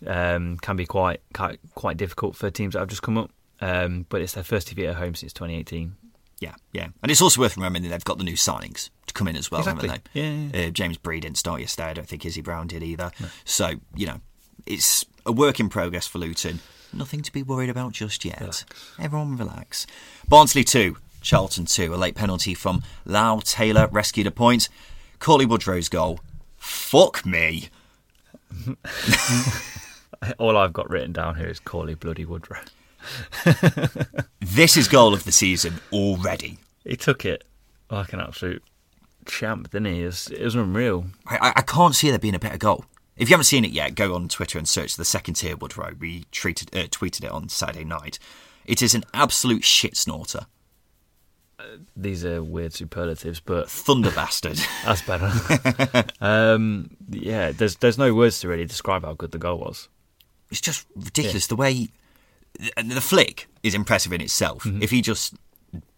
Um, 0.06 0.58
can 0.58 0.76
be 0.76 0.84
quite, 0.84 1.20
quite 1.32 1.58
quite 1.74 1.96
difficult 1.96 2.36
for 2.36 2.50
teams 2.50 2.74
that 2.74 2.80
have 2.80 2.88
just 2.88 3.02
come 3.02 3.16
up. 3.16 3.30
Um, 3.62 4.04
but 4.10 4.20
it's 4.20 4.34
their 4.34 4.44
first 4.44 4.68
defeat 4.68 4.86
at 4.86 4.96
home 4.96 5.14
since 5.14 5.32
2018. 5.32 5.96
Yeah, 6.40 6.54
yeah. 6.72 6.88
And 7.02 7.10
it's 7.10 7.22
also 7.22 7.40
worth 7.40 7.56
remembering 7.56 7.82
that 7.84 7.88
they've 7.90 8.04
got 8.04 8.18
the 8.18 8.24
new 8.24 8.34
signings 8.36 8.90
to 9.06 9.14
come 9.14 9.26
in 9.28 9.36
as 9.36 9.50
well, 9.50 9.60
Exactly. 9.60 9.88
haven't 9.88 10.08
they? 10.12 10.52
Yeah, 10.58 10.66
Uh, 10.66 10.70
James 10.70 10.98
Bree 10.98 11.20
didn't 11.20 11.38
start 11.38 11.60
yesterday. 11.60 11.88
I 11.90 11.92
don't 11.94 12.06
think 12.08 12.24
Izzy 12.26 12.42
Brown 12.42 12.66
did 12.66 12.82
either. 12.82 13.10
So, 13.44 13.74
you 13.94 14.06
know, 14.06 14.20
it's 14.66 15.04
a 15.24 15.32
work 15.32 15.58
in 15.60 15.68
progress 15.70 16.06
for 16.06 16.18
Luton. 16.18 16.60
Nothing 16.92 17.22
to 17.22 17.32
be 17.32 17.42
worried 17.42 17.70
about 17.70 17.92
just 17.92 18.24
yet. 18.24 18.38
Relax. 18.40 18.64
Everyone 18.98 19.36
relax. 19.36 19.86
Barnsley 20.28 20.62
2, 20.64 20.96
Charlton 21.22 21.64
2. 21.64 21.94
A 21.94 21.96
late 21.96 22.14
penalty 22.14 22.52
from 22.54 22.82
Lyle 23.06 23.40
Taylor 23.40 23.88
rescued 23.90 24.26
a 24.26 24.30
point. 24.30 24.68
Cauley 25.18 25.46
Woodrow's 25.46 25.88
goal. 25.88 26.20
Fuck 26.58 27.24
me. 27.24 27.68
All 30.38 30.56
I've 30.56 30.72
got 30.72 30.88
written 30.90 31.12
down 31.12 31.36
here 31.36 31.46
is 31.48 31.60
Cauley 31.60 31.94
Bloody 31.94 32.24
Woodrow. 32.24 32.60
This 34.40 34.76
is 34.76 34.88
goal 34.88 35.12
of 35.12 35.24
the 35.24 35.32
season 35.32 35.74
already. 35.92 36.58
He 36.84 36.96
took 36.96 37.24
it 37.24 37.44
like 37.90 38.12
an 38.12 38.20
absolute 38.20 38.62
champ, 39.26 39.70
didn't 39.70 39.92
he? 39.92 40.02
It 40.02 40.06
was, 40.06 40.28
it 40.28 40.42
was 40.44 40.54
unreal. 40.54 41.06
I, 41.26 41.52
I- 41.56 41.62
can't 41.62 41.94
see 41.94 42.08
there 42.10 42.18
being 42.18 42.34
a 42.34 42.38
better 42.38 42.56
goal. 42.58 42.84
If 43.16 43.28
you 43.28 43.34
haven't 43.34 43.44
seen 43.44 43.64
it 43.64 43.70
yet, 43.72 43.94
go 43.94 44.14
on 44.14 44.28
Twitter 44.28 44.56
and 44.58 44.68
search 44.68 44.96
the 44.96 45.04
second 45.04 45.34
tier 45.34 45.56
Woodrow. 45.56 45.94
We 45.98 46.24
treated, 46.30 46.74
uh, 46.76 46.86
tweeted 46.88 47.24
it 47.24 47.30
on 47.30 47.48
Saturday 47.48 47.84
night. 47.84 48.18
It 48.66 48.82
is 48.82 48.94
an 48.94 49.04
absolute 49.14 49.64
shit 49.64 49.96
snorter. 49.96 50.46
These 51.96 52.24
are 52.24 52.42
weird 52.42 52.72
superlatives, 52.74 53.40
but 53.40 53.68
Thunder 53.70 54.10
bastard. 54.10 54.58
That's 54.84 55.02
better. 55.02 56.04
um, 56.20 56.90
yeah, 57.10 57.52
there's 57.52 57.76
there's 57.76 57.98
no 57.98 58.14
words 58.14 58.40
to 58.40 58.48
really 58.48 58.66
describe 58.66 59.04
how 59.04 59.14
good 59.14 59.32
the 59.32 59.38
goal 59.38 59.58
was. 59.58 59.88
It's 60.50 60.60
just 60.60 60.86
ridiculous. 60.94 61.46
The 61.46 61.56
way. 61.56 61.88
The 62.76 63.00
flick 63.00 63.48
is 63.62 63.74
impressive 63.74 64.12
in 64.12 64.20
itself. 64.20 64.66
If 64.80 64.90
he 64.90 65.02
just 65.02 65.34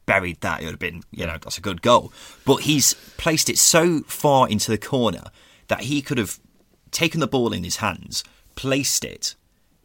buried 0.07 0.41
that, 0.41 0.63
it 0.63 0.65
would 0.65 0.73
have 0.73 0.79
been, 0.81 1.03
you 1.11 1.27
know, 1.27 1.37
that's 1.41 1.59
a 1.59 1.61
good 1.61 1.83
goal. 1.83 2.13
But 2.45 2.63
he's 2.63 2.95
placed 3.17 3.49
it 3.51 3.59
so 3.59 4.01
far 4.03 4.49
into 4.49 4.71
the 4.71 4.79
corner 4.79 5.25
that 5.69 5.83
he 5.83 6.01
could 6.03 6.19
have 6.19 6.39
taken 6.91 7.21
the 7.21 7.27
ball 7.27 7.53
in 7.53 7.63
his 7.65 7.77
hands, 7.77 8.25
placed 8.55 9.05
it 9.05 9.35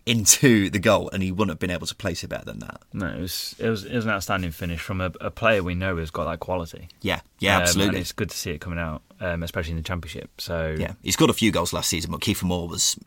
into 0.05 0.69
the 0.69 0.79
goal, 0.79 1.09
and 1.13 1.23
he 1.23 1.31
wouldn't 1.31 1.51
have 1.51 1.59
been 1.59 1.69
able 1.71 1.87
to 1.87 1.95
place 1.95 2.23
it 2.23 2.27
better 2.27 2.45
than 2.45 2.59
that. 2.59 2.81
No, 2.91 3.07
it 3.07 3.19
was 3.21 3.55
it 3.59 3.69
was, 3.69 3.85
it 3.85 3.95
was 3.95 4.05
an 4.05 4.11
outstanding 4.11 4.51
finish 4.51 4.79
from 4.81 4.99
a, 5.01 5.11
a 5.21 5.31
player 5.31 5.63
we 5.63 5.75
know 5.75 5.95
has 5.97 6.11
got 6.11 6.25
that 6.25 6.39
quality. 6.39 6.89
Yeah, 7.01 7.21
yeah, 7.39 7.55
Um, 7.57 7.61
absolutely. 7.63 7.95
and 7.95 7.97
it's 8.01 8.11
good 8.11 8.29
to 8.29 8.37
see 8.37 8.51
it 8.51 8.59
coming 8.59 8.79
out, 8.79 9.01
um, 9.21 9.43
especially 9.43 9.71
in 9.71 9.77
the 9.77 9.83
championship. 9.83 10.29
So 10.41 10.75
Yeah, 10.77 10.93
he's 11.03 11.15
got 11.15 11.29
a 11.29 11.33
few 11.33 11.51
goals 11.51 11.71
last 11.73 11.89
season, 11.89 12.11
but 12.11 12.19
Kieffer 12.21 12.43
Moore 12.43 12.67
was 12.67 12.97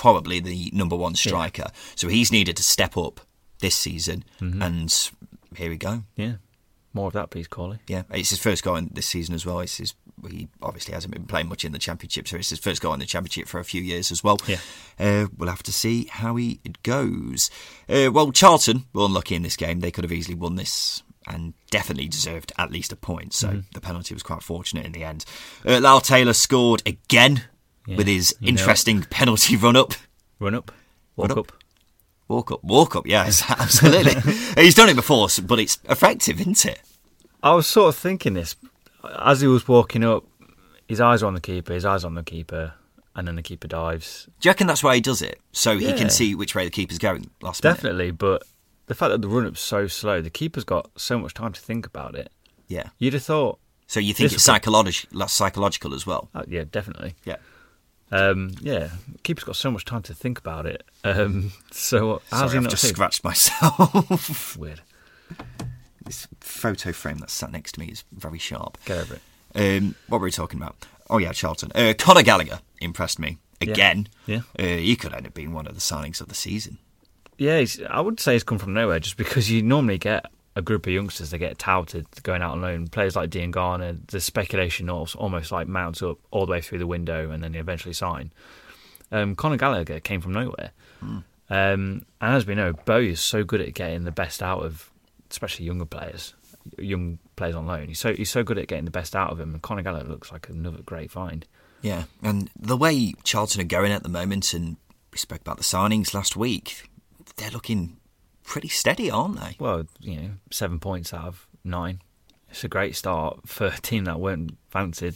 probably 0.00 0.40
the 0.40 0.70
number 0.72 0.96
one 0.96 1.14
striker. 1.14 1.66
So 1.94 2.08
he's 2.08 2.32
needed 2.32 2.56
to 2.56 2.62
step 2.62 2.96
up 2.96 3.20
this 3.60 3.74
season, 3.74 4.24
and 4.40 5.10
here 5.54 5.68
we 5.68 5.76
go. 5.76 6.04
Yeah. 6.16 6.34
More 6.94 7.06
of 7.08 7.12
that, 7.12 7.30
please, 7.30 7.46
Cauley. 7.46 7.78
Yeah, 7.86 8.02
it's 8.10 8.30
his 8.30 8.40
first 8.40 8.64
goal 8.64 8.76
in 8.76 8.88
this 8.92 9.06
season 9.06 9.34
as 9.34 9.44
well. 9.46 9.60
It's 9.60 9.76
his, 9.76 9.94
he 10.28 10.48
obviously 10.62 10.94
hasn't 10.94 11.12
been 11.12 11.26
playing 11.26 11.48
much 11.48 11.64
in 11.64 11.72
the 11.72 11.78
championship, 11.78 12.26
so 12.26 12.36
it's 12.38 12.48
his 12.50 12.58
first 12.58 12.80
goal 12.80 12.94
in 12.94 12.98
the 13.00 13.06
championship 13.06 13.46
for 13.46 13.60
a 13.60 13.64
few 13.64 13.82
years 13.82 14.10
as 14.10 14.24
well. 14.24 14.38
Yeah. 14.48 14.56
Uh, 14.98 15.26
we'll 15.36 15.50
have 15.50 15.62
to 15.64 15.72
see 15.72 16.06
how 16.10 16.34
he 16.36 16.60
goes. 16.82 17.50
Uh, 17.88 18.10
well, 18.12 18.32
Charlton 18.32 18.86
were 18.94 19.04
unlucky 19.04 19.34
in 19.36 19.42
this 19.42 19.56
game. 19.56 19.80
They 19.80 19.90
could 19.92 20.02
have 20.04 20.12
easily 20.12 20.34
won 20.34 20.56
this 20.56 21.02
and 21.28 21.52
definitely 21.70 22.08
deserved 22.08 22.50
at 22.58 22.72
least 22.72 22.90
a 22.92 22.96
point. 22.96 23.34
So 23.34 23.48
Mm-hmm. 23.48 23.60
the 23.74 23.80
penalty 23.80 24.14
was 24.14 24.22
quite 24.24 24.42
fortunate 24.42 24.86
in 24.86 24.92
the 24.92 25.04
end. 25.04 25.24
Uh, 25.64 25.78
Lyle 25.78 26.00
Taylor 26.00 26.32
scored 26.32 26.82
again 26.86 27.44
Yeah, 27.90 27.96
with 27.96 28.06
his 28.06 28.34
you 28.40 28.46
know 28.52 28.58
interesting 28.58 29.02
penalty 29.02 29.56
run 29.56 29.76
up. 29.76 29.94
Run 30.38 30.54
up. 30.54 30.72
Walk 31.16 31.28
Run 31.28 31.38
up. 31.38 31.48
up. 31.50 31.52
Walk 32.28 32.52
up, 32.52 32.62
walk 32.62 32.94
up, 32.96 33.06
yes, 33.08 33.42
absolutely. 33.50 34.14
He's 34.62 34.74
done 34.76 34.88
it 34.88 34.94
before, 34.94 35.26
but 35.42 35.58
it's 35.58 35.78
effective, 35.88 36.40
isn't 36.40 36.64
it? 36.64 36.80
I 37.42 37.54
was 37.54 37.66
sort 37.66 37.88
of 37.88 37.96
thinking 38.00 38.34
this 38.34 38.54
as 39.18 39.40
he 39.40 39.48
was 39.48 39.66
walking 39.66 40.04
up. 40.04 40.24
His 40.86 41.00
eyes 41.00 41.22
are 41.22 41.26
on 41.26 41.34
the 41.34 41.40
keeper. 41.40 41.72
His 41.74 41.84
eyes 41.84 42.04
on 42.04 42.14
the 42.14 42.22
keeper, 42.22 42.74
and 43.16 43.26
then 43.26 43.34
the 43.36 43.42
keeper 43.42 43.66
dives. 43.66 44.28
Do 44.40 44.48
you 44.48 44.50
reckon 44.50 44.68
that's 44.68 44.84
why 44.84 44.94
he 44.94 45.00
does 45.00 45.22
it? 45.22 45.40
So 45.52 45.76
he 45.78 45.86
Yeah. 45.88 45.96
can 45.96 46.08
see 46.10 46.34
which 46.36 46.54
way 46.54 46.64
the 46.64 46.70
keeper's 46.70 46.98
going 46.98 47.28
last 47.42 47.64
minute? 47.64 47.74
Definitely, 47.76 48.10
but 48.12 48.44
the 48.86 48.94
fact 48.94 49.10
that 49.10 49.22
the 49.22 49.28
run 49.28 49.46
up's 49.46 49.60
so 49.60 49.88
slow, 49.88 50.20
the 50.20 50.30
keeper's 50.30 50.64
got 50.64 50.88
so 50.96 51.18
much 51.18 51.34
time 51.34 51.52
to 51.52 51.60
think 51.60 51.84
about 51.86 52.14
it. 52.14 52.30
Yeah. 52.68 52.90
You'd 52.98 53.14
have 53.14 53.24
thought, 53.24 53.58
So 53.88 53.98
you 53.98 54.14
think 54.14 54.32
it's 54.32 54.44
psychological, 54.44 55.26
psychological 55.26 55.94
as 55.94 56.06
well? 56.06 56.28
oh, 56.36 56.44
yeah, 56.46 56.62
definitely. 56.70 57.16
Yeah. 57.24 57.36
Um, 58.12 58.52
yeah, 58.60 58.90
keeper's 59.22 59.44
got 59.44 59.56
so 59.56 59.70
much 59.70 59.84
time 59.84 60.02
to 60.02 60.14
think 60.14 60.38
about 60.38 60.66
it. 60.66 60.82
Um, 61.04 61.52
so 61.70 62.22
how's 62.30 62.50
Sorry, 62.52 62.64
I've 62.64 62.70
just 62.70 62.82
seen? 62.82 62.92
scratched 62.94 63.22
myself. 63.24 64.56
Weird. 64.58 64.80
this 66.04 66.26
photo 66.40 66.92
frame 66.92 67.18
that's 67.18 67.32
sat 67.32 67.52
next 67.52 67.72
to 67.72 67.80
me 67.80 67.86
is 67.86 68.04
very 68.12 68.38
sharp. 68.38 68.78
Get 68.84 68.98
over 68.98 69.14
it. 69.14 69.20
Um, 69.54 69.94
what 70.08 70.20
were 70.20 70.24
we 70.26 70.30
talking 70.30 70.58
about? 70.60 70.76
Oh 71.08 71.18
yeah, 71.18 71.32
Charlton. 71.32 71.70
Uh, 71.74 71.94
Conor 71.98 72.22
Gallagher 72.22 72.60
impressed 72.80 73.18
me 73.18 73.38
again. 73.60 74.08
Yeah. 74.26 74.40
Uh, 74.58 74.62
he 74.62 74.96
could 74.96 75.12
end 75.12 75.26
up 75.26 75.34
being 75.34 75.52
one 75.52 75.66
of 75.66 75.74
the 75.74 75.80
signings 75.80 76.20
of 76.20 76.28
the 76.28 76.34
season. 76.34 76.78
Yeah, 77.38 77.58
he's, 77.58 77.80
I 77.82 78.00
would 78.00 78.20
say 78.20 78.34
he's 78.34 78.44
come 78.44 78.58
from 78.58 78.74
nowhere 78.74 79.00
just 79.00 79.16
because 79.16 79.50
you 79.50 79.62
normally 79.62 79.98
get 79.98 80.26
a 80.56 80.62
group 80.62 80.86
of 80.86 80.92
youngsters 80.92 81.30
that 81.30 81.38
get 81.38 81.58
touted 81.58 82.06
going 82.22 82.42
out 82.42 82.52
on 82.52 82.60
loan. 82.60 82.88
Players 82.88 83.16
like 83.16 83.30
Dean 83.30 83.50
Garner, 83.50 83.96
the 84.08 84.20
speculation 84.20 84.90
almost, 84.90 85.16
almost 85.16 85.52
like 85.52 85.68
mounts 85.68 86.02
up 86.02 86.18
all 86.30 86.46
the 86.46 86.52
way 86.52 86.60
through 86.60 86.78
the 86.78 86.86
window 86.86 87.30
and 87.30 87.42
then 87.42 87.52
they 87.52 87.58
eventually 87.58 87.94
sign. 87.94 88.32
Um, 89.12 89.34
Conor 89.34 89.56
Gallagher 89.56 90.00
came 90.00 90.20
from 90.20 90.32
nowhere. 90.32 90.72
Um, 91.50 92.06
and 92.20 92.34
as 92.34 92.46
we 92.46 92.54
know, 92.54 92.72
Bo 92.72 92.98
is 92.98 93.20
so 93.20 93.42
good 93.42 93.60
at 93.60 93.74
getting 93.74 94.04
the 94.04 94.12
best 94.12 94.42
out 94.42 94.62
of, 94.62 94.90
especially 95.30 95.66
younger 95.66 95.84
players, 95.84 96.34
young 96.78 97.18
players 97.36 97.56
on 97.56 97.66
loan. 97.66 97.88
He's 97.88 97.98
so 97.98 98.14
he's 98.14 98.30
so 98.30 98.44
good 98.44 98.58
at 98.58 98.68
getting 98.68 98.84
the 98.84 98.90
best 98.90 99.16
out 99.16 99.30
of 99.30 99.40
him. 99.40 99.52
And 99.54 99.62
Conor 99.62 99.82
Gallagher 99.82 100.08
looks 100.08 100.30
like 100.30 100.48
another 100.48 100.82
great 100.82 101.10
find. 101.10 101.44
Yeah, 101.82 102.04
and 102.22 102.50
the 102.58 102.76
way 102.76 103.14
Charlton 103.24 103.62
are 103.62 103.64
going 103.64 103.90
at 103.90 104.02
the 104.02 104.08
moment, 104.08 104.52
and 104.52 104.76
we 105.12 105.18
spoke 105.18 105.40
about 105.40 105.56
the 105.56 105.64
signings 105.64 106.14
last 106.14 106.36
week, 106.36 106.88
they're 107.36 107.50
looking 107.50 107.96
pretty 108.50 108.68
steady, 108.68 109.08
aren't 109.10 109.38
they? 109.40 109.54
Well, 109.60 109.86
you 110.00 110.16
know, 110.20 110.30
seven 110.50 110.80
points 110.80 111.14
out 111.14 111.24
of 111.26 111.46
nine. 111.64 112.02
It's 112.50 112.64
a 112.64 112.68
great 112.68 112.96
start 112.96 113.48
for 113.48 113.66
a 113.68 113.78
team 113.78 114.04
that 114.04 114.18
weren't 114.18 114.58
fancied 114.70 115.14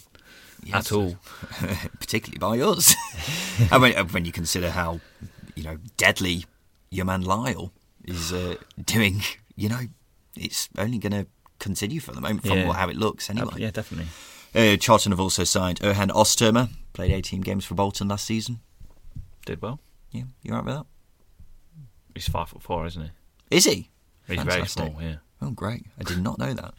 Yes. 0.62 0.86
at 0.86 0.92
all. 0.92 1.16
particularly 2.00 2.38
by 2.38 2.60
us. 2.64 2.94
I 3.72 3.78
mean, 3.78 3.92
when 4.08 4.24
you 4.24 4.30
consider 4.32 4.70
how 4.70 5.00
you 5.56 5.64
know 5.64 5.78
deadly 5.96 6.44
your 6.90 7.04
man 7.04 7.22
Lyle 7.22 7.72
is 8.04 8.32
uh, 8.32 8.54
doing, 8.82 9.20
you 9.56 9.68
know, 9.68 9.80
it's 10.36 10.68
only 10.78 10.98
going 10.98 11.12
to 11.12 11.26
continue 11.58 11.98
for 12.00 12.12
the 12.12 12.20
moment 12.20 12.46
from 12.46 12.58
Yeah. 12.58 12.72
how 12.72 12.88
it 12.88 12.96
looks 12.96 13.28
anyway. 13.28 13.54
Yeah, 13.56 13.72
definitely. 13.72 14.08
Uh, 14.54 14.76
Charlton 14.76 15.10
have 15.12 15.20
also 15.20 15.42
signed 15.42 15.80
Erhun 15.80 16.10
Oztumer, 16.10 16.68
played 16.92 17.10
18 17.10 17.40
games 17.40 17.64
for 17.64 17.74
Bolton 17.74 18.06
last 18.08 18.24
season. 18.26 18.60
Did 19.44 19.60
well. 19.60 19.80
Yeah, 20.12 20.22
you 20.42 20.52
right 20.54 20.64
with 20.64 20.74
that? 20.74 20.86
He's 22.14 22.28
five 22.28 22.48
foot 22.48 22.62
four, 22.62 22.86
isn't 22.86 23.02
he? 23.02 23.10
Is 23.50 23.64
he? 23.64 23.90
He's 24.26 24.36
very 24.42 24.60
Fantastic. 24.60 24.92
small. 24.92 25.02
Yeah. 25.02 25.16
Oh, 25.42 25.50
great. 25.50 25.84
I 25.98 26.04
did 26.04 26.22
not 26.22 26.38
know 26.38 26.54
that. 26.54 26.74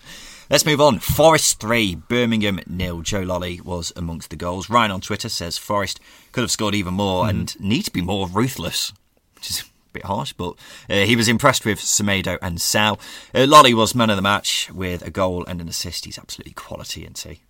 Let's 0.49 0.65
move 0.65 0.82
on. 0.82 0.99
Forest 0.99 1.60
3, 1.60 1.95
Birmingham 1.95 2.60
nil. 2.67 3.01
Joe 3.01 3.21
Lolley 3.23 3.62
was 3.62 3.93
amongst 3.95 4.30
the 4.32 4.36
goals. 4.36 4.69
Ryan 4.69 4.91
on 4.91 5.01
Twitter 5.01 5.30
says 5.30 5.58
Forest 5.58 5.99
could 6.32 6.41
have 6.41 6.51
scored 6.51 6.73
even 6.73 6.95
more 6.95 7.28
and 7.30 7.60
need 7.60 7.84
to 7.84 7.91
be 7.91 8.01
more 8.01 8.28
ruthless, 8.28 8.91
which 9.36 9.51
is 9.51 9.62
a 9.62 9.65
bit 9.93 10.06
harsh, 10.06 10.34
but 10.34 10.56
uh, 10.89 11.06
he 11.06 11.15
was 11.15 11.28
impressed 11.28 11.65
with 11.65 11.80
Semedo 11.80 12.38
and 12.41 12.60
Sal. 12.60 12.99
Uh, 13.34 13.39
Lolley 13.45 13.73
was 13.73 13.93
man 13.93 14.10
of 14.10 14.15
the 14.15 14.21
match 14.23 14.71
with 14.71 15.06
a 15.06 15.12
goal 15.12 15.45
and 15.45 15.62
an 15.62 15.69
assist. 15.69 16.06
He's 16.06 16.17
absolutely 16.17 16.54
quality, 16.54 17.01
isn't 17.04 17.19
he? 17.19 17.41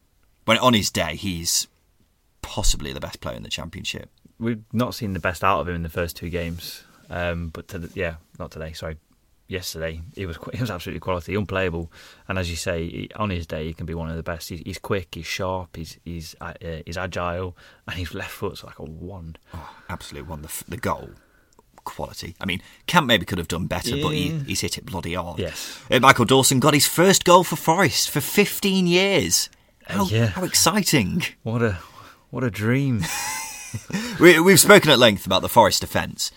When 0.43 0.57
on 0.57 0.73
his 0.73 0.91
day, 0.91 1.15
he's 1.15 1.67
possibly 2.41 2.91
the 2.93 2.99
best 2.99 3.21
player 3.21 3.35
in 3.35 3.43
the 3.43 3.49
championship. 3.49 4.09
We've 4.37 4.63
not 4.73 4.93
seen 4.95 5.13
the 5.13 5.19
best 5.19 5.43
out 5.43 5.61
of 5.61 5.69
him 5.69 5.75
in 5.75 5.83
the 5.83 5.89
first 5.89 6.17
two 6.17 6.29
games, 6.29 6.83
um, 7.09 7.49
but 7.49 7.67
to 7.69 7.79
the, 7.79 7.89
yeah, 7.95 8.15
not 8.37 8.51
today. 8.51 8.73
Sorry, 8.73 8.97
yesterday 9.47 10.01
he 10.15 10.25
was 10.25 10.37
he 10.53 10.59
was 10.61 10.71
absolutely 10.71 10.99
quality, 10.99 11.35
unplayable, 11.35 11.91
and 12.27 12.37
as 12.39 12.49
you 12.49 12.55
say, 12.55 12.89
he, 12.89 13.09
on 13.15 13.29
his 13.29 13.45
day 13.47 13.65
he 13.67 13.73
can 13.73 13.85
be 13.85 13.93
one 13.93 14.09
of 14.09 14.15
the 14.15 14.23
best. 14.23 14.49
He's, 14.49 14.61
he's 14.61 14.77
quick, 14.79 15.15
he's 15.15 15.25
sharp, 15.25 15.75
he's 15.75 15.97
he's 16.03 16.35
uh, 16.41 16.53
uh, 16.63 16.81
he's 16.85 16.97
agile, 16.97 17.55
and 17.87 17.97
his 17.97 18.13
left 18.13 18.31
foot's 18.31 18.63
like 18.63 18.79
a 18.79 18.83
wand. 18.83 19.37
Oh, 19.53 19.75
absolute 19.89 20.27
one. 20.27 20.41
The, 20.41 20.63
the 20.67 20.77
goal 20.77 21.09
quality. 21.83 22.35
I 22.41 22.45
mean, 22.45 22.61
Camp 22.87 23.05
maybe 23.05 23.25
could 23.25 23.37
have 23.37 23.47
done 23.47 23.67
better, 23.67 23.95
but 24.01 24.09
he, 24.09 24.29
Yeah. 24.29 24.39
he's 24.47 24.61
hit 24.61 24.77
it 24.79 24.85
bloody 24.87 25.13
hard. 25.13 25.37
Yes. 25.37 25.79
Uh, 25.91 25.99
Michael 25.99 26.25
Dawson 26.25 26.59
got 26.59 26.73
his 26.73 26.87
first 26.87 27.23
goal 27.25 27.43
for 27.43 27.55
Forest 27.55 28.09
for 28.09 28.21
15 28.21 28.87
years. 28.87 29.49
How, 29.83 30.05
Uh, 30.05 30.07
yeah. 30.07 30.25
how 30.27 30.43
exciting. 30.43 31.21
What 31.43 31.61
a 31.61 31.73
what 32.31 32.43
a 32.43 32.49
dream! 32.49 33.03
We, 34.19 34.39
we've 34.39 34.59
spoken 34.59 34.89
at 34.89 34.99
length 34.99 35.25
about 35.25 35.41
the 35.41 35.49
Forest 35.49 35.81
defence. 35.81 36.31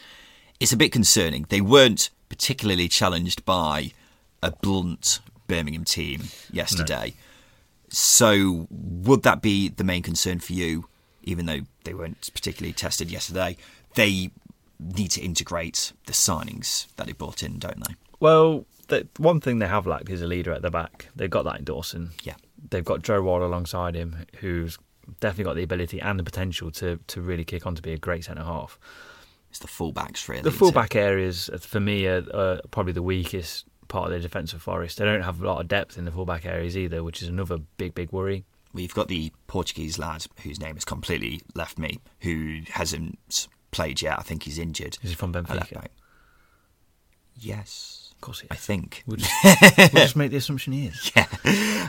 It's 0.59 0.73
a 0.73 0.77
bit 0.77 0.90
concerning. 0.90 1.47
They 1.49 1.61
weren't 1.61 2.11
particularly 2.29 2.88
challenged 2.88 3.45
by 3.45 3.93
a 4.43 4.53
blunt 4.53 5.21
Birmingham 5.47 5.85
team 5.85 6.25
yesterday. 6.53 7.14
So, 7.91 8.67
would 8.71 9.23
that 9.23 9.41
be 9.41 9.69
the 9.69 9.85
main 9.85 10.03
concern 10.03 10.41
for 10.41 10.53
you, 10.53 10.88
even 11.23 11.47
though 11.47 11.61
they 11.85 11.95
weren't 11.95 12.29
particularly 12.35 12.75
tested 12.75 13.11
yesterday? 13.11 13.57
They 13.95 14.31
need 14.79 15.11
to 15.12 15.23
integrate 15.23 15.93
the 16.07 16.12
signings 16.12 16.87
that 16.97 17.07
they 17.07 17.12
brought 17.12 17.43
in, 17.43 17.59
don't 17.59 17.83
they? 17.87 17.95
well, 18.21 18.64
the, 18.88 19.07
one 19.17 19.41
thing 19.41 19.59
they 19.59 19.67
have 19.67 19.87
lacked 19.87 20.11
is 20.11 20.23
a 20.23 20.27
leader 20.27 20.53
at 20.53 20.62
the 20.62 20.71
back. 20.71 21.09
They've 21.14 21.31
got 21.31 21.45
that 21.45 21.59
in 21.59 21.64
Dawson. 21.64 22.11
Yeah. 22.23 22.35
they've 22.71 22.85
got 22.85 23.03
Joe 23.03 23.23
Worrall 23.23 23.47
alongside 23.47 23.95
him, 23.95 24.27
who's 24.41 24.79
definitely 25.21 25.45
got 25.45 25.57
the 25.57 25.62
ability 25.62 26.01
and 26.01 26.19
the 26.19 26.25
potential 26.25 26.71
to 26.71 26.99
to 27.07 27.21
really 27.21 27.45
kick 27.45 27.67
on 27.67 27.75
to 27.75 27.83
be 27.83 27.93
a 27.93 27.99
great 27.99 28.25
centre 28.25 28.45
half. 28.45 28.79
It's 29.51 29.59
the 29.61 29.67
fullbacks, 29.69 30.29
really. 30.29 30.43
The 30.43 30.51
fullback 30.51 30.95
areas, 30.95 31.49
for 31.61 31.81
me, 31.81 32.07
are, 32.07 32.25
are 32.35 32.61
probably 32.71 32.93
the 32.93 33.03
weakest 33.03 33.65
part 33.89 34.07
of 34.07 34.13
the 34.13 34.21
defensive 34.21 34.61
forest. 34.61 34.99
They 34.99 35.05
don't 35.07 35.23
have 35.23 35.41
a 35.43 35.47
lot 35.47 35.61
of 35.61 35.69
depth 35.69 35.97
in 35.97 36.05
the 36.05 36.11
fullback 36.13 36.45
areas 36.45 36.77
either, 36.77 37.03
which 37.03 37.23
is 37.23 37.29
another 37.29 37.59
big, 37.79 37.95
big 37.95 38.13
worry. 38.13 38.45
We've 38.75 38.93
got 38.93 39.09
the 39.09 39.33
Portuguese 39.47 39.99
lad 39.99 40.27
whose 40.43 40.61
name 40.61 40.75
has 40.75 40.85
completely 40.85 41.41
left 41.55 41.79
me, 41.79 41.99
who 42.21 42.61
hasn't 42.69 43.49
played 43.71 44.03
yet. 44.03 44.19
I 44.19 44.23
think 44.23 44.43
he's 44.43 44.59
injured. 44.59 44.99
Is 45.03 45.09
he 45.11 45.17
from 45.17 45.33
Benfica? 45.33 45.87
Yes, 47.41 48.13
Of 48.17 48.21
course, 48.21 48.41
he 48.41 48.49
I 48.51 48.57
think. 48.57 49.05
We'll 49.07 49.17
just, 49.19 49.33
we'll 49.45 50.03
just 50.03 50.17
make 50.17 50.31
the 50.33 50.37
assumption 50.39 50.73
he 50.73 50.87
is. 50.87 51.13
Yeah. 51.17 51.27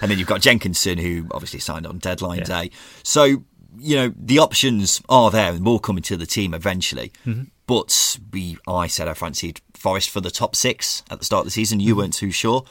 And 0.01 0.09
then 0.11 0.17
you've 0.19 0.27
got 0.27 0.41
Jenkinson, 0.41 0.97
who 0.99 1.25
obviously 1.31 1.59
signed 1.59 1.85
on 1.87 1.97
deadline 1.97 2.39
Yeah. 2.39 2.43
day. 2.45 2.71
So, 3.03 3.43
you 3.77 3.95
know, 3.95 4.13
the 4.17 4.39
options 4.39 5.01
are 5.09 5.29
there 5.31 5.51
and 5.51 5.65
will 5.65 5.79
come 5.79 5.97
into 5.97 6.17
the 6.17 6.25
team 6.25 6.53
eventually. 6.53 7.11
Mm-hmm. 7.25 7.43
But 7.67 8.17
we, 8.31 8.57
I 8.67 8.87
said 8.87 9.07
I 9.07 9.13
fancied 9.13 9.61
Forest 9.75 10.09
for 10.09 10.21
the 10.21 10.31
top 10.31 10.55
six 10.55 11.03
at 11.11 11.19
the 11.19 11.25
start 11.25 11.41
of 11.41 11.45
the 11.45 11.51
season. 11.51 11.79
Mm-hmm. 11.79 11.87
You 11.87 11.95
weren't 11.95 12.13
too 12.13 12.31
sure. 12.31 12.65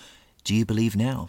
Do 0.44 0.54
you 0.54 0.64
believe 0.64 0.96
now? 0.96 1.28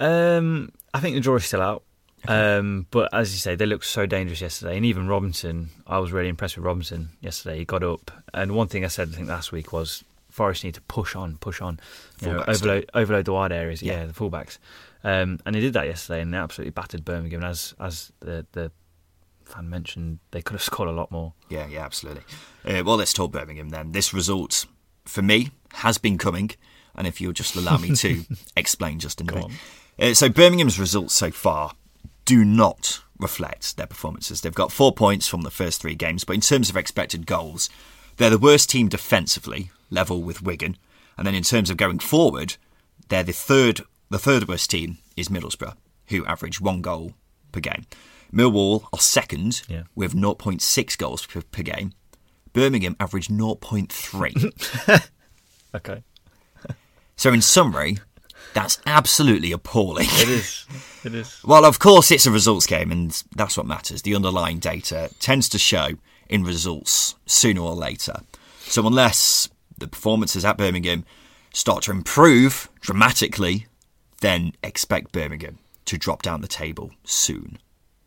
Um, 0.00 0.72
I 0.94 1.00
think 1.00 1.14
the 1.14 1.20
draw 1.20 1.36
is 1.36 1.44
still 1.44 1.62
out. 1.62 1.82
Um, 2.26 2.86
but 2.90 3.12
as 3.14 3.32
you 3.32 3.38
say, 3.38 3.54
they 3.54 3.66
looked 3.66 3.84
so 3.86 4.04
dangerous 4.04 4.40
yesterday, 4.40 4.76
and 4.76 4.84
even 4.84 5.06
Robinson. 5.06 5.70
I 5.86 5.98
was 5.98 6.10
really 6.12 6.28
impressed 6.28 6.56
with 6.56 6.64
Robinson 6.64 7.10
yesterday. 7.20 7.58
He 7.58 7.64
got 7.64 7.82
up, 7.84 8.10
and 8.34 8.52
one 8.52 8.66
thing 8.68 8.84
I 8.84 8.88
said 8.88 9.08
I 9.08 9.12
think 9.16 9.28
last 9.28 9.52
week 9.52 9.72
was 9.72 10.02
Forest 10.30 10.64
need 10.64 10.74
to 10.74 10.80
push 10.82 11.14
on, 11.14 11.36
push 11.38 11.60
on, 11.60 11.78
you 12.20 12.28
know, 12.32 12.44
overload, 12.48 12.90
overload 12.92 13.24
the 13.24 13.32
wide 13.32 13.52
areas. 13.52 13.82
Yeah, 13.82 14.00
Yeah. 14.00 14.06
the 14.06 14.12
fullbacks, 14.12 14.58
um, 15.04 15.38
and 15.44 15.54
they 15.54 15.60
did 15.60 15.72
that 15.74 15.86
yesterday, 15.86 16.22
and 16.22 16.32
they 16.32 16.38
absolutely 16.38 16.70
battered 16.70 17.04
Birmingham. 17.04 17.42
And 17.42 17.50
as 17.50 17.74
as 17.80 18.12
the 18.20 18.46
the 18.52 18.70
fan 19.44 19.68
mentioned, 19.68 20.18
they 20.30 20.42
could 20.42 20.54
have 20.54 20.62
scored 20.70 20.88
a 20.88 20.92
lot 20.92 21.10
more. 21.10 21.34
Yeah, 21.48 21.66
yeah, 21.66 21.84
absolutely. 21.84 22.22
Uh, 22.64 22.82
well, 22.84 22.96
let's 22.96 23.12
talk 23.12 23.32
Birmingham 23.32 23.70
then. 23.70 23.92
This 23.92 24.12
result, 24.12 24.66
for 25.04 25.22
me, 25.22 25.50
has 25.74 25.98
been 25.98 26.18
coming. 26.18 26.50
And 26.94 27.06
if 27.06 27.20
you'll 27.20 27.32
just 27.32 27.54
allow 27.54 27.76
me 27.76 27.94
to 27.94 28.24
explain 28.56 28.98
just 28.98 29.20
a 29.20 29.24
minute. 29.24 29.52
Uh, 30.00 30.14
so, 30.14 30.28
Birmingham's 30.28 30.80
results 30.80 31.14
so 31.14 31.30
far 31.30 31.74
do 32.24 32.44
not 32.44 33.00
reflect 33.18 33.76
their 33.76 33.86
performances. 33.86 34.40
They've 34.40 34.54
got 34.54 34.72
four 34.72 34.92
points 34.92 35.28
from 35.28 35.42
the 35.42 35.50
first 35.50 35.80
three 35.80 35.94
games, 35.94 36.24
but 36.24 36.34
in 36.34 36.40
terms 36.40 36.68
of 36.68 36.76
expected 36.76 37.26
goals, 37.26 37.68
they're 38.16 38.30
the 38.30 38.38
worst 38.38 38.68
team 38.70 38.88
defensively, 38.88 39.70
level 39.90 40.22
with 40.22 40.42
Wigan. 40.42 40.76
And 41.16 41.26
then 41.26 41.34
in 41.34 41.42
terms 41.42 41.70
of 41.70 41.76
going 41.76 41.98
forward, 41.98 42.56
they're 43.08 43.22
the 43.22 43.32
third. 43.32 43.80
The 44.10 44.18
third 44.18 44.48
worst 44.48 44.70
team 44.70 44.98
is 45.16 45.28
Middlesbrough, 45.28 45.74
who 46.08 46.24
average 46.26 46.60
one 46.60 46.80
goal 46.82 47.12
per 47.52 47.60
game. 47.60 47.84
Millwall 48.32 48.84
are 48.92 48.98
second 48.98 49.62
Yeah. 49.68 49.82
with 49.94 50.14
0.6 50.14 50.96
goals 50.98 51.26
per, 51.26 51.42
per 51.42 51.62
game. 51.62 51.92
Birmingham 52.52 52.96
average 53.00 53.28
0.3. 53.28 55.08
Okay. 55.74 56.02
so 57.14 57.30
in 57.30 57.42
summary, 57.42 57.98
that's 58.54 58.78
absolutely 58.86 59.52
appalling. 59.52 60.06
It 60.08 60.28
is. 60.30 60.64
It 61.04 61.14
is. 61.14 61.40
Well, 61.46 61.66
of 61.66 61.78
course, 61.78 62.10
it's 62.10 62.24
a 62.26 62.30
results 62.30 62.66
game, 62.66 62.90
and 62.90 63.10
that's 63.36 63.58
what 63.58 63.66
matters. 63.66 64.00
The 64.00 64.14
underlying 64.14 64.60
data 64.60 65.10
tends 65.20 65.46
to 65.50 65.58
show 65.58 65.90
in 66.30 66.42
results 66.42 67.16
sooner 67.26 67.60
or 67.60 67.74
later. 67.74 68.14
So, 68.60 68.86
unless 68.86 69.50
the 69.76 69.86
performances 69.88 70.42
at 70.44 70.56
Birmingham 70.56 71.04
start 71.52 71.82
to 71.84 71.90
improve 71.90 72.70
dramatically, 72.80 73.66
then 74.20 74.52
expect 74.62 75.12
Birmingham 75.12 75.58
to 75.86 75.98
drop 75.98 76.22
down 76.22 76.40
the 76.40 76.48
table 76.48 76.90
soon, 77.04 77.58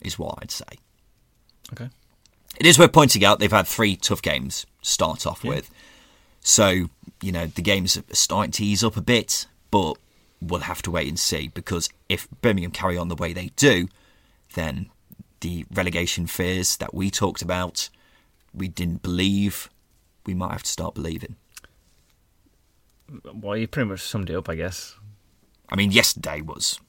is 0.01 0.19
what 0.19 0.39
I'd 0.41 0.51
say. 0.51 0.65
Okay. 1.73 1.89
It 2.59 2.65
is 2.65 2.77
worth 2.77 2.91
pointing 2.91 3.23
out 3.23 3.39
they've 3.39 3.51
had 3.51 3.67
three 3.67 3.95
tough 3.95 4.21
games 4.21 4.65
to 4.81 4.89
start 4.89 5.25
off 5.25 5.43
with. 5.43 5.69
So, 6.41 6.89
you 7.21 7.31
know, 7.31 7.45
the 7.45 7.61
games 7.61 7.97
are 7.97 8.03
starting 8.11 8.51
to 8.51 8.65
ease 8.65 8.83
up 8.83 8.97
a 8.97 9.01
bit, 9.01 9.47
but 9.69 9.97
we'll 10.41 10.61
have 10.61 10.81
to 10.81 10.91
wait 10.91 11.07
and 11.07 11.19
see 11.19 11.47
because 11.47 11.89
if 12.09 12.27
Birmingham 12.41 12.71
carry 12.71 12.97
on 12.97 13.07
the 13.07 13.15
way 13.15 13.31
they 13.31 13.51
do, 13.55 13.87
then 14.55 14.89
the 15.39 15.65
relegation 15.73 16.27
fears 16.27 16.77
that 16.77 16.93
we 16.93 17.09
talked 17.09 17.41
about, 17.41 17.89
we 18.53 18.67
didn't 18.67 19.01
believe, 19.01 19.69
we 20.25 20.33
might 20.33 20.51
have 20.51 20.63
to 20.63 20.71
start 20.71 20.95
believing. 20.95 21.35
Well, 23.33 23.57
you 23.57 23.67
pretty 23.67 23.89
much 23.89 24.01
summed 24.01 24.29
it 24.29 24.35
up, 24.35 24.49
I 24.49 24.55
guess. 24.55 24.95
I 25.71 25.75
mean, 25.75 25.91
yesterday 25.91 26.41
was 26.41 26.79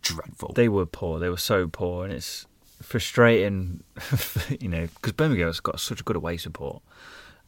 dreadful. 0.00 0.52
They 0.54 0.68
were 0.68 0.86
poor. 0.86 1.18
They 1.18 1.28
were 1.28 1.36
so 1.36 1.66
poor, 1.68 2.04
and 2.04 2.12
it's 2.12 2.46
frustrating, 2.80 3.82
you 4.60 4.68
know, 4.68 4.86
because 4.94 5.12
Birmingham's 5.12 5.60
got 5.60 5.80
such 5.80 6.00
a 6.00 6.04
good 6.04 6.16
away 6.16 6.36
support, 6.36 6.82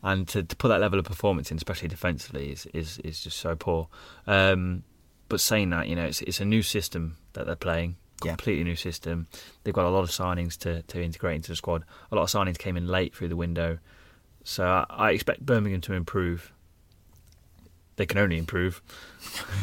and 0.03 0.26
to, 0.29 0.42
to 0.42 0.57
put 0.57 0.68
that 0.68 0.81
level 0.81 0.98
of 0.98 1.05
performance 1.05 1.50
in, 1.50 1.57
especially 1.57 1.88
defensively, 1.88 2.50
is 2.53 2.66
is, 2.74 2.98
is 3.05 3.22
just 3.22 3.37
so 3.38 3.55
poor. 3.55 3.88
Um, 4.26 4.83
but 5.29 5.40
saying 5.40 5.70
that, 5.70 5.87
you 5.88 5.94
know, 5.94 6.05
it's 6.07 6.22
it's 6.22 6.40
a 6.40 6.44
new 6.44 6.62
system 6.62 7.16
that 7.35 7.46
they're 7.46 7.55
playing, 7.55 7.94
Yeah. 8.24 8.33
completely 8.33 8.64
new 8.64 8.74
system. 8.76 9.29
They've 9.62 9.72
got 9.74 9.85
a 9.85 9.90
lot 9.90 10.03
of 10.03 10.11
signings 10.11 10.59
to 10.59 10.83
to 10.83 11.03
integrate 11.03 11.37
into 11.37 11.53
the 11.53 11.57
squad. 11.57 11.85
A 12.11 12.16
lot 12.16 12.22
of 12.24 12.29
signings 12.31 12.59
came 12.59 12.76
in 12.76 12.88
late 12.88 13.14
through 13.14 13.29
the 13.29 13.37
window, 13.37 13.79
so 14.42 14.64
I, 14.66 14.87
I 14.90 15.11
expect 15.12 15.46
Birmingham 15.46 15.81
to 15.83 15.92
improve. 15.92 16.53
They 18.00 18.06
can 18.06 18.16
only 18.16 18.38
improve. 18.38 18.80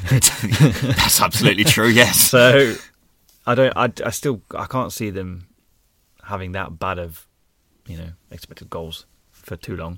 That's 0.12 1.20
absolutely 1.20 1.64
true, 1.64 1.88
yes. 1.88 2.22
So 2.22 2.76
I 3.48 3.56
don't. 3.56 3.76
I, 3.76 3.92
I 4.06 4.12
still. 4.12 4.44
I 4.54 4.68
can't 4.68 4.94
see 4.94 5.10
them 5.10 5.48
having 6.22 6.52
that 6.52 6.78
bad 6.78 7.00
of, 7.00 7.26
you 7.88 7.98
know, 7.98 8.10
expected 8.30 8.70
goals 8.70 9.08
for 9.32 9.56
too 9.56 9.76
long. 9.76 9.98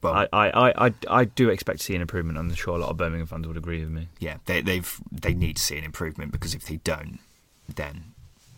Well, 0.00 0.14
I, 0.14 0.28
I, 0.32 0.48
I, 0.48 0.86
I, 0.86 0.94
I 1.10 1.24
do 1.26 1.50
expect 1.50 1.80
to 1.80 1.84
see 1.84 1.94
an 1.94 2.00
improvement. 2.00 2.38
I'm 2.38 2.54
sure 2.54 2.74
a 2.74 2.78
lot 2.78 2.88
of 2.88 2.96
Birmingham 2.96 3.26
fans 3.26 3.46
would 3.46 3.58
agree 3.58 3.80
with 3.80 3.90
me. 3.90 4.08
yeah, 4.18 4.38
they, 4.46 4.62
they've 4.62 4.98
they 5.12 5.34
need 5.34 5.56
to 5.56 5.62
see 5.62 5.76
an 5.76 5.84
improvement 5.84 6.32
because 6.32 6.54
if 6.54 6.64
they 6.64 6.76
don't, 6.76 7.18
then 7.68 8.14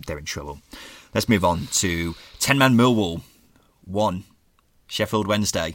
they're 0.06 0.18
in 0.18 0.24
trouble. 0.24 0.60
Let's 1.12 1.28
move 1.28 1.44
on 1.44 1.66
to 1.72 2.14
ten 2.38 2.58
man 2.58 2.76
Millwall 2.76 3.22
one, 3.84 4.22
Sheffield 4.86 5.26
Wednesday 5.26 5.74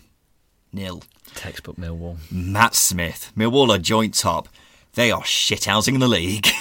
nil. 0.71 1.03
Textbook 1.35 1.77
Millwall. 1.77 2.17
Matt 2.31 2.75
Smith, 2.75 3.31
Millwall 3.35 3.69
are 3.69 3.79
joint 3.79 4.13
top. 4.13 4.49
They 4.93 5.11
are 5.11 5.23
shithousing 5.23 5.99
the 5.99 6.07
league. 6.07 6.47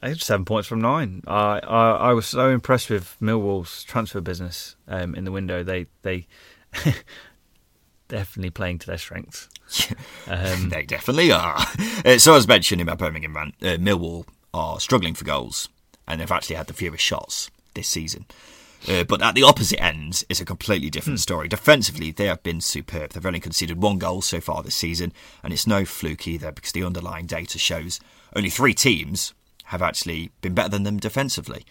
They 0.00 0.10
had 0.10 0.20
seven 0.20 0.44
points 0.44 0.68
from 0.68 0.80
nine. 0.80 1.22
I, 1.26 1.58
I, 1.58 1.90
I 1.90 2.12
was 2.12 2.26
so 2.26 2.50
impressed 2.50 2.88
with 2.88 3.16
Millwall's 3.20 3.82
transfer 3.82 4.20
business 4.20 4.76
um, 4.86 5.14
in 5.14 5.24
the 5.24 5.32
window. 5.32 5.64
They, 5.64 5.86
they 6.02 6.28
definitely 8.08 8.50
playing 8.50 8.78
to 8.80 8.86
their 8.86 8.98
strengths. 8.98 9.48
Um, 10.30 10.68
they 10.68 10.82
definitely 10.82 11.32
are. 11.32 11.56
Uh, 12.04 12.18
so 12.18 12.34
as 12.34 12.46
mentioned 12.46 12.82
in 12.82 12.86
my 12.86 12.94
Birmingham 12.94 13.34
rant, 13.34 13.54
uh, 13.62 13.78
Millwall 13.78 14.26
are 14.52 14.78
struggling 14.78 15.14
for 15.14 15.24
goals, 15.24 15.70
and 16.06 16.20
they've 16.20 16.30
actually 16.30 16.56
had 16.56 16.66
the 16.66 16.74
fewest 16.74 17.02
shots 17.02 17.50
this 17.72 17.88
season. 17.88 18.26
Uh, 18.86 19.04
but 19.04 19.22
at 19.22 19.34
the 19.34 19.42
opposite 19.42 19.82
end 19.82 20.24
is 20.28 20.40
a 20.40 20.44
completely 20.44 20.90
different 20.90 21.20
story. 21.20 21.48
Defensively, 21.48 22.10
they 22.10 22.26
have 22.26 22.42
been 22.42 22.60
superb. 22.60 23.10
They've 23.10 23.26
only 23.26 23.40
conceded 23.40 23.82
one 23.82 23.98
goal 23.98 24.22
so 24.22 24.40
far 24.40 24.62
this 24.62 24.76
season, 24.76 25.12
and 25.42 25.52
it's 25.52 25.66
no 25.66 25.84
fluke 25.84 26.28
either 26.28 26.52
because 26.52 26.72
the 26.72 26.84
underlying 26.84 27.26
data 27.26 27.58
shows 27.58 28.00
only 28.36 28.50
three 28.50 28.74
teams 28.74 29.34
have 29.64 29.82
actually 29.82 30.30
been 30.40 30.54
better 30.54 30.68
than 30.68 30.84
them 30.84 30.98
defensively. 30.98 31.64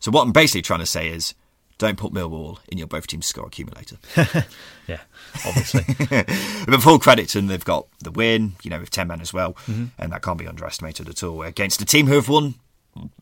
So 0.00 0.10
what 0.10 0.22
I'm 0.22 0.32
basically 0.32 0.62
trying 0.62 0.80
to 0.80 0.86
say 0.86 1.08
is, 1.08 1.34
don't 1.78 1.96
put 1.96 2.12
Millwall 2.12 2.58
in 2.68 2.76
your 2.76 2.88
both 2.88 3.06
teams 3.06 3.26
score 3.26 3.46
accumulator. 3.46 3.96
yeah, 4.88 5.00
obviously. 5.46 5.84
but 6.66 6.82
full 6.82 6.98
credit 6.98 7.28
to 7.30 7.38
them, 7.38 7.46
they've 7.46 7.64
got 7.64 7.86
the 8.00 8.10
win, 8.10 8.54
you 8.62 8.70
know, 8.70 8.80
with 8.80 8.90
10 8.90 9.06
men 9.06 9.20
as 9.20 9.32
well, 9.32 9.56
and 9.66 10.12
that 10.12 10.22
can't 10.22 10.38
be 10.38 10.46
underestimated 10.46 11.08
at 11.08 11.22
all. 11.22 11.42
Against 11.42 11.80
a 11.80 11.84
team 11.84 12.08
who 12.08 12.14
have 12.14 12.28
won 12.28 12.56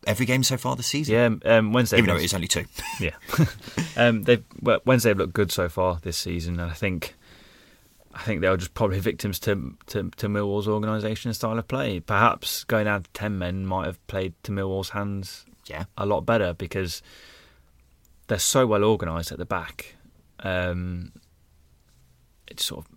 every 0.05 0.25
game 0.25 0.43
so 0.43 0.57
far 0.57 0.75
this 0.75 0.87
season, 0.87 1.41
yeah, 1.43 1.57
um, 1.57 1.73
Wednesday. 1.73 1.97
even 1.97 2.09
though 2.09 2.17
it 2.17 2.23
is 2.23 2.33
only 2.33 2.47
two. 2.47 2.65
Yeah, 2.99 3.15
um, 3.95 4.23
they've 4.23 4.43
well, 4.61 4.79
Wednesday 4.85 5.09
have 5.09 5.17
looked 5.17 5.33
good 5.33 5.51
so 5.51 5.69
far 5.69 5.99
this 6.01 6.17
season, 6.17 6.59
and 6.59 6.71
I 6.71 6.73
think 6.73 7.15
I 8.13 8.21
think 8.23 8.41
they 8.41 8.49
were 8.49 8.57
just 8.57 8.73
probably 8.73 8.99
victims 8.99 9.39
to 9.41 9.77
to, 9.87 10.09
to 10.17 10.27
Millwall's 10.27 10.67
organisation 10.67 11.29
and 11.29 11.35
style 11.35 11.59
of 11.59 11.67
play. 11.67 11.99
Perhaps 11.99 12.63
going 12.63 12.85
down 12.85 13.03
to 13.03 13.09
ten 13.11 13.37
men 13.37 13.65
might 13.65 13.85
have 13.85 14.05
played 14.07 14.33
to 14.43 14.51
Millwall's 14.51 14.89
hands 14.89 15.45
yeah. 15.65 15.85
a 15.97 16.05
lot 16.05 16.21
better 16.21 16.53
because 16.53 17.01
they're 18.27 18.39
so 18.39 18.65
well 18.65 18.83
organised 18.83 19.31
at 19.31 19.37
the 19.37 19.45
back. 19.45 19.95
Um, 20.39 21.11
it's 22.47 22.65
sort 22.65 22.85
of 22.85 22.96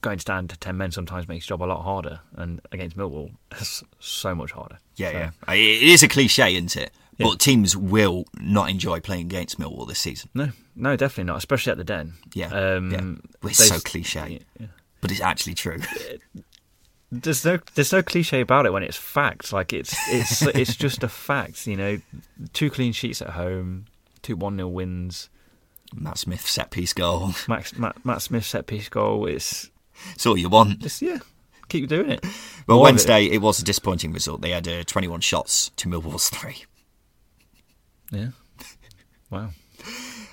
going 0.00 0.18
down 0.18 0.48
to 0.48 0.56
ten 0.58 0.76
men 0.76 0.90
sometimes 0.92 1.28
makes 1.28 1.46
job 1.46 1.62
a 1.62 1.64
lot 1.66 1.82
harder, 1.82 2.20
and 2.36 2.60
against 2.72 2.96
Millwall, 2.96 3.32
it's 3.52 3.82
so 3.98 4.34
much 4.34 4.52
harder. 4.52 4.78
Yeah, 4.96 5.10
So- 5.12 5.18
yeah. 5.48 5.54
It 5.54 5.82
is 5.82 6.02
a 6.02 6.08
cliche, 6.08 6.54
isn't 6.54 6.76
it? 6.76 6.90
Yeah. 7.16 7.26
But 7.26 7.40
teams 7.40 7.76
will 7.76 8.26
not 8.38 8.70
enjoy 8.70 9.00
playing 9.00 9.26
against 9.26 9.58
Millwall 9.58 9.88
this 9.88 9.98
season. 9.98 10.30
No, 10.34 10.50
no, 10.76 10.94
definitely 10.94 11.24
not, 11.24 11.38
especially 11.38 11.72
at 11.72 11.78
the 11.78 11.84
Den. 11.84 12.14
Yeah, 12.32 12.46
um, 12.48 12.90
yeah. 12.92 13.00
Well, 13.42 13.50
it's 13.50 13.66
so 13.66 13.80
cliche. 13.80 14.40
yeah. 14.60 14.66
But 15.00 15.10
it's 15.10 15.20
actually 15.20 15.54
true. 15.54 15.78
There's 17.10 17.42
no 17.44 17.58
there's 17.74 17.92
no 17.92 18.02
cliche 18.02 18.42
about 18.42 18.66
it 18.66 18.72
when 18.72 18.82
it's 18.82 18.96
facts. 18.96 19.50
Like 19.52 19.72
it's 19.72 19.96
it's 20.10 20.42
it's 20.54 20.76
just 20.76 21.02
a 21.02 21.08
fact. 21.08 21.66
You 21.66 21.76
know, 21.76 21.98
two 22.52 22.70
clean 22.70 22.92
sheets 22.92 23.22
at 23.22 23.30
home, 23.30 23.86
two 24.22 24.36
one 24.36 24.56
0 24.56 24.68
wins. 24.68 25.30
Matt 25.94 26.18
Smith 26.18 26.46
set 26.46 26.70
piece 26.70 26.92
goal. 26.92 27.30
Max, 27.48 27.74
Matt, 27.78 28.04
Matt 28.04 28.20
Smith 28.20 28.44
set 28.44 28.66
piece 28.66 28.90
goal. 28.90 29.24
It's 29.24 29.70
It's 30.14 30.26
all 30.26 30.36
you 30.36 30.48
want. 30.48 30.80
just 30.80 31.02
yeah, 31.02 31.18
keep 31.68 31.88
doing 31.88 32.10
it. 32.10 32.20
Well, 32.66 32.76
More 32.76 32.76
of 32.76 32.80
it. 32.80 32.82
Wednesday, 32.92 33.24
it. 33.26 33.40
was 33.42 33.58
a 33.60 33.64
disappointing 33.64 34.12
result. 34.12 34.40
They 34.42 34.50
had 34.50 34.66
uh, 34.68 34.84
21 34.84 35.20
shots 35.20 35.70
to 35.76 35.88
Millwall's 35.88 36.28
three. 36.30 36.64
Yeah. 38.10 38.28
Wow. 39.30 39.50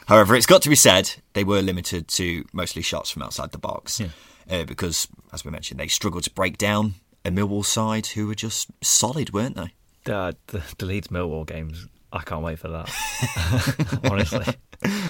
However, 0.08 0.36
it's 0.36 0.45
got 0.45 0.62
to 0.63 0.69
be 0.69 0.75
said 0.75 1.15
they 1.34 1.43
were 1.43 1.62
limited 1.62 2.08
to 2.10 2.45
mostly 2.54 2.82
shots 2.82 3.10
from 3.10 3.23
outside 3.23 3.51
the 3.51 3.58
box 3.58 3.99
Yeah. 3.99 4.08
uh, 4.49 4.63
because, 4.65 5.08
as 5.34 5.43
we 5.43 5.51
mentioned, 5.51 5.80
they 5.80 5.88
struggled 5.88 6.23
to 6.23 6.32
break 6.32 6.58
down 6.58 6.95
a 7.25 7.32
Millwall 7.32 7.65
side 7.65 8.08
who 8.08 8.28
were 8.28 8.36
just 8.36 8.69
solid, 8.84 9.34
weren't 9.34 9.56
they? 9.56 9.73
The, 10.06 10.36
the, 10.47 10.62
the 10.78 10.86
Leeds 10.86 11.08
Millwall 11.08 11.45
games. 11.47 11.88
I 12.15 12.21
can't 12.21 12.41
wait 12.41 12.58
for 12.60 12.69
that. 12.69 13.99
Honestly. 14.10 14.45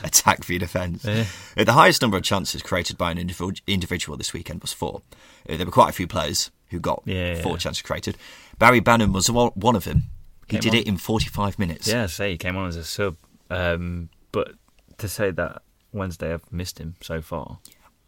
Attack 0.04 0.44
v 0.44 0.58
defence. 0.58 1.06
Yeah. 1.06 1.26
Uh, 1.56 1.64
the 1.64 1.74
highest 1.74 2.02
number 2.02 2.18
of 2.18 2.24
chances 2.24 2.62
created 2.64 2.98
by 2.98 3.12
an 3.12 3.18
individual, 3.20 4.18
this 4.18 4.34
weekend 4.34 4.62
was 4.62 4.74
four. 4.74 5.02
Uh, 5.48 5.56
there 5.58 5.66
were 5.66 5.72
quite 5.72 5.90
a 5.90 5.94
few 5.94 6.08
players 6.08 6.50
who 6.70 6.80
got 6.80 7.04
Yeah, 7.06 7.42
four 7.42 7.54
yeah. 7.54 7.58
chances 7.60 7.82
created. 7.84 8.18
Barry 8.58 8.80
Bannan 8.80 9.14
was 9.14 9.30
one 9.30 9.76
of 9.76 9.84
them. 9.84 10.04
He 10.48 10.58
Came 10.58 10.62
did 10.62 10.74
on. 10.74 10.78
it 10.80 10.88
in 10.88 10.98
45 10.98 11.60
minutes. 11.60 11.88
Yeah, 11.88 12.08
say 12.08 12.32
he 12.32 12.38
came 12.38 12.56
on 12.58 12.68
as 12.68 12.76
a 12.76 12.84
sub, 12.84 13.18
um, 13.50 14.10
but 14.32 14.54
to 14.98 15.08
say 15.08 15.32
that 15.32 15.62
Wednesday 15.92 16.34
I've 16.34 16.52
missed 16.52 16.80
him 16.80 16.96
so 17.02 17.22
far, 17.22 17.60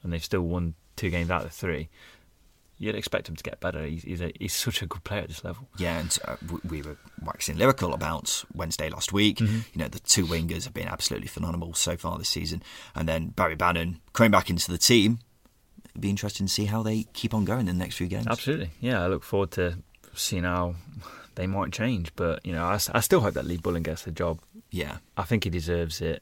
and 0.04 0.12
they've 0.14 0.24
still 0.24 0.42
won 0.42 0.74
two 0.96 1.10
games 1.10 1.30
out 1.30 1.46
of 1.46 1.52
three, 1.52 1.90
you'd 2.80 2.96
expect 2.96 3.28
him 3.28 3.36
to 3.36 3.44
get 3.44 3.60
better. 3.60 3.84
He's 3.84 4.04
he's, 4.04 4.22
a, 4.22 4.32
he's 4.40 4.54
such 4.54 4.82
a 4.82 4.86
good 4.86 5.04
player 5.04 5.22
at 5.22 5.28
this 5.30 5.44
level. 5.44 5.68
Yeah, 5.78 6.00
and 6.00 6.18
uh, 6.26 6.36
we 6.68 6.82
were 6.82 6.98
waxing 7.24 7.58
lyrical 7.58 7.94
about 7.94 8.44
Wednesday 8.54 8.90
last 8.90 9.14
week. 9.14 9.38
Mm-hmm. 9.38 9.60
You 9.74 9.80
know, 9.80 9.88
the 9.88 10.00
two 10.00 10.26
wingers 10.26 10.64
have 10.66 10.74
been 10.74 10.88
absolutely 10.88 11.28
phenomenal 11.28 11.74
so 11.74 11.98
far 11.98 12.18
this 12.18 12.30
season. 12.30 12.62
And 12.96 13.08
then 13.08 13.28
Barry 13.30 13.56
Bannan 13.56 14.00
coming 14.14 14.32
back 14.32 14.50
into 14.50 14.72
the 14.72 14.78
team. 14.78 15.20
It'd 15.90 16.02
be 16.02 16.10
interesting 16.10 16.48
to 16.48 16.54
see 16.54 16.66
how 16.66 16.84
they 16.84 17.06
keep 17.14 17.34
on 17.34 17.46
going 17.46 17.62
in 17.62 17.66
the 17.66 17.74
next 17.74 17.96
few 17.96 18.08
games. 18.08 18.28
Absolutely, 18.28 18.70
yeah. 18.80 19.04
I 19.04 19.08
look 19.08 19.24
forward 19.24 19.52
to 19.52 19.80
seeing 20.14 20.44
how 20.44 20.76
they 21.36 21.48
might 21.48 21.72
change, 21.72 22.16
but 22.16 22.46
you 22.46 22.54
know, 22.54 22.66
I 22.66 23.00
still 23.00 23.22
hope 23.22 23.34
that 23.36 23.46
Lee 23.46 23.58
Bullen 23.58 23.84
gets 23.84 24.04
the 24.04 24.12
job. 24.12 24.40
Yeah. 24.70 24.98
I 25.16 25.24
think 25.24 25.44
he 25.44 25.50
deserves 25.50 26.02
it. 26.02 26.22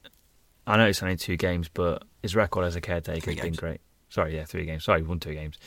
I 0.68 0.78
know 0.78 0.88
it's 0.88 1.04
only 1.04 1.16
two 1.16 1.38
games, 1.38 1.70
but 1.72 2.04
his 2.22 2.36
record 2.36 2.66
as 2.66 2.76
a 2.76 2.82
caretaker 2.82 3.22
Three 3.22 3.36
has 3.36 3.44
been 3.44 3.54
great. 3.54 3.82
Sorry, 4.10 4.36
yeah, 4.36 4.46
three 4.46 4.66
games. 4.66 4.84
Sorry, 4.84 5.02
he 5.02 5.08
won 5.08 5.20
two 5.20 5.34
games. 5.34 5.58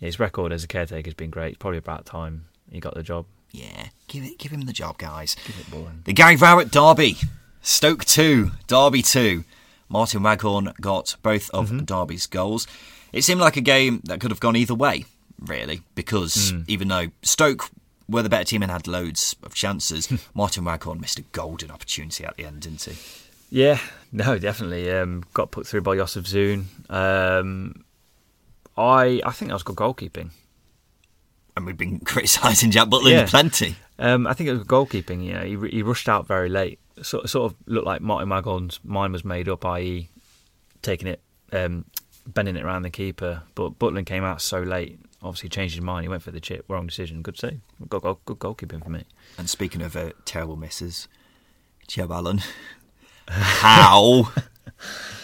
His 0.00 0.18
record 0.18 0.52
as 0.52 0.64
a 0.64 0.66
caretaker 0.66 1.08
has 1.08 1.14
been 1.14 1.30
great. 1.30 1.50
It's 1.50 1.58
probably 1.58 1.78
about 1.78 2.06
time 2.06 2.46
he 2.70 2.80
got 2.80 2.94
the 2.94 3.02
job. 3.02 3.26
Yeah. 3.52 3.88
Give 4.08 4.24
it 4.24 4.38
give 4.38 4.52
him 4.52 4.62
the 4.62 4.72
job, 4.72 4.98
guys. 4.98 5.36
Give 5.46 5.58
it 5.58 5.70
Bullen. 5.70 6.02
The 6.04 6.12
Gary 6.12 6.36
Rowett 6.36 6.70
Derby. 6.70 7.16
Stoke 7.62 8.04
2, 8.06 8.52
Derby 8.66 9.02
2. 9.02 9.44
Martin 9.88 10.22
Waghorn 10.22 10.72
got 10.80 11.16
both 11.22 11.50
of 11.50 11.84
Derby's 11.84 12.26
goals. 12.26 12.66
It 13.12 13.22
seemed 13.22 13.40
like 13.40 13.56
a 13.56 13.60
game 13.60 14.00
that 14.04 14.20
could 14.20 14.30
have 14.30 14.40
gone 14.40 14.56
either 14.56 14.74
way, 14.74 15.04
really, 15.38 15.82
because 15.94 16.54
even 16.68 16.88
though 16.88 17.08
Stoke 17.22 17.68
were 18.08 18.22
the 18.22 18.28
better 18.28 18.44
team 18.44 18.62
and 18.62 18.70
had 18.70 18.86
loads 18.86 19.34
of 19.42 19.52
chances, 19.52 20.08
Martin 20.34 20.64
Waghorn 20.64 21.00
missed 21.00 21.18
a 21.18 21.22
golden 21.22 21.70
opportunity 21.70 22.24
at 22.24 22.36
the 22.36 22.44
end, 22.44 22.62
didn't 22.62 22.82
he? 22.84 22.96
Yeah, 23.50 23.80
no, 24.12 24.38
definitely. 24.38 24.90
Um, 24.90 25.24
got 25.34 25.50
put 25.50 25.66
through 25.66 25.80
by 25.82 25.96
Yosef 25.96 26.24
Zun. 26.24 26.64
Um, 26.88 27.84
I 28.80 29.20
I 29.24 29.30
think 29.32 29.48
that 29.50 29.54
was 29.54 29.62
good 29.62 29.76
goalkeeping. 29.76 30.30
And 31.56 31.66
we've 31.66 31.76
been 31.76 31.98
criticising 32.04 32.70
Jack 32.70 32.88
Butland 32.88 33.10
Yeah. 33.12 33.26
plenty. 33.26 33.76
Um, 33.98 34.26
I 34.26 34.32
think 34.34 34.48
it 34.48 34.52
was 34.54 34.62
goalkeeping. 34.64 35.22
You 35.24 35.34
know, 35.34 35.42
he, 35.66 35.76
he 35.76 35.82
rushed 35.82 36.08
out 36.08 36.26
very 36.26 36.48
late. 36.48 36.78
Sort 37.02 37.28
sort 37.28 37.52
of 37.52 37.58
looked 37.66 37.86
like 37.86 38.00
Martin 38.00 38.28
Waghorn's 38.28 38.80
mind 38.84 39.12
was 39.12 39.24
made 39.24 39.48
up, 39.48 39.64
i.e., 39.66 40.08
taking 40.82 41.08
it, 41.08 41.20
um, 41.52 41.84
bending 42.26 42.56
it 42.56 42.62
around 42.64 42.82
the 42.82 42.90
keeper. 42.90 43.42
But 43.54 43.78
Butland 43.78 44.06
came 44.06 44.24
out 44.24 44.40
so 44.40 44.60
late. 44.60 44.98
Obviously, 45.22 45.50
changed 45.50 45.74
his 45.74 45.82
mind. 45.84 46.04
He 46.04 46.08
went 46.08 46.22
for 46.22 46.30
the 46.30 46.40
chip. 46.40 46.64
Wrong 46.68 46.86
decision. 46.86 47.20
Good 47.20 47.36
save. 47.38 47.60
Good, 47.88 48.00
goal, 48.02 48.20
good 48.24 48.38
goalkeeping 48.38 48.82
for 48.82 48.88
me. 48.90 49.04
And 49.36 49.50
speaking 49.50 49.82
of 49.82 49.94
uh, 49.96 50.12
terrible 50.24 50.56
misses, 50.56 51.08
Joe 51.88 52.08
Allen. 52.10 52.40
How? 53.28 54.32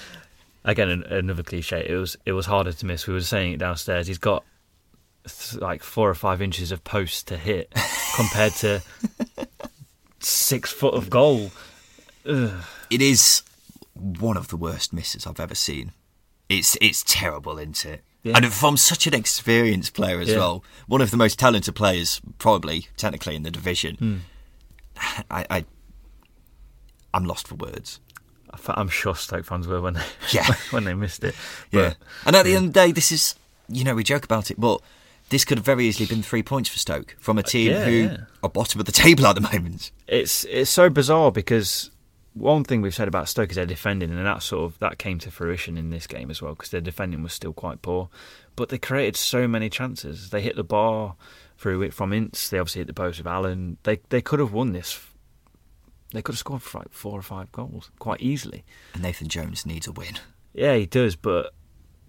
Again, 0.66 0.90
an, 0.90 1.02
another 1.04 1.42
cliche. 1.42 1.86
It 1.88 1.94
was 1.94 2.16
it 2.26 2.32
was 2.32 2.44
harder 2.46 2.72
to 2.72 2.86
miss. 2.86 3.06
We 3.06 3.14
were 3.14 3.20
saying 3.22 3.52
it 3.54 3.58
downstairs. 3.58 4.06
He's 4.08 4.18
got 4.18 4.44
th- 5.26 5.62
like 5.62 5.82
four 5.82 6.10
or 6.10 6.14
five 6.14 6.42
inches 6.42 6.72
of 6.72 6.82
post 6.84 7.28
to 7.28 7.36
hit 7.38 7.72
compared 8.16 8.52
to 8.54 8.82
six 10.20 10.70
foot 10.72 10.94
of 10.94 11.08
goal. 11.08 11.50
it 12.24 13.00
is 13.00 13.42
one 13.94 14.36
of 14.36 14.48
the 14.48 14.56
worst 14.56 14.92
misses 14.92 15.26
I've 15.26 15.40
ever 15.40 15.54
seen. 15.54 15.92
It's 16.48 16.76
it's 16.80 17.02
terrible, 17.06 17.58
isn't 17.58 17.84
it? 17.86 18.02
Yeah. 18.22 18.32
And 18.36 18.52
from 18.52 18.76
such 18.76 19.06
an 19.06 19.14
experienced 19.14 19.94
player 19.94 20.18
as 20.18 20.28
Yeah. 20.30 20.38
well, 20.38 20.64
one 20.88 21.00
of 21.00 21.12
the 21.12 21.16
most 21.16 21.38
talented 21.38 21.76
players, 21.76 22.20
probably 22.38 22.88
technically 22.96 23.36
in 23.36 23.44
the 23.44 23.50
division. 23.52 23.94
Hmm. 23.96 24.16
I, 25.30 25.46
I 25.48 25.64
I'm 27.14 27.24
lost 27.24 27.46
for 27.48 27.54
words. 27.54 28.00
I'm 28.68 28.88
sure 28.88 29.14
Stoke 29.14 29.44
fans 29.44 29.66
were 29.66 29.80
when 29.80 29.94
they 29.94 30.04
Yeah. 30.32 30.46
when 30.70 30.84
they 30.84 30.94
missed 30.94 31.24
it. 31.24 31.34
Yeah, 31.70 31.94
and 32.24 32.36
at 32.36 32.44
the 32.44 32.54
end 32.54 32.66
of 32.66 32.72
the 32.72 32.80
day, 32.80 32.92
this 32.92 33.12
is 33.12 33.34
you 33.68 33.84
know 33.84 33.94
we 33.94 34.04
joke 34.04 34.24
about 34.24 34.50
it, 34.50 34.61
but 34.61 34.80
this 35.28 35.44
could 35.44 35.59
have 35.59 35.64
very 35.64 35.86
easily 35.86 36.07
been 36.07 36.22
three 36.22 36.42
points 36.42 36.68
for 36.68 36.78
Stoke 36.78 37.16
from 37.18 37.38
a 37.38 37.40
uh, 37.40 37.44
team 37.44 37.72
yeah, 37.72 37.84
who 37.84 37.90
yeah. 37.90 38.16
are 38.42 38.48
bottom 38.48 38.80
of 38.80 38.86
the 38.86 38.92
table 38.92 39.26
at 39.26 39.34
the 39.34 39.40
moment. 39.40 39.90
it's 40.07 40.44
it's 40.44 40.70
so 40.70 40.88
bizarre 40.88 41.32
because 41.32 41.90
one 42.36 42.64
thing 42.64 42.82
we've 42.82 42.94
said 42.94 43.09
about 43.09 43.28
Stoke 43.28 43.50
is 43.50 43.57
their 43.57 43.66
defending, 43.66 44.11
and 44.11 44.26
that 44.26 44.42
sort 44.42 44.70
of 44.70 44.78
that 44.78 44.98
came 44.98 45.18
to 45.20 45.30
fruition 45.30 45.76
in 45.76 45.90
this 45.90 46.07
game 46.07 46.30
as 46.30 46.42
well 46.42 46.54
because 46.54 46.70
their 46.70 46.80
defending 46.80 47.22
was 47.22 47.32
still 47.32 47.52
quite 47.52 47.82
poor, 47.82 48.09
but 48.54 48.68
they 48.68 48.78
created 48.78 49.16
so 49.16 49.48
many 49.48 49.70
chances. 49.70 50.30
They 50.30 50.42
hit 50.42 50.57
the 50.57 50.64
bar 50.64 51.16
through 51.59 51.82
it 51.82 51.94
from 51.94 52.12
Ince. 52.12 52.48
They 52.48 52.59
obviously 52.59 52.80
hit 52.80 52.88
the 52.88 52.94
post 52.94 53.18
with 53.18 53.26
Allen. 53.26 53.78
They 53.82 54.00
they 54.11 54.20
could 54.20 54.38
have 54.38 54.52
won 54.52 54.72
this. 54.72 55.00
They 56.16 56.22
could 56.22 56.32
have 56.32 56.38
scored 56.38 56.62
for 56.62 56.78
like 56.78 56.92
four 56.94 57.18
or 57.18 57.22
five 57.22 57.52
goals 57.52 57.90
quite 57.98 58.22
easily. 58.22 58.64
And 58.94 59.02
Nathan 59.02 59.28
Jones 59.28 59.66
needs 59.66 59.86
a 59.86 59.92
win. 59.92 60.14
Yeah, 60.54 60.74
he 60.74 60.86
does, 60.86 61.14
but 61.14 61.52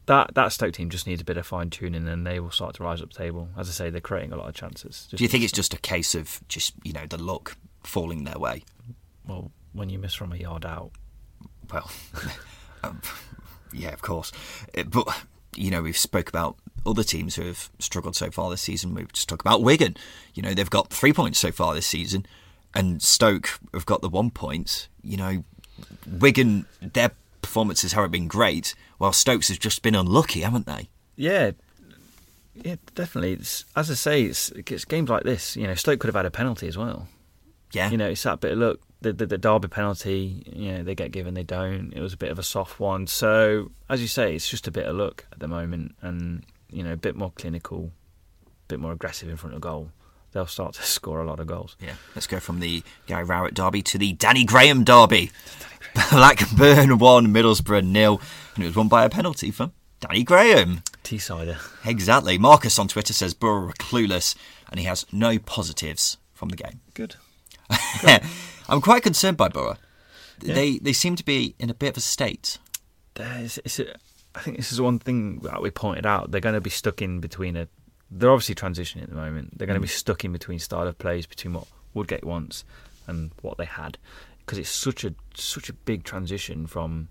that 0.05 0.33
that 0.35 0.53
Stoke 0.53 0.71
team 0.71 0.89
just 0.89 1.05
needs 1.07 1.21
a 1.21 1.25
bit 1.25 1.35
of 1.35 1.45
fine 1.45 1.69
tuning, 1.69 2.07
and 2.07 2.25
they 2.25 2.39
will 2.39 2.49
start 2.51 2.75
to 2.75 2.83
rise 2.83 3.01
up 3.01 3.11
the 3.11 3.17
table. 3.17 3.49
As 3.57 3.67
I 3.67 3.73
say, 3.73 3.89
they're 3.89 3.99
creating 3.99 4.31
a 4.31 4.37
lot 4.37 4.47
of 4.47 4.55
chances. 4.55 5.07
Just, 5.09 5.17
Do 5.17 5.23
you 5.25 5.27
think 5.27 5.43
it's 5.43 5.51
just 5.51 5.73
a 5.73 5.77
case 5.77 6.15
of 6.15 6.39
just 6.47 6.73
you 6.85 6.93
know 6.93 7.05
the 7.05 7.21
luck 7.21 7.57
falling 7.83 8.23
their 8.23 8.39
way? 8.39 8.63
well, 9.27 9.51
when 9.73 9.89
you 9.89 9.99
miss 9.99 10.13
from 10.13 10.31
a 10.31 10.37
yard 10.37 10.65
out, 10.65 10.91
Well, 11.69 11.91
um, 12.85 13.01
yeah, 13.73 13.89
of 13.91 14.01
course. 14.01 14.31
Uh, 14.77 14.83
But 14.83 15.05
you 15.57 15.69
know, 15.69 15.81
we've 15.81 15.97
spoke 15.97 16.29
about 16.29 16.55
other 16.85 17.03
teams 17.03 17.35
who 17.35 17.41
have 17.41 17.69
struggled 17.79 18.15
so 18.15 18.31
far 18.31 18.49
this 18.49 18.61
season. 18.61 18.93
We've 18.93 19.11
just 19.11 19.27
talked 19.27 19.41
about 19.41 19.61
Wigan. 19.63 19.97
You 20.33 20.43
know, 20.43 20.53
they've 20.53 20.69
got 20.69 20.91
three 20.91 21.11
points 21.11 21.39
so 21.39 21.51
far 21.51 21.73
this 21.75 21.85
season, 21.87 22.25
and 22.77 23.01
Stoke 23.01 23.59
have 23.73 23.85
got 23.85 24.01
the 24.01 24.09
one 24.09 24.29
point. 24.29 24.87
You 25.01 25.17
know, 25.17 25.43
Wigan 26.05 26.65
their 26.81 27.11
performances 27.41 27.93
haven't 27.93 28.11
been 28.11 28.27
great, 28.27 28.75
while 28.97 29.13
Stokes 29.13 29.47
has 29.47 29.57
just 29.57 29.81
been 29.81 29.95
unlucky, 29.95 30.41
haven't 30.41 30.65
they? 30.65 30.89
Yeah, 31.15 31.51
yeah, 32.53 32.75
definitely. 32.95 33.33
It's, 33.33 33.65
as 33.75 33.89
I 33.89 33.95
say, 33.95 34.23
it's, 34.23 34.49
it's 34.51 34.85
games 34.85 35.09
like 35.09 35.23
this. 35.23 35.55
You 35.55 35.67
know, 35.67 35.75
Stoke 35.75 35.99
could 35.99 36.07
have 36.07 36.15
had 36.15 36.25
a 36.25 36.31
penalty 36.31 36.67
as 36.67 36.77
well. 36.77 37.07
Yeah, 37.73 37.89
You 37.89 37.97
know, 37.97 38.07
it's 38.07 38.23
that 38.23 38.39
bit 38.39 38.53
of 38.53 38.59
look. 38.59 38.81
The, 39.01 39.13
the, 39.13 39.25
the 39.25 39.37
Derby 39.37 39.67
penalty, 39.67 40.43
you 40.51 40.71
know, 40.71 40.83
they 40.83 40.95
get 40.95 41.11
given, 41.11 41.33
they 41.33 41.43
don't. 41.43 41.93
It 41.93 42.01
was 42.01 42.13
a 42.13 42.17
bit 42.17 42.31
of 42.31 42.39
a 42.39 42.43
soft 42.43 42.79
one. 42.79 43.05
So, 43.05 43.71
as 43.89 44.01
you 44.01 44.07
say, 44.07 44.35
it's 44.35 44.49
just 44.49 44.67
a 44.67 44.71
bit 44.71 44.85
of 44.85 44.95
luck 44.95 45.25
at 45.31 45.39
the 45.39 45.47
moment, 45.47 45.95
and 46.01 46.43
you 46.71 46.83
know, 46.83 46.93
a 46.93 46.97
bit 46.97 47.15
more 47.15 47.31
clinical, 47.35 47.91
a 48.45 48.67
bit 48.67 48.79
more 48.79 48.93
aggressive 48.93 49.29
in 49.29 49.37
front 49.37 49.55
of 49.55 49.61
goal. 49.61 49.91
They'll 50.31 50.47
start 50.47 50.73
to 50.75 50.83
score 50.83 51.21
a 51.21 51.25
lot 51.25 51.39
of 51.39 51.47
goals. 51.47 51.75
Yeah, 51.79 51.95
let's 52.15 52.27
go 52.27 52.39
from 52.39 52.59
the 52.59 52.83
Gary 53.05 53.23
Rowett 53.23 53.53
derby 53.53 53.81
to 53.83 53.97
the 53.97 54.13
Danny 54.13 54.43
Graham 54.43 54.83
derby. 54.83 55.31
Blackburn 56.11 56.97
won, 56.99 57.27
Middlesbrough 57.27 57.85
nil, 57.85 58.21
and 58.55 58.63
it 58.63 58.67
was 58.67 58.75
won 58.75 58.87
by 58.87 59.03
a 59.03 59.09
penalty 59.09 59.51
from 59.51 59.73
Danny 59.99 60.23
Graham. 60.23 60.83
T-sider. 61.03 61.57
Exactly. 61.85 62.37
Marcus 62.37 62.77
on 62.77 62.87
Twitter 62.87 63.13
says 63.13 63.33
Borough 63.33 63.69
are 63.69 63.73
clueless, 63.73 64.35
and 64.69 64.79
he 64.79 64.85
has 64.85 65.05
no 65.11 65.39
positives 65.39 66.17
from 66.33 66.49
the 66.49 66.57
game. 66.57 66.81
Good. 66.93 67.15
I'm 68.69 68.81
quite 68.81 69.03
concerned 69.03 69.37
by 69.37 69.47
Borough. 69.49 69.77
They 70.39 70.77
they 70.77 70.93
seem 70.93 71.15
to 71.15 71.25
be 71.25 71.55
in 71.57 71.69
a 71.69 71.73
bit 71.73 71.89
of 71.89 71.97
a 71.97 72.01
state. 72.01 72.59
There's, 73.15 73.57
it's 73.65 73.79
a, 73.79 73.95
I 74.35 74.41
think 74.41 74.57
this 74.57 74.71
is 74.71 74.79
one 74.79 74.99
thing 74.99 75.39
that 75.39 75.61
we 75.61 75.71
pointed 75.71 76.05
out. 76.05 76.31
They're 76.31 76.41
going 76.41 76.55
to 76.55 76.61
be 76.61 76.69
stuck 76.69 77.01
in 77.01 77.19
between 77.19 77.55
a. 77.55 77.67
They're 78.09 78.31
obviously 78.31 78.55
transitioning 78.55 79.03
at 79.03 79.09
the 79.09 79.15
moment. 79.15 79.57
They're 79.57 79.67
going 79.67 79.75
to 79.75 79.81
be 79.81 79.87
stuck 79.87 80.23
in 80.23 80.31
between 80.31 80.59
style 80.59 80.87
of 80.87 80.97
plays 80.97 81.25
between 81.25 81.53
what 81.53 81.67
Woodgate 81.93 82.23
wants 82.23 82.63
and 83.05 83.31
what 83.41 83.57
they 83.57 83.65
had, 83.65 83.97
because 84.39 84.57
it's 84.57 84.69
such 84.69 85.03
a 85.03 85.13
such 85.35 85.69
a 85.69 85.73
big 85.73 86.03
transition 86.03 86.67
from 86.67 87.09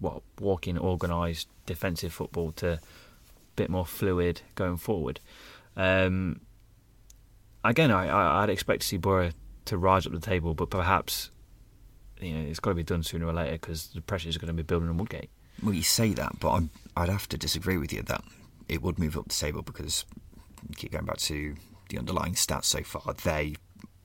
what 0.00 0.22
walking 0.40 0.78
organised 0.78 1.48
defensive 1.66 2.12
football 2.12 2.52
to 2.52 2.72
a 2.72 2.80
bit 3.56 3.70
more 3.70 3.86
fluid 3.86 4.42
going 4.54 4.76
forward. 4.76 5.20
Um, 5.76 6.40
again, 7.64 7.90
I, 7.90 8.08
I 8.08 8.42
I'd 8.42 8.50
expect 8.50 8.82
to 8.82 8.86
see 8.86 8.96
Borough 8.96 9.30
to 9.66 9.78
rise 9.78 10.06
up 10.06 10.12
the 10.12 10.20
table, 10.20 10.54
but 10.54 10.70
perhaps 10.70 11.30
you 12.20 12.34
know 12.34 12.48
it's 12.48 12.60
got 12.60 12.70
to 12.70 12.74
be 12.74 12.82
done 12.82 13.02
sooner 13.02 13.26
or 13.26 13.32
later 13.32 13.52
because 13.52 13.88
the 13.88 14.00
pressure 14.00 14.28
is 14.28 14.38
going 14.38 14.48
to 14.48 14.54
be 14.54 14.62
building 14.62 14.88
on 14.88 14.98
Woodgate. 14.98 15.30
Well, 15.62 15.74
you 15.74 15.82
say 15.82 16.12
that, 16.14 16.40
but 16.40 16.50
I'm, 16.50 16.70
I'd 16.96 17.08
have 17.08 17.28
to 17.28 17.38
disagree 17.38 17.76
with 17.76 17.92
you 17.92 18.02
that 18.02 18.24
it 18.68 18.82
would 18.82 18.98
move 18.98 19.16
up 19.16 19.28
the 19.28 19.34
table 19.34 19.62
because 19.62 20.04
keep 20.76 20.92
going 20.92 21.04
back 21.04 21.18
to 21.18 21.54
the 21.88 21.98
underlying 21.98 22.34
stats 22.34 22.64
so 22.64 22.82
far. 22.82 23.14
They 23.14 23.56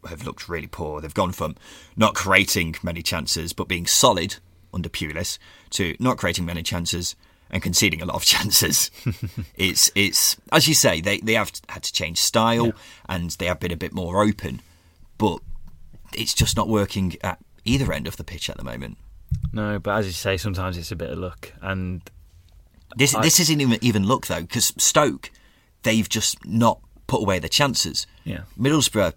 have 0.08 0.26
looked 0.26 0.50
really 0.50 0.68
poor. 0.68 1.02
They've 1.02 1.14
gone 1.14 1.32
from 1.32 1.56
not 1.96 2.16
creating 2.16 2.76
many 2.84 3.02
chances 3.02 3.54
but 3.54 3.68
being 3.68 3.88
solid 3.88 4.36
under 4.74 4.90
Pulis 4.90 5.38
to 5.72 5.96
not 6.00 6.18
creating 6.18 6.46
many 6.46 6.64
chances 6.64 7.16
and 7.52 7.64
conceding 7.64 8.02
a 8.02 8.06
lot 8.06 8.16
of 8.16 8.26
chances. 8.26 8.92
it's 9.56 9.92
it's 9.96 10.38
as 10.52 10.68
you 10.68 10.74
say 10.74 11.02
they 11.02 11.20
they 11.20 11.34
have 11.34 11.52
had 11.68 11.84
to 11.84 11.94
change 11.94 12.20
style 12.20 12.72
and 13.08 13.32
they 13.32 13.46
have 13.46 13.60
been 13.60 13.72
a 13.72 13.78
bit 13.78 13.94
more 13.94 14.24
open, 14.24 14.62
but 15.18 15.40
it's 16.14 16.34
just 16.34 16.56
not 16.56 16.68
working 16.68 17.16
at 17.22 17.40
either 17.66 17.92
end 17.92 18.08
of 18.08 18.18
the 18.18 18.24
pitch 18.24 18.50
at 18.50 18.58
the 18.58 18.64
moment. 18.64 18.98
No, 19.54 19.80
but 19.80 19.98
as 19.98 20.06
you 20.08 20.12
say, 20.12 20.38
sometimes 20.38 20.78
it's 20.78 20.92
a 20.92 20.96
bit 20.96 21.10
of 21.10 21.18
luck, 21.18 21.54
and 21.62 22.02
This 22.96 23.14
I- 23.16 23.22
this 23.22 23.40
isn't 23.40 23.62
even 23.62 23.78
even 23.82 24.04
luck 24.08 24.28
though, 24.28 24.42
because 24.42 24.74
Stoke, 24.78 25.32
they've 25.84 26.08
just 26.10 26.46
not 26.46 26.80
put 27.08 27.22
away 27.22 27.40
their 27.40 27.50
chances. 27.50 28.06
Yeah. 28.24 28.42
Middlesbrough, 28.58 29.14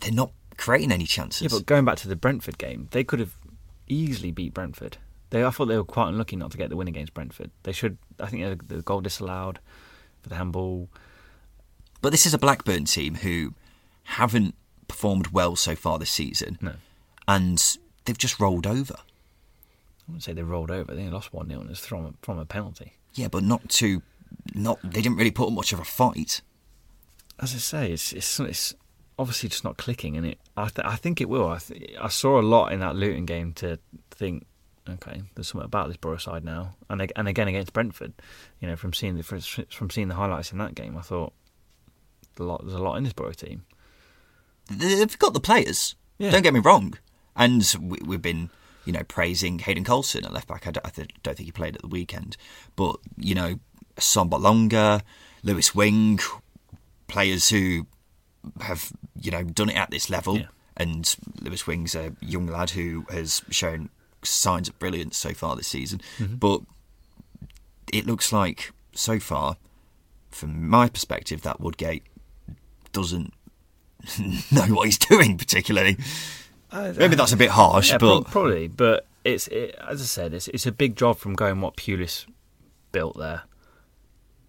they're 0.00 0.12
not 0.12 0.32
creating 0.56 0.92
any 0.92 1.04
chances. 1.06 1.42
yeah. 1.42 1.48
But 1.58 1.66
going 1.66 1.84
back 1.84 1.96
to 1.98 2.08
the 2.08 2.16
Brentford 2.16 2.58
game, 2.58 2.88
they 2.90 3.04
could 3.04 3.20
have 3.20 3.34
easily 3.88 4.30
beat 4.30 4.54
Brentford. 4.54 4.96
They, 5.30 5.44
I 5.44 5.50
thought 5.50 5.66
they 5.66 5.76
were 5.76 5.84
quite 5.84 6.08
unlucky 6.08 6.36
not 6.36 6.50
to 6.52 6.56
get 6.58 6.70
the 6.70 6.76
win 6.76 6.88
against 6.88 7.12
Brentford. 7.14 7.50
They 7.64 7.72
should. 7.72 7.98
I 8.18 8.26
think 8.26 8.68
the 8.68 8.82
goal 8.82 9.00
disallowed 9.02 9.58
for 10.22 10.28
the 10.30 10.36
handball. 10.36 10.88
But 12.00 12.10
this 12.10 12.24
is 12.26 12.32
a 12.34 12.38
Blackburn 12.38 12.84
team 12.84 13.16
who 13.16 13.54
haven't 14.04 14.54
performed 14.86 15.28
well 15.28 15.54
so 15.56 15.74
far 15.76 15.98
this 15.98 16.10
season, 16.10 16.56
No, 16.62 16.74
and 17.26 17.76
they've 18.04 18.16
just 18.16 18.40
rolled 18.40 18.66
over. 18.66 18.94
I 18.98 20.02
wouldn't 20.06 20.22
say 20.22 20.32
they 20.32 20.42
rolled 20.42 20.70
over. 20.70 20.94
They 20.94 21.08
lost 21.08 21.34
one 21.34 21.48
0 21.48 21.60
and 21.60 21.70
it's 21.70 21.84
from 21.84 22.16
from 22.22 22.38
a 22.38 22.46
penalty. 22.46 22.94
Yeah, 23.18 23.26
but 23.26 23.42
not 23.42 23.68
too. 23.68 24.02
not 24.54 24.78
they 24.84 25.02
didn't 25.02 25.18
really 25.18 25.32
put 25.32 25.48
up 25.48 25.52
much 25.52 25.72
of 25.72 25.80
a 25.80 25.84
fight. 25.84 26.40
As 27.40 27.52
I 27.52 27.58
say, 27.58 27.92
it's 27.92 28.12
it's, 28.12 28.38
it's 28.38 28.74
obviously 29.18 29.48
just 29.48 29.64
not 29.64 29.76
clicking, 29.76 30.16
and 30.16 30.24
it. 30.24 30.38
I, 30.56 30.68
th- 30.68 30.86
I 30.86 30.94
think 30.94 31.20
it 31.20 31.28
will. 31.28 31.48
I, 31.48 31.58
th- 31.58 31.96
I 32.00 32.08
saw 32.08 32.40
a 32.40 32.42
lot 32.42 32.72
in 32.72 32.78
that 32.78 32.94
Luton 32.94 33.26
game 33.26 33.52
to 33.54 33.80
think, 34.12 34.46
okay, 34.88 35.22
there's 35.34 35.48
something 35.48 35.66
about 35.66 35.88
this 35.88 35.96
Borough 35.96 36.16
side 36.16 36.44
now, 36.44 36.76
and 36.88 37.12
and 37.16 37.26
again 37.26 37.48
against 37.48 37.72
Brentford, 37.72 38.12
you 38.60 38.68
know, 38.68 38.76
from 38.76 38.92
seeing 38.92 39.16
the 39.16 39.66
from 39.68 39.90
seeing 39.90 40.06
the 40.06 40.14
highlights 40.14 40.52
in 40.52 40.58
that 40.58 40.76
game, 40.76 40.96
I 40.96 41.02
thought 41.02 41.32
a 42.38 42.44
lot 42.44 42.62
there's 42.62 42.78
a 42.78 42.82
lot 42.82 42.94
in 42.96 43.02
this 43.02 43.12
Borough 43.12 43.32
team. 43.32 43.64
They've 44.70 45.18
got 45.18 45.34
the 45.34 45.40
players. 45.40 45.96
Yeah. 46.18 46.30
Don't 46.30 46.42
get 46.42 46.54
me 46.54 46.60
wrong, 46.60 46.94
and 47.34 47.64
we, 47.80 47.98
we've 48.04 48.22
been 48.22 48.50
you 48.88 48.94
know 48.94 49.04
praising 49.04 49.58
Hayden 49.58 49.84
Coulson 49.84 50.24
at 50.24 50.32
left 50.32 50.48
back. 50.48 50.66
I 50.66 50.70
don't, 50.70 50.86
I 50.86 50.90
don't 51.22 51.36
think 51.36 51.46
he 51.46 51.52
played 51.52 51.76
at 51.76 51.82
the 51.82 51.88
weekend, 51.88 52.38
but 52.74 52.96
you 53.18 53.34
know 53.34 53.60
Sombalonga, 53.96 55.02
Lewis 55.42 55.74
Wing, 55.74 56.18
players 57.06 57.50
who 57.50 57.86
have 58.62 58.90
you 59.20 59.30
know 59.30 59.44
done 59.44 59.68
it 59.68 59.76
at 59.76 59.90
this 59.90 60.08
level. 60.08 60.38
Yeah. 60.38 60.46
And 60.78 61.14
Lewis 61.42 61.66
Wing's 61.66 61.94
a 61.94 62.14
young 62.20 62.46
lad 62.46 62.70
who 62.70 63.04
has 63.10 63.42
shown 63.50 63.90
signs 64.22 64.70
of 64.70 64.78
brilliance 64.78 65.18
so 65.18 65.34
far 65.34 65.54
this 65.54 65.68
season. 65.68 66.00
Mm-hmm. 66.16 66.36
But 66.36 66.62
it 67.92 68.06
looks 68.06 68.32
like 68.32 68.72
so 68.94 69.20
far, 69.20 69.58
from 70.30 70.66
my 70.66 70.88
perspective, 70.88 71.42
that 71.42 71.60
Woodgate 71.60 72.04
doesn't 72.92 73.34
know 74.50 74.62
what 74.68 74.86
he's 74.86 74.98
doing 74.98 75.36
particularly. 75.36 75.98
Maybe 76.72 77.16
that's 77.16 77.32
a 77.32 77.36
bit 77.36 77.50
harsh, 77.50 77.90
Yeah, 77.90 77.98
but 77.98 78.24
probably, 78.24 78.68
but 78.68 79.06
it's 79.24 79.48
it, 79.48 79.74
as 79.86 80.00
I 80.00 80.04
said, 80.04 80.34
it's 80.34 80.48
it's 80.48 80.66
a 80.66 80.72
big 80.72 80.96
job 80.96 81.18
from 81.18 81.34
going 81.34 81.60
what 81.60 81.76
Pulis 81.76 82.26
built 82.92 83.16
there, 83.18 83.42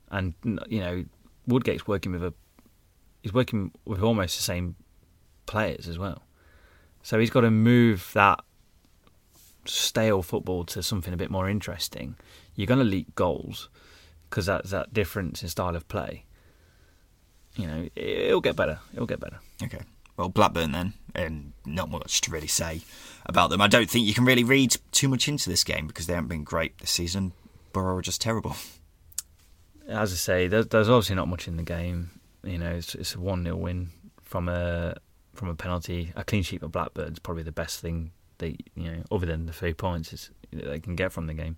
and 0.09 0.33
you 0.67 0.79
know 0.79 1.05
Woodgate's 1.47 1.87
working 1.87 2.11
with 2.11 2.23
a 2.23 2.33
he's 3.23 3.33
working 3.33 3.71
with 3.85 4.01
almost 4.01 4.37
the 4.37 4.43
same 4.43 4.75
players 5.45 5.87
as 5.87 5.97
well, 5.97 6.23
so 7.03 7.19
he's 7.19 7.29
got 7.29 7.41
to 7.41 7.51
move 7.51 8.11
that 8.13 8.41
stale 9.65 10.21
football 10.21 10.63
to 10.65 10.83
something 10.83 11.13
a 11.13 11.17
bit 11.17 11.31
more 11.31 11.49
interesting. 11.49 12.15
You're 12.55 12.67
going 12.67 12.79
to 12.79 12.85
leak 12.85 13.15
goals 13.15 13.69
because 14.29 14.45
that's 14.45 14.71
that 14.71 14.93
difference 14.93 15.41
in 15.41 15.49
style 15.49 15.75
of 15.75 15.87
play. 15.87 16.25
You 17.55 17.67
know, 17.67 17.89
it, 17.95 18.07
it'll 18.27 18.41
get 18.41 18.55
better. 18.55 18.79
It'll 18.93 19.05
get 19.05 19.19
better. 19.19 19.39
okay. 19.63 19.79
Well, 20.19 20.27
Blackburn 20.27 20.73
then, 20.73 20.95
and 21.15 21.53
not 21.65 21.89
much 21.89 22.19
to 22.21 22.31
really 22.31 22.45
say 22.45 22.81
about 23.25 23.49
them. 23.49 23.61
I 23.61 23.67
don't 23.67 23.89
think 23.89 24.05
you 24.05 24.13
can 24.13 24.25
really 24.25 24.43
read 24.43 24.75
too 24.91 25.07
much 25.07 25.29
into 25.29 25.49
this 25.49 25.63
game 25.63 25.87
because 25.87 26.07
they 26.07 26.13
haven't 26.13 26.27
been 26.27 26.43
great 26.43 26.77
this 26.79 26.91
season. 26.91 27.31
Borough 27.71 27.95
are 27.95 28.01
just 28.01 28.19
terrible. 28.19 28.57
as 29.87 30.11
I 30.11 30.15
say, 30.17 30.47
there's, 30.49 30.67
there's 30.67 30.89
obviously 30.89 31.15
not 31.15 31.29
much 31.29 31.47
in 31.47 31.55
the 31.55 31.63
game. 31.63 32.09
You 32.43 32.57
know, 32.57 32.71
it's, 32.71 32.95
it's 32.95 33.15
a 33.15 33.19
one 33.21 33.45
0 33.45 33.55
win 33.55 33.91
from 34.21 34.49
a 34.49 34.97
from 35.35 35.47
a 35.47 35.55
penalty. 35.55 36.11
A 36.17 36.25
clean 36.25 36.43
sheet 36.43 36.59
for 36.59 36.67
Blackburn 36.67 37.13
is 37.13 37.19
probably 37.19 37.43
the 37.43 37.53
best 37.53 37.79
thing 37.79 38.11
they 38.39 38.57
you 38.75 38.91
know, 38.91 39.03
other 39.09 39.25
than 39.25 39.45
the 39.45 39.53
three 39.53 39.73
points, 39.73 40.11
is 40.11 40.31
that 40.51 40.65
they 40.65 40.81
can 40.81 40.97
get 40.97 41.13
from 41.13 41.27
the 41.27 41.33
game. 41.33 41.55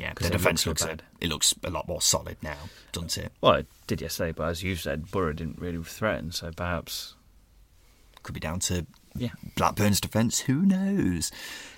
Yeah, 0.00 0.14
the 0.14 0.30
defence 0.30 0.66
looks 0.66 0.82
looks, 0.82 1.00
a, 1.00 1.24
it 1.24 1.28
looks 1.28 1.54
a 1.62 1.70
lot 1.70 1.86
more 1.86 2.02
solid 2.02 2.38
now, 2.42 2.58
doesn't 2.90 3.24
it? 3.24 3.30
Well, 3.40 3.52
it 3.52 3.66
did 3.86 4.00
yesterday, 4.00 4.32
but 4.32 4.48
as 4.48 4.64
you 4.64 4.74
said, 4.74 5.12
Borough 5.12 5.32
didn't 5.32 5.60
really 5.60 5.80
threaten, 5.84 6.32
so 6.32 6.50
perhaps 6.50 7.14
Could 8.22 8.34
be 8.34 8.40
down 8.40 8.60
to 8.60 8.86
yeah. 9.14 9.30
Blackburn's 9.56 10.00
defence. 10.00 10.40
Who 10.40 10.62
knows? 10.62 11.30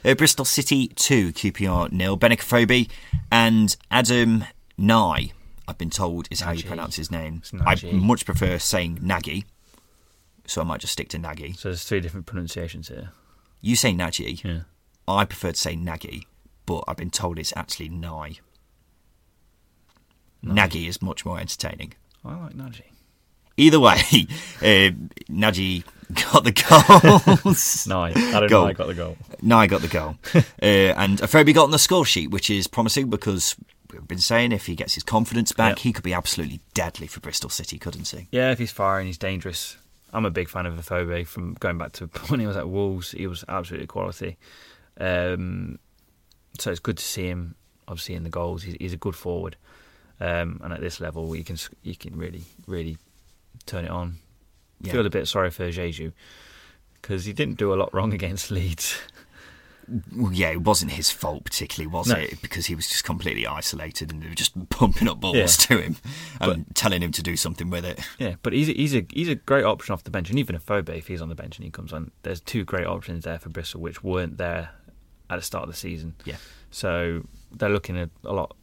Uh, 0.05 0.14
Bristol 0.14 0.45
City 0.45 0.88
two, 0.88 1.32
QPR 1.32 1.90
nil. 1.93 2.18
Benik 2.18 2.40
Afobe 2.40 2.90
and 3.30 3.76
Adam 3.90 4.45
Nye. 4.76 5.32
I've 5.68 5.78
been 5.78 5.90
told 5.90 6.28
is 6.30 6.40
how 6.40 6.53
you 6.53 6.64
pronounce 6.64 6.97
his 6.97 7.11
name. 7.11 7.43
I 7.64 7.76
much 7.93 8.26
prefer 8.26 8.59
saying 8.59 8.99
Nagy, 9.01 9.45
so 10.47 10.61
I 10.61 10.64
might 10.64 10.80
just 10.80 10.93
stick 10.93 11.09
to 11.11 11.18
Nagy. 11.18 11.55
So 11.55 11.68
there's 11.68 11.84
three 11.84 12.01
different 12.01 12.26
pronunciations 12.26 12.88
here. 12.88 13.11
You 13.61 13.76
say 13.76 13.93
Nagy. 13.93 14.43
Yeah. 14.45 14.61
I 15.07 15.24
prefer 15.24 15.53
to 15.53 15.59
say 15.59 15.76
Nagy, 15.76 16.26
but 16.66 16.84
I've 16.88 16.97
been 16.97 17.11
told 17.11 17.38
it's 17.38 17.53
actually 17.57 17.88
Nye. 17.88 18.38
Nagy 20.43 20.88
is 20.88 21.01
much 21.01 21.24
more 21.24 21.38
entertaining. 21.38 21.95
I 22.24 22.34
like 22.34 22.55
Nagy. 22.55 22.84
Either 23.57 23.78
way, 23.78 24.01
uh, 24.62 24.90
Nagy 25.28 25.84
got 26.15 26.45
the 26.45 27.37
goals. 27.45 27.87
Nye. 27.89 28.13
I 28.15 28.41
don't 28.41 28.49
Goal. 28.49 28.63
know. 28.65 28.69
I 28.69 28.73
got 28.73 28.87
the 28.89 28.95
goal. 28.95 29.17
Nye 29.43 29.67
got 29.67 29.81
the 29.83 29.89
goal. 29.89 30.17
uh, 30.35 30.41
and 30.63 31.19
Afobe 31.21 31.53
got 31.55 31.65
on 31.65 31.71
the 31.71 31.79
score 31.79 32.05
sheet, 32.05 32.31
which 32.31 32.51
is 32.51 32.67
promising 32.67 33.11
because 33.11 33.57
we've 33.93 34.07
been 34.09 34.19
saying 34.19 34.53
if 34.53 34.67
he 34.67 34.75
gets 34.75 34.95
his 34.95 35.03
confidence 35.03 35.53
back, 35.53 35.73
Yep. 35.77 35.79
he 35.81 35.93
could 35.93 36.05
be 36.05 36.13
absolutely 36.15 36.61
deadly 36.75 37.07
for 37.07 37.21
Bristol 37.21 37.51
City, 37.51 37.79
couldn't 37.79 38.09
he? 38.09 38.29
Yeah, 38.31 38.51
if 38.53 38.59
he's 38.59 38.71
firing, 38.73 39.07
he's 39.07 39.19
dangerous. 39.19 39.77
I'm 40.13 40.25
a 40.27 40.31
big 40.31 40.49
fan 40.49 40.67
of 40.67 40.75
Afobe 40.75 41.27
from 41.27 41.55
going 41.55 41.79
back 41.79 41.93
to 41.93 42.07
when 42.29 42.41
he 42.41 42.47
was 42.47 42.57
at 42.57 42.69
Wolves. 42.69 43.13
He 43.13 43.27
was 43.27 43.45
absolutely 43.49 43.87
quality. 43.87 44.37
Um, 45.01 45.79
so 46.59 46.71
it's 46.71 46.81
good 46.81 46.99
to 46.99 47.05
see 47.05 47.27
him, 47.27 47.55
obviously, 47.89 48.15
in 48.15 48.25
the 48.25 48.31
goals. 48.31 48.63
He's, 48.63 48.77
he's 48.79 48.93
a 48.93 48.99
good 48.99 49.15
forward. 49.17 49.57
Um, 50.21 50.61
and 50.63 50.73
at 50.73 50.81
this 50.81 51.01
level, 51.01 51.35
you 51.35 51.43
can 51.43 51.57
you 51.83 51.97
can 51.97 52.17
really, 52.17 52.43
really 52.69 52.97
turn 53.67 53.85
it 53.87 53.91
on. 53.91 54.19
Yeah. 54.83 54.93
Feel 54.93 55.07
a 55.07 55.11
bit 55.11 55.26
sorry 55.28 55.51
for 55.51 55.68
Diédhiou 55.70 56.12
because 57.01 57.24
he 57.24 57.33
didn't 57.33 57.57
do 57.59 57.72
a 57.72 57.76
lot 57.76 57.93
wrong 57.95 58.12
against 58.18 58.51
Leeds. 58.51 58.97
Well, 60.16 60.33
yeah, 60.33 60.51
it 60.51 60.62
wasn't 60.62 60.93
his 60.93 61.11
fault 61.11 61.45
particularly, 61.45 61.89
was 61.93 62.07
No. 62.07 62.14
it? 62.14 62.41
Because 62.41 62.66
he 62.66 62.74
was 62.76 62.87
just 62.89 63.03
completely 63.05 63.47
isolated 63.49 64.12
and 64.12 64.22
they 64.22 64.28
were 64.28 64.35
just 64.35 64.68
pumping 64.70 65.09
up 65.09 65.20
balls 65.20 65.37
Yeah. 65.37 65.47
to 65.76 65.83
him 65.83 65.97
and 66.41 66.66
telling 66.74 67.03
him 67.03 67.11
to 67.12 67.22
do 67.22 67.37
something 67.37 67.68
with 67.68 67.85
it. 67.85 68.01
Yeah, 68.18 68.37
but 68.43 68.53
he's 68.53 68.68
a, 68.68 68.72
he's 68.74 68.95
a 68.95 69.05
he's 69.12 69.28
a 69.28 69.35
great 69.35 69.64
option 69.64 69.93
off 69.93 70.05
the 70.05 70.11
bench, 70.11 70.30
and 70.30 70.39
even 70.39 70.55
a 70.55 70.61
Afobe, 70.61 70.89
if 70.97 71.09
he's 71.09 71.20
on 71.20 71.28
the 71.28 71.35
bench 71.35 71.57
and 71.59 71.64
he 71.64 71.70
comes 71.70 71.93
on, 71.93 72.12
there's 72.22 72.41
two 72.41 72.64
great 72.64 72.87
options 72.87 73.24
there 73.24 73.39
for 73.41 73.49
Bristol 73.49 73.80
which 73.80 74.03
weren't 74.05 74.39
there 74.39 74.70
at 75.28 75.37
the 75.37 75.43
start 75.43 75.64
of 75.64 75.70
the 75.70 75.76
season. 75.76 76.14
Yeah. 76.24 76.37
So 76.70 77.26
they're 77.51 77.68
looking 77.68 77.99
at 77.99 78.11
a 78.24 78.33
lot, 78.33 78.57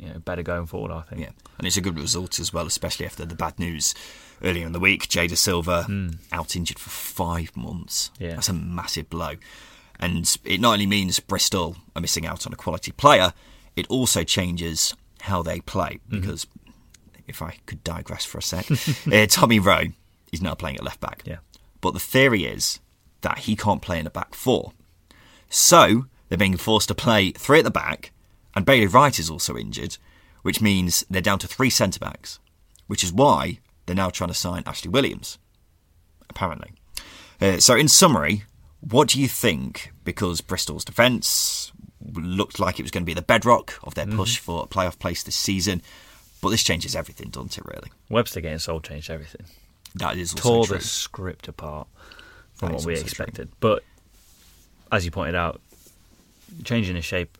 you 0.00 0.08
know, 0.08 0.18
better 0.18 0.42
going 0.42 0.66
forward. 0.66 0.92
I 0.92 1.02
think. 1.02 1.20
Yeah, 1.20 1.30
and 1.58 1.66
it's 1.66 1.76
a 1.76 1.80
good 1.80 1.98
result 1.98 2.38
as 2.40 2.52
well, 2.52 2.66
especially 2.66 3.06
after 3.06 3.24
the 3.24 3.34
bad 3.34 3.58
news 3.58 3.94
earlier 4.42 4.66
in 4.66 4.72
the 4.72 4.80
week. 4.80 5.08
Jay 5.08 5.26
Dasilva 5.26 6.16
out 6.32 6.56
injured 6.56 6.78
for 6.78 6.90
five 6.90 7.56
months. 7.56 8.10
Yeah. 8.18 8.34
that's 8.34 8.48
a 8.48 8.52
massive 8.54 9.10
blow, 9.10 9.34
and 9.98 10.36
it 10.44 10.60
not 10.60 10.72
only 10.74 10.86
means 10.86 11.20
Bristol 11.20 11.76
are 11.94 12.02
missing 12.02 12.26
out 12.26 12.46
on 12.46 12.52
a 12.52 12.56
quality 12.56 12.92
player, 12.92 13.32
it 13.76 13.86
also 13.88 14.24
changes 14.24 14.94
how 15.22 15.42
they 15.42 15.60
play. 15.60 15.98
Mm-hmm. 16.08 16.20
Because 16.20 16.46
if 17.28 17.42
I 17.42 17.58
could 17.66 17.84
digress 17.84 18.24
for 18.24 18.38
a 18.38 18.42
sec, 18.42 18.66
uh, 19.12 19.26
Tommy 19.26 19.58
Rowe 19.60 19.84
is 20.32 20.40
now 20.40 20.54
playing 20.54 20.76
at 20.76 20.84
left 20.84 21.00
back. 21.00 21.22
Yeah. 21.26 21.38
but 21.80 21.92
the 21.92 22.00
theory 22.00 22.44
is 22.44 22.80
that 23.20 23.40
he 23.40 23.54
can't 23.56 23.82
play 23.82 23.98
in 24.00 24.06
a 24.06 24.10
back 24.10 24.34
four. 24.34 24.72
So 25.50 26.06
they're 26.28 26.38
being 26.38 26.56
forced 26.56 26.88
to 26.88 26.94
play 26.94 27.32
three 27.32 27.58
at 27.58 27.64
the 27.64 27.70
back, 27.70 28.12
and 28.54 28.64
Bailey 28.66 28.86
Wright 28.86 29.18
is 29.18 29.30
also 29.30 29.56
injured, 29.56 29.96
which 30.42 30.60
means 30.60 31.04
they're 31.10 31.20
down 31.22 31.38
to 31.40 31.46
three 31.46 31.70
centre 31.70 32.00
backs, 32.00 32.38
which 32.86 33.04
is 33.04 33.12
why 33.12 33.58
they're 33.86 33.96
now 33.96 34.10
trying 34.10 34.28
to 34.28 34.34
sign 34.34 34.62
Ashley 34.66 34.90
Williams, 34.90 35.38
apparently. 36.28 36.72
Uh, 37.40 37.58
so, 37.58 37.74
in 37.74 37.88
summary, 37.88 38.44
what 38.80 39.08
do 39.08 39.20
you 39.20 39.28
think? 39.28 39.92
Because 40.04 40.40
Bristol's 40.40 40.84
defence 40.84 41.72
looked 42.14 42.58
like 42.58 42.78
it 42.78 42.82
was 42.82 42.90
going 42.90 43.02
to 43.02 43.06
be 43.06 43.14
the 43.14 43.22
bedrock 43.22 43.78
of 43.84 43.94
their 43.94 44.06
push 44.06 44.38
for 44.38 44.62
a 44.64 44.66
playoff 44.66 44.98
place 44.98 45.22
this 45.22 45.36
season, 45.36 45.82
but 46.42 46.48
this 46.50 46.62
changes 46.62 46.96
everything, 46.96 47.28
doesn't 47.30 47.56
it, 47.58 47.64
really? 47.64 47.90
Webster 48.08 48.40
getting 48.40 48.58
sold 48.58 48.84
changed 48.84 49.10
everything. 49.10 49.46
That 49.94 50.16
is 50.16 50.32
also 50.32 50.42
Tore 50.42 50.66
true. 50.66 50.76
the 50.78 50.82
script 50.84 51.48
apart 51.48 51.88
from 52.54 52.68
That 52.70 52.76
what 52.76 52.84
we 52.86 52.92
also 52.94 53.02
true. 53.02 53.08
expected. 53.08 53.48
But 53.60 53.82
as 54.92 55.04
you 55.04 55.10
pointed 55.10 55.34
out, 55.34 55.60
changing 56.64 56.94
the 56.94 57.02
shape 57.02 57.36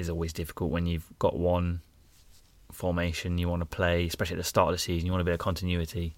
is 0.00 0.10
always 0.10 0.32
difficult 0.32 0.70
when 0.70 0.86
you've 0.86 1.06
got 1.18 1.38
one 1.38 1.82
formation 2.72 3.38
you 3.38 3.48
want 3.48 3.60
to 3.60 3.66
play, 3.66 4.06
especially 4.06 4.34
at 4.34 4.38
the 4.38 4.44
start 4.44 4.68
of 4.68 4.74
the 4.74 4.78
season. 4.78 5.06
You 5.06 5.12
want 5.12 5.22
a 5.22 5.24
bit 5.24 5.34
of 5.34 5.40
continuity, 5.40 6.16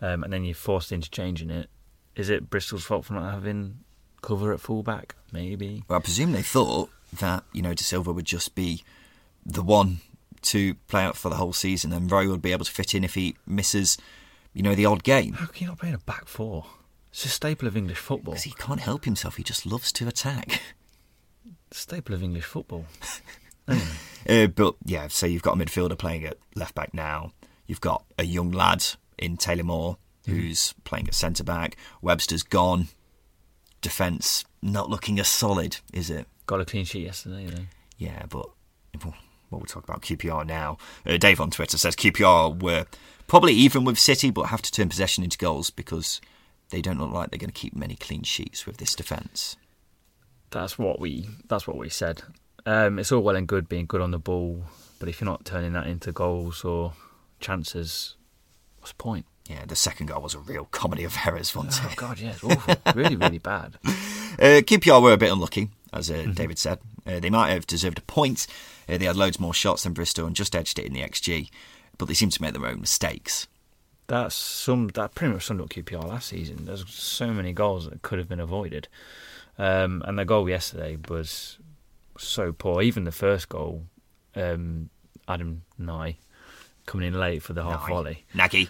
um, 0.00 0.24
and 0.24 0.32
then 0.32 0.44
you're 0.44 0.54
forced 0.54 0.92
into 0.92 1.10
changing 1.10 1.50
it. 1.50 1.68
Is 2.16 2.28
it 2.28 2.50
Bristol's 2.50 2.84
fault 2.84 3.06
for 3.06 3.14
not 3.14 3.32
having 3.32 3.78
cover 4.22 4.52
at 4.52 4.60
fullback? 4.60 5.14
Maybe. 5.32 5.84
Well, 5.88 5.98
I 5.98 6.02
presume 6.02 6.32
they 6.32 6.42
thought 6.42 6.90
that 7.20 7.44
you 7.52 7.62
know 7.62 7.72
Dasilva 7.72 8.14
would 8.14 8.24
just 8.24 8.54
be 8.54 8.82
the 9.46 9.62
one 9.62 9.98
to 10.42 10.74
play 10.88 11.02
out 11.02 11.16
for 11.16 11.28
the 11.28 11.36
whole 11.36 11.52
season, 11.52 11.92
and 11.92 12.10
Rowe 12.10 12.28
would 12.28 12.42
be 12.42 12.52
able 12.52 12.64
to 12.64 12.72
fit 12.72 12.94
in 12.94 13.04
if 13.04 13.14
he 13.14 13.36
misses, 13.46 13.96
you 14.52 14.62
know, 14.62 14.74
the 14.74 14.86
odd 14.86 15.02
game. 15.02 15.34
How 15.34 15.46
can 15.46 15.62
you 15.62 15.68
not 15.68 15.78
play 15.78 15.88
in 15.88 15.94
a 15.94 15.98
back 15.98 16.28
four? 16.28 16.66
It's 17.10 17.24
a 17.24 17.28
staple 17.28 17.68
of 17.68 17.76
English 17.76 17.98
football. 17.98 18.34
Because 18.34 18.44
he 18.44 18.52
can't 18.52 18.80
help 18.80 19.04
himself; 19.04 19.36
he 19.36 19.42
just 19.42 19.66
loves 19.66 19.92
to 19.92 20.08
attack. 20.08 20.60
Staple 21.74 22.14
of 22.14 22.22
English 22.22 22.44
football. 22.44 22.86
Uh, 24.26 24.46
but 24.46 24.74
yeah, 24.86 25.06
so 25.08 25.26
you've 25.26 25.42
got 25.42 25.54
a 25.54 25.62
midfielder 25.62 25.98
playing 25.98 26.24
at 26.24 26.38
left 26.54 26.74
back 26.74 26.94
now. 26.94 27.32
You've 27.66 27.82
got 27.82 28.04
a 28.18 28.24
young 28.24 28.50
lad 28.52 28.82
in 29.18 29.36
Taylor 29.36 29.64
Moore 29.64 29.98
who's 30.26 30.74
playing 30.84 31.08
at 31.08 31.14
centre 31.14 31.44
back. 31.44 31.76
Webster's 32.00 32.42
gone. 32.42 32.88
Defence 33.82 34.46
not 34.62 34.88
looking 34.88 35.20
as 35.20 35.28
solid, 35.28 35.76
is 35.92 36.08
it? 36.08 36.26
Got 36.46 36.62
a 36.62 36.64
clean 36.64 36.86
sheet 36.86 37.04
yesterday, 37.04 37.46
though. 37.46 37.64
Yeah, 37.98 38.24
but 38.30 38.48
well, 39.02 39.14
well, 39.50 39.60
we'll 39.60 39.66
talk 39.66 39.84
about 39.84 40.00
QPR 40.00 40.46
now. 40.46 40.78
Uh, 41.06 41.18
Dave 41.18 41.40
on 41.40 41.50
Twitter 41.50 41.76
says 41.76 41.94
QPR 41.94 42.62
were 42.62 42.86
probably 43.26 43.52
even 43.52 43.84
with 43.84 43.98
City, 43.98 44.30
but 44.30 44.44
have 44.44 44.62
to 44.62 44.72
turn 44.72 44.88
possession 44.88 45.22
into 45.22 45.36
goals 45.36 45.68
because 45.68 46.20
they 46.70 46.80
don't 46.80 46.98
look 46.98 47.12
like 47.12 47.30
they're 47.30 47.38
going 47.38 47.50
to 47.50 47.60
keep 47.60 47.76
many 47.76 47.94
clean 47.94 48.22
sheets 48.22 48.64
with 48.64 48.78
this 48.78 48.94
defence. 48.94 49.56
That's 50.54 50.78
what 50.78 51.00
we. 51.00 51.28
That's 51.48 51.66
what 51.66 51.76
we 51.76 51.88
said. 51.88 52.22
Um, 52.64 52.98
it's 52.98 53.12
all 53.12 53.20
well 53.22 53.36
and 53.36 53.46
good 53.48 53.68
being 53.68 53.84
good 53.86 54.00
on 54.00 54.12
the 54.12 54.18
ball, 54.18 54.64
but 54.98 55.08
if 55.08 55.20
you're 55.20 55.26
not 55.26 55.44
turning 55.44 55.72
that 55.74 55.86
into 55.86 56.12
goals 56.12 56.64
or 56.64 56.92
chances, 57.40 58.14
what's 58.78 58.92
the 58.92 58.96
point? 59.02 59.26
Yeah, 59.48 59.66
the 59.66 59.76
second 59.76 60.06
goal 60.06 60.22
was 60.22 60.34
a 60.34 60.38
real 60.38 60.66
comedy 60.70 61.04
of 61.04 61.14
errors, 61.26 61.54
wasn't 61.54 61.84
Oh 61.84 61.90
it? 61.90 61.96
God, 61.96 62.18
yeah, 62.18 62.30
it's 62.30 62.42
awful. 62.44 62.74
really, 62.94 63.16
really 63.16 63.38
bad. 63.38 63.74
Uh, 63.84 64.62
QPR 64.64 65.02
were 65.02 65.12
a 65.12 65.18
bit 65.18 65.30
unlucky, 65.32 65.68
as 65.92 66.10
uh, 66.10 66.26
David 66.32 66.58
said. 66.58 66.78
Uh, 67.06 67.20
they 67.20 67.28
might 67.28 67.50
have 67.50 67.66
deserved 67.66 67.98
a 67.98 68.02
point. 68.02 68.46
Uh, 68.88 68.96
they 68.96 69.04
had 69.04 69.16
loads 69.16 69.38
more 69.38 69.52
shots 69.52 69.82
than 69.82 69.92
Bristol 69.92 70.26
and 70.26 70.34
just 70.36 70.56
edged 70.56 70.78
it 70.78 70.86
in 70.86 70.94
the 70.94 71.02
XG, 71.02 71.50
but 71.98 72.06
they 72.08 72.14
seem 72.14 72.30
to 72.30 72.40
make 72.40 72.54
their 72.54 72.64
own 72.66 72.80
mistakes. 72.80 73.46
That's 74.06 74.34
some. 74.34 74.88
That 74.88 75.14
pretty 75.14 75.34
much 75.34 75.44
summed 75.44 75.60
up 75.60 75.68
QPR 75.68 76.06
last 76.08 76.28
season. 76.28 76.64
There's 76.64 76.88
so 76.88 77.26
many 77.32 77.52
goals 77.52 77.88
that 77.90 78.00
could 78.02 78.18
have 78.18 78.28
been 78.28 78.40
avoided, 78.40 78.88
um, 79.58 80.02
and 80.06 80.18
the 80.18 80.24
goal 80.24 80.48
yesterday 80.48 80.96
was 81.08 81.58
so 82.18 82.52
poor. 82.52 82.82
Even 82.82 83.04
the 83.04 83.12
first 83.12 83.48
goal, 83.48 83.84
um, 84.34 84.90
Adam 85.28 85.62
Nye 85.78 86.16
coming 86.86 87.08
in 87.08 87.18
late 87.18 87.42
for 87.42 87.52
the 87.54 87.62
half 87.62 87.82
Nye. 87.82 87.94
volley. 87.94 88.24
Nagy. 88.34 88.68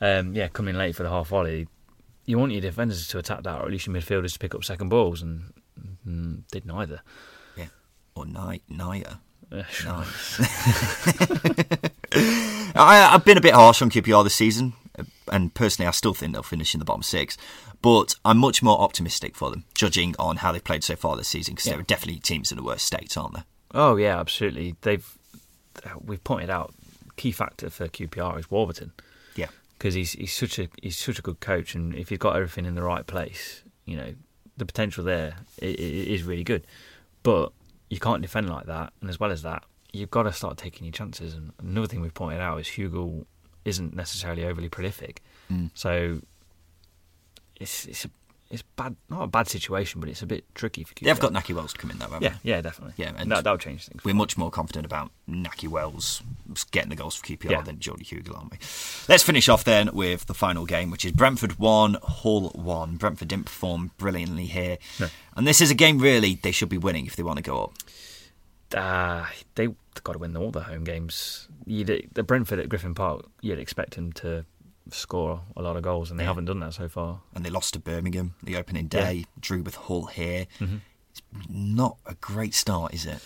Um, 0.00 0.34
yeah, 0.34 0.48
coming 0.48 0.74
late 0.76 0.96
for 0.96 1.02
the 1.02 1.10
half 1.10 1.28
volley. 1.28 1.68
You 2.24 2.38
want 2.38 2.52
your 2.52 2.60
defenders 2.60 3.06
to 3.08 3.18
attack 3.18 3.42
that, 3.42 3.60
or 3.60 3.64
at 3.66 3.70
least 3.70 3.86
your 3.86 3.94
midfielders 3.96 4.32
to 4.34 4.38
pick 4.38 4.54
up 4.54 4.64
second 4.64 4.88
balls, 4.88 5.22
and 5.22 5.52
mm, 6.06 6.42
did 6.50 6.64
neither. 6.64 7.02
Yeah. 7.56 7.66
Or 8.14 8.24
Ny- 8.26 8.60
Naya. 8.68 9.16
Uh, 9.52 9.64
sure. 9.64 10.04
I, 12.74 13.10
I've 13.12 13.24
been 13.24 13.36
a 13.36 13.40
bit 13.40 13.54
harsh 13.54 13.82
on 13.82 13.90
QPR 13.90 14.22
this 14.24 14.34
season, 14.34 14.74
uh, 14.79 14.79
and 15.30 15.54
personally, 15.54 15.86
I 15.88 15.92
still 15.92 16.14
think 16.14 16.32
they'll 16.32 16.42
finish 16.42 16.74
in 16.74 16.78
the 16.78 16.84
bottom 16.84 17.02
six. 17.02 17.36
But 17.82 18.14
I'm 18.24 18.38
much 18.38 18.62
more 18.62 18.78
optimistic 18.80 19.34
for 19.36 19.50
them, 19.50 19.64
judging 19.74 20.14
on 20.18 20.36
how 20.38 20.52
they've 20.52 20.62
played 20.62 20.84
so 20.84 20.96
far 20.96 21.16
this 21.16 21.28
season, 21.28 21.54
because 21.54 21.66
Yeah. 21.66 21.72
there 21.74 21.80
are 21.80 21.84
definitely 21.84 22.20
teams 22.20 22.52
in 22.52 22.56
the 22.58 22.62
worst 22.64 22.84
state, 22.84 23.16
aren't 23.16 23.34
there? 23.34 23.44
Oh 23.72 23.96
yeah, 23.96 24.18
absolutely. 24.20 24.76
They've 24.82 25.06
we've 26.04 26.22
pointed 26.24 26.50
out 26.50 26.74
key 27.16 27.32
factor 27.32 27.70
for 27.70 27.86
QPR 27.88 28.38
is 28.38 28.50
Warburton 28.50 28.92
Yeah. 29.36 29.48
because 29.78 29.94
he's 29.94 30.12
he's 30.12 30.32
such 30.32 30.58
a 30.58 30.68
he's 30.82 30.98
such 30.98 31.18
a 31.18 31.22
good 31.22 31.40
coach, 31.40 31.74
and 31.74 31.94
if 31.94 32.08
he's 32.08 32.18
got 32.18 32.36
everything 32.36 32.66
in 32.66 32.74
the 32.74 32.82
right 32.82 33.06
place, 33.06 33.62
you 33.86 33.96
know, 33.96 34.14
the 34.56 34.66
potential 34.66 35.04
there 35.04 35.36
i- 35.62 35.66
i- 35.66 36.22
really 36.24 36.44
good. 36.44 36.66
But 37.22 37.52
you 37.88 37.98
can't 37.98 38.22
defend 38.22 38.48
like 38.50 38.66
that, 38.66 38.92
and 39.00 39.08
as 39.10 39.18
well 39.20 39.30
as 39.30 39.42
that, 39.42 39.64
you've 39.92 40.10
got 40.10 40.24
to 40.24 40.32
start 40.32 40.56
taking 40.58 40.84
your 40.86 40.92
chances. 40.92 41.34
And 41.34 41.52
another 41.58 41.86
thing 41.86 42.00
we've 42.00 42.14
pointed 42.14 42.40
out 42.40 42.60
is 42.60 42.68
Hugo 42.68 43.26
isn't 43.64 43.94
necessarily 43.94 44.44
overly 44.44 44.68
prolific, 44.68 45.22
Mm. 45.50 45.70
so 45.74 46.20
it's 47.56 47.86
it's 47.86 48.04
a 48.04 48.10
it's 48.50 48.62
bad 48.74 48.96
not 49.08 49.22
a 49.22 49.26
bad 49.28 49.46
situation, 49.46 50.00
but 50.00 50.08
it's 50.10 50.22
a 50.22 50.26
bit 50.26 50.44
tricky 50.56 50.82
for. 50.82 50.92
They've 51.00 51.20
got 51.20 51.32
Nahki 51.32 51.54
Wells 51.54 51.72
to 51.72 51.78
come 51.78 51.92
in, 51.92 51.98
though, 51.98 52.06
haven't 52.06 52.22
yeah 52.22 52.34
they? 52.42 52.50
yeah 52.50 52.60
definitely 52.60 52.94
Yeah, 52.96 53.12
and 53.16 53.30
that 53.30 53.44
that'll 53.44 53.58
change 53.58 53.86
things. 53.86 54.02
We're 54.04 54.14
much 54.14 54.36
more 54.36 54.50
confident 54.50 54.84
about 54.86 55.12
Nahki 55.28 55.68
Wells 55.68 56.20
getting 56.72 56.90
the 56.90 56.96
goals 56.96 57.14
for 57.14 57.24
QPR 57.26 57.50
Yeah. 57.50 57.60
than 57.62 57.78
Jordy 57.78 58.04
Hugill, 58.04 58.36
aren't 58.36 58.50
we? 58.50 58.58
Let's 59.08 59.22
finish 59.22 59.48
off 59.48 59.62
then 59.62 59.90
with 59.92 60.26
the 60.26 60.34
final 60.34 60.66
game, 60.66 60.90
which 60.90 61.04
is 61.04 61.12
Brentford 61.12 61.60
1, 61.60 61.98
Hull 62.02 62.48
1. 62.56 62.96
Brentford 62.96 63.28
didn't 63.28 63.46
perform 63.46 63.92
brilliantly 63.98 64.46
here. 64.46 64.78
No. 64.98 65.06
And 65.36 65.46
this 65.46 65.60
is 65.60 65.70
a 65.70 65.74
game, 65.76 65.98
really, 66.00 66.34
they 66.34 66.50
should 66.50 66.68
be 66.68 66.78
winning 66.78 67.06
if 67.06 67.14
they 67.14 67.22
want 67.22 67.36
to 67.36 67.42
go 67.42 67.62
up. 67.64 67.72
uh, 68.76 69.26
they've 69.54 69.74
got 70.04 70.12
to 70.14 70.18
win 70.18 70.36
all 70.36 70.50
the 70.50 70.62
home 70.62 70.84
games. 70.84 71.48
You'd, 71.66 72.08
the 72.14 72.22
Brentford 72.22 72.58
at 72.58 72.68
Griffin 72.68 72.94
Park, 72.94 73.26
you'd 73.40 73.58
expect 73.58 73.94
them 73.96 74.12
to 74.14 74.44
score 74.90 75.42
a 75.56 75.62
lot 75.62 75.76
of 75.76 75.82
goals, 75.82 76.10
and 76.10 76.18
they 76.18 76.24
Yeah. 76.24 76.30
haven't 76.30 76.46
done 76.46 76.60
that 76.60 76.74
so 76.74 76.88
far. 76.88 77.20
And 77.34 77.44
they 77.44 77.50
lost 77.50 77.74
to 77.74 77.78
Birmingham 77.78 78.34
the 78.42 78.56
opening 78.56 78.88
Yeah. 78.92 79.00
day, 79.04 79.24
drew 79.38 79.62
with 79.62 79.74
Hull 79.76 80.06
here. 80.06 80.46
Mm-hmm. 80.58 80.76
It's 81.12 81.22
not 81.48 81.96
a 82.06 82.14
great 82.14 82.54
start, 82.54 82.94
is 82.94 83.06
it? 83.06 83.20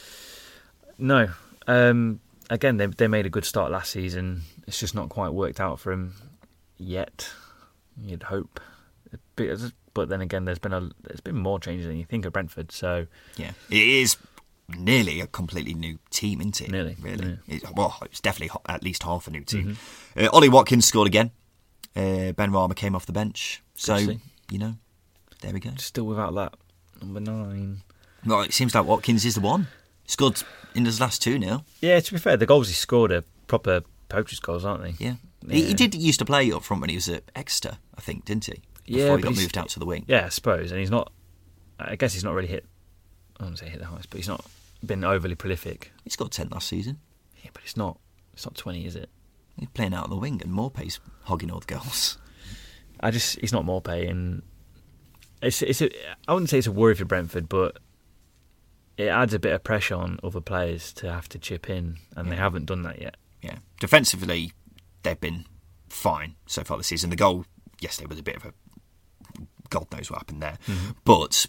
No, 0.99 1.31
um, 1.67 2.21
again, 2.51 2.77
they 2.77 2.87
they 2.87 3.09
made 3.09 3.27
a 3.27 3.31
good 3.31 3.45
start 3.45 3.71
last 3.71 3.91
season. 3.91 4.43
It's 4.67 4.79
just 4.81 4.95
not 4.95 5.09
quite 5.09 5.31
worked 5.31 5.61
out 5.61 5.81
for 5.81 5.91
them 5.91 6.15
yet. 6.77 7.31
You'd 8.01 8.25
hope, 8.25 8.61
but 9.37 9.73
but 9.93 10.09
then 10.09 10.21
again, 10.21 10.45
there's 10.45 10.59
been 10.59 10.73
a 10.73 10.91
there's 11.03 11.21
been 11.21 11.37
more 11.37 11.59
changes 11.61 11.87
than 11.87 11.97
you 11.97 12.05
think 12.05 12.27
at 12.27 12.33
Brentford. 12.33 12.73
So 12.73 13.07
Yeah. 13.37 13.53
It 13.71 13.83
is 13.83 14.17
nearly 14.69 15.21
a 15.21 15.27
completely 15.27 15.75
new 15.75 15.99
team, 16.11 16.41
isn't 16.41 16.61
it? 16.61 16.71
Nearly, 16.71 16.97
Really. 17.01 17.39
yeah. 17.47 17.57
It, 17.57 17.65
well, 17.75 17.99
it's 18.03 18.21
definitely 18.21 18.59
at 18.67 18.83
least 18.83 19.03
half 19.03 19.27
a 19.27 19.31
new 19.31 19.43
team. 19.45 19.77
Mm-hmm. 20.17 20.25
Uh, 20.25 20.29
Ollie 20.33 20.49
Watkins 20.49 20.87
scored 20.87 21.07
again. 21.07 21.31
Uh, 21.97 22.33
Benrahma 22.33 22.75
came 22.75 22.95
off 22.97 23.07
the 23.07 23.13
bench. 23.13 23.63
So, 23.75 23.97
you 23.97 24.59
know, 24.59 24.75
there 25.41 25.53
we 25.53 25.61
go. 25.61 25.71
still 25.77 26.05
without 26.05 26.35
that 26.35 26.55
number 27.01 27.21
nine. 27.21 27.83
Well, 28.27 28.41
it 28.43 28.53
seems 28.55 28.75
like 28.75 28.87
Watkins 28.87 29.25
is 29.25 29.35
the 29.35 29.41
one. 29.41 29.67
Scored 30.07 30.43
in 30.75 30.85
his 30.85 31.01
last 31.01 31.23
two 31.23 31.39
now. 31.39 31.65
Yeah, 31.81 32.01
to 32.01 32.13
be 32.13 32.19
fair, 32.19 32.37
the 32.37 32.47
goals 32.47 32.69
he 32.69 32.75
scored 32.75 33.13
are 33.13 33.25
proper 33.47 33.83
poachers 34.09 34.41
goals, 34.41 34.65
aren't 34.65 34.83
they? 34.83 34.95
Yeah. 35.05 35.15
He, 35.49 35.65
he 35.67 35.75
did 35.75 35.95
used 35.95 36.19
to 36.21 36.25
play 36.25 36.51
up 36.53 36.63
front 36.63 36.81
when 36.81 36.91
he 36.91 36.97
was 36.97 37.09
at 37.09 37.25
Exeter, 37.37 37.79
I 37.97 38.01
think, 38.01 38.25
didn't 38.25 38.47
he? 38.47 38.63
Before 38.87 39.01
Yeah, 39.09 39.17
he 39.17 39.23
got 39.23 39.37
moved 39.37 39.59
out 39.59 39.69
to 39.71 39.79
the 39.79 39.87
wing. 39.87 40.05
Yeah, 40.09 40.27
I 40.27 40.29
suppose. 40.31 40.71
And 40.71 40.81
he's 40.81 40.91
not. 40.91 41.13
I 41.79 41.97
guess 41.97 42.13
he's 42.15 42.25
not 42.25 42.35
really 42.35 42.49
hit. 42.49 42.65
I 43.39 43.45
wouldn't 43.45 43.59
say 43.59 43.69
hit 43.69 43.81
the 43.81 43.87
highest, 43.87 44.09
but 44.11 44.19
he's 44.19 44.29
not 44.29 44.45
been 44.87 45.05
overly 45.05 45.35
prolific. 45.35 45.93
He's 46.05 46.17
got 46.17 46.31
10 46.31 46.49
last 46.51 46.69
season. 46.69 46.99
Yeah, 47.43 47.51
but 47.53 47.63
it's 47.63 47.77
not. 47.77 47.99
It's 48.33 48.45
not 48.45 48.57
twenty, 48.57 48.85
is 48.85 48.97
it? 48.97 49.11
He's 49.57 49.69
playing 49.69 49.95
out 49.95 50.05
on 50.05 50.11
the 50.11 50.17
wing 50.17 50.41
and 50.43 50.53
Maupay's 50.53 50.99
hogging 51.23 51.51
all 51.51 51.61
the 51.61 51.67
goals. 51.67 52.19
I 53.01 53.11
just 53.11 53.39
he's 53.41 53.53
not 53.53 53.65
Morpay, 53.65 54.11
and 54.11 54.43
it's 55.43 55.63
it's 55.63 55.83
a, 55.83 55.91
I 56.27 56.33
wouldn't 56.33 56.51
say 56.51 56.59
it's 56.59 56.67
a 56.67 56.73
worry 56.73 56.95
for 56.95 57.05
Brentford, 57.05 57.49
but 57.49 57.79
it 58.97 59.09
adds 59.09 59.35
a 59.35 59.39
bit 59.39 59.53
of 59.53 59.63
pressure 59.63 59.95
on 59.95 60.19
other 60.23 60.41
players 60.41 60.93
to 60.95 61.13
have 61.13 61.29
to 61.31 61.39
chip 61.39 61.69
in, 61.69 61.99
and 62.17 62.31
they 62.31 62.37
haven't 62.37 62.67
done 62.67 62.83
that 62.83 63.01
yet. 63.01 63.17
Yeah. 63.43 63.57
Defensively, 63.79 64.53
they've 65.03 65.21
been 65.21 65.45
fine 65.89 66.37
so 66.47 66.65
far 66.65 66.77
this 66.79 66.87
season. 66.87 67.11
The 67.11 67.17
goal 67.17 67.45
yesterday 67.81 68.09
was 68.09 68.19
a 68.19 68.23
bit 68.23 68.37
of 68.37 68.45
a 68.47 68.55
God 69.75 69.87
knows 69.93 70.11
what 70.11 70.19
happened 70.19 70.41
there. 70.41 70.59
But 71.05 71.47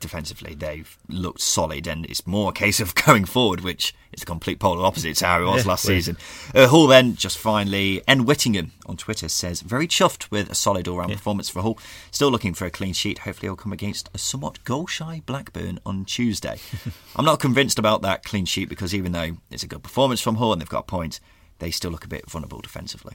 defensively, 0.00 0.54
they've 0.54 0.96
looked 1.08 1.40
solid, 1.40 1.86
and 1.88 2.06
it's 2.06 2.26
more 2.26 2.50
a 2.50 2.52
case 2.52 2.78
of 2.78 2.94
going 3.06 3.24
forward, 3.24 3.62
which 3.62 3.94
is 4.12 4.20
the 4.20 4.26
complete 4.26 4.60
polar 4.60 4.84
opposite 4.86 5.16
to 5.16 5.26
how 5.26 5.42
it 5.42 5.44
was 5.44 5.64
Yeah, 5.64 5.70
last 5.70 5.84
season. 5.84 6.16
Uh, 6.54 6.68
Hull 6.68 6.86
then, 6.86 7.16
just 7.16 7.36
finally, 7.36 8.00
N. 8.06 8.24
Whittingham 8.24 8.72
on 8.86 8.96
Twitter 8.96 9.28
says, 9.28 9.60
very 9.60 9.88
chuffed 9.88 10.30
with 10.30 10.50
a 10.50 10.54
solid 10.54 10.86
all 10.86 10.98
round 10.98 11.12
performance 11.12 11.48
for 11.48 11.62
Hull. 11.62 11.78
Still 12.12 12.30
looking 12.30 12.54
for 12.54 12.64
a 12.64 12.70
clean 12.70 12.92
sheet. 12.92 13.20
Hopefully, 13.20 13.48
he'll 13.48 13.56
come 13.56 13.72
against 13.72 14.08
a 14.14 14.18
somewhat 14.18 14.62
goal 14.64 14.86
shy 14.86 15.22
Blackburn 15.26 15.80
on 15.84 16.04
Tuesday. 16.04 16.60
I'm 17.16 17.24
not 17.24 17.40
convinced 17.40 17.78
about 17.78 18.02
that 18.02 18.24
clean 18.24 18.44
sheet 18.44 18.68
because 18.68 18.94
even 18.94 19.12
though 19.12 19.38
it's 19.50 19.64
a 19.64 19.68
good 19.68 19.82
performance 19.82 20.20
from 20.20 20.36
Hull 20.36 20.52
and 20.52 20.60
they've 20.60 20.68
got 20.68 20.80
a 20.80 20.82
point, 20.82 21.18
they 21.58 21.72
still 21.72 21.90
look 21.90 22.04
a 22.04 22.08
bit 22.08 22.30
vulnerable 22.30 22.60
defensively. 22.60 23.14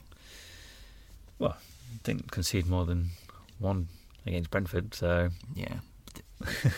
Well, 1.38 1.56
didn't 2.02 2.30
concede 2.30 2.66
more 2.66 2.84
than 2.84 3.10
one 3.58 3.88
against 4.26 4.50
Brentford, 4.50 4.94
so 4.94 5.30
Yeah. 5.54 5.76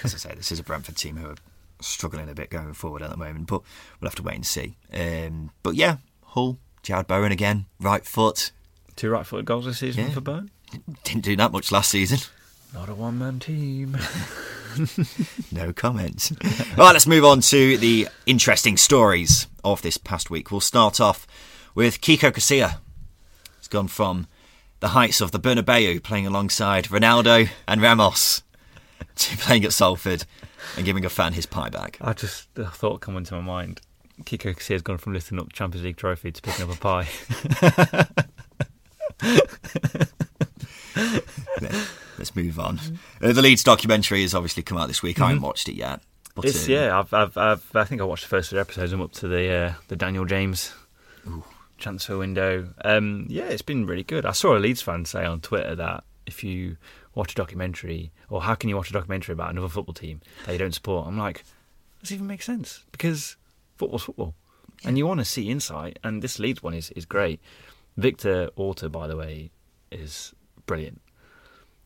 As 0.05 0.15
I 0.15 0.19
say, 0.19 0.35
this 0.37 0.53
is 0.53 0.59
a 0.59 0.63
Brentford 0.63 0.97
team 0.97 1.17
who 1.17 1.29
are 1.31 1.37
struggling 1.81 2.29
a 2.29 2.35
bit 2.35 2.51
going 2.51 2.73
forward 2.75 3.03
at 3.03 3.11
the 3.11 3.17
moment, 3.17 3.47
but 3.49 3.63
we'll 4.01 4.09
have 4.09 4.15
to 4.17 4.23
wait 4.23 4.37
and 4.37 4.47
see. 4.47 4.77
Um, 4.93 5.51
but 5.63 5.75
yeah, 5.75 5.97
Hull, 6.25 6.59
Jarrod 6.83 7.07
Bowen 7.07 7.33
again, 7.33 7.67
right 7.81 8.05
foot. 8.05 8.53
two 8.97 9.11
right-footed 9.11 9.45
goals 9.45 9.65
this 9.67 9.79
season 9.79 10.07
Yeah. 10.07 10.11
for 10.13 10.21
Burn. 10.21 10.51
Didn't 11.05 11.23
do 11.25 11.37
that 11.37 11.53
much 11.53 11.71
last 11.73 11.91
season. 11.91 12.19
Not 12.75 12.89
a 12.89 12.95
one-man 12.95 13.41
team. 13.41 13.97
No 15.51 15.73
comments. 15.73 16.33
right, 16.77 16.93
let's 16.93 17.07
move 17.07 17.25
on 17.25 17.41
to 17.41 17.79
the 17.79 18.09
interesting 18.27 18.77
stories 18.77 19.47
of 19.65 19.81
this 19.81 19.97
past 19.97 20.29
week. 20.29 20.51
We'll 20.51 20.61
start 20.61 21.01
off 21.01 21.27
with 21.75 22.03
Kiko 22.03 22.31
Casilla. 22.31 22.77
He's 23.59 23.69
gone 23.69 23.89
from 23.89 24.27
the 24.81 24.89
heights 24.89 25.21
of 25.21 25.33
the 25.33 25.41
Bernabeu, 25.41 26.03
playing 26.03 26.27
alongside 26.27 26.85
Ronaldo 26.87 27.49
and 27.67 27.81
Ramos, 27.81 28.43
to 29.17 29.37
playing 29.39 29.65
at 29.65 29.73
Salford 29.73 30.25
and 30.77 30.85
giving 30.85 31.05
a 31.05 31.09
fan 31.09 31.33
his 31.33 31.47
pie 31.47 31.71
back. 31.71 31.99
I 32.01 32.13
just 32.13 32.55
the 32.55 32.67
thought 32.67 33.01
come 33.01 33.17
into 33.17 33.35
my 33.35 33.41
mind. 33.41 33.81
Kiko 34.23 34.57
Casilla's 34.57 34.83
gone 34.83 34.99
from 34.99 35.13
lifting 35.13 35.39
up 35.39 35.53
Champions 35.53 35.85
League 35.85 35.97
trophy 35.97 36.33
to 36.33 36.43
picking 36.43 36.69
up 36.69 36.75
a 36.75 36.79
pie. 36.79 37.07
Let's 42.19 42.35
move 42.35 42.59
on. 42.59 42.81
Uh, 43.23 43.33
the 43.33 43.43
Leeds 43.43 43.63
documentary 43.63 44.23
has 44.23 44.35
obviously 44.35 44.63
come 44.63 44.79
out 44.79 44.89
this 44.89 45.03
week. 45.03 45.21
I 45.21 45.29
haven't 45.29 45.43
watched 45.43 45.69
it 45.69 45.75
yet. 45.75 46.01
But, 46.35 46.47
It's 46.47 46.67
um, 46.67 46.73
yeah. 46.73 46.99
I've, 46.99 47.13
I've, 47.13 47.37
I've, 47.37 47.77
I 47.77 47.85
think 47.85 48.01
I 48.01 48.05
watched 48.05 48.25
the 48.25 48.29
first 48.29 48.51
three 48.51 48.59
episodes. 48.59 48.93
I'm 48.93 49.03
up 49.03 49.13
to 49.13 49.29
the 49.29 49.51
uh, 49.53 49.75
the 49.89 49.97
Daniel 49.97 50.25
James 50.25 50.73
transfer 51.79 52.19
window. 52.19 52.69
Um, 52.85 53.27
yeah, 53.29 53.45
it's 53.45 53.63
been 53.63 53.87
really 53.87 54.03
good. 54.05 54.25
I 54.27 54.33
saw 54.33 54.57
a 54.57 54.61
Leeds 54.61 54.83
fan 54.83 55.05
say 55.05 55.25
on 55.25 55.41
Twitter 55.41 55.75
that 55.77 56.05
if 56.27 56.43
you 56.43 56.77
watch 57.15 57.33
a 57.33 57.35
documentary, 57.35 58.13
or 58.29 58.43
how 58.43 58.55
can 58.55 58.69
you 58.69 58.77
watch 58.77 58.91
a 58.91 58.93
documentary 58.93 59.33
about 59.33 59.51
another 59.51 59.69
football 59.69 59.95
team 59.95 60.21
that 60.45 60.53
you 60.53 60.59
don't 60.59 60.75
support? 60.75 61.07
I'm 61.07 61.19
like, 61.19 61.45
does 62.01 62.13
even 62.13 62.27
make 62.27 62.43
sense? 62.43 62.85
Because 62.93 63.37
football's 63.77 64.03
football. 64.05 64.35
and 64.85 64.99
you 64.99 65.07
want 65.07 65.21
to 65.21 65.25
see 65.25 65.51
insight. 65.51 65.99
And 66.05 66.23
this 66.23 66.39
Leeds 66.39 66.63
one 66.63 66.75
is 66.75 66.91
is 66.91 67.05
great. 67.07 67.41
Victor 67.97 68.51
Orta, 68.57 68.89
by 68.89 69.07
the 69.07 69.17
way, 69.17 69.51
is 69.91 70.35
brilliant. 70.67 71.01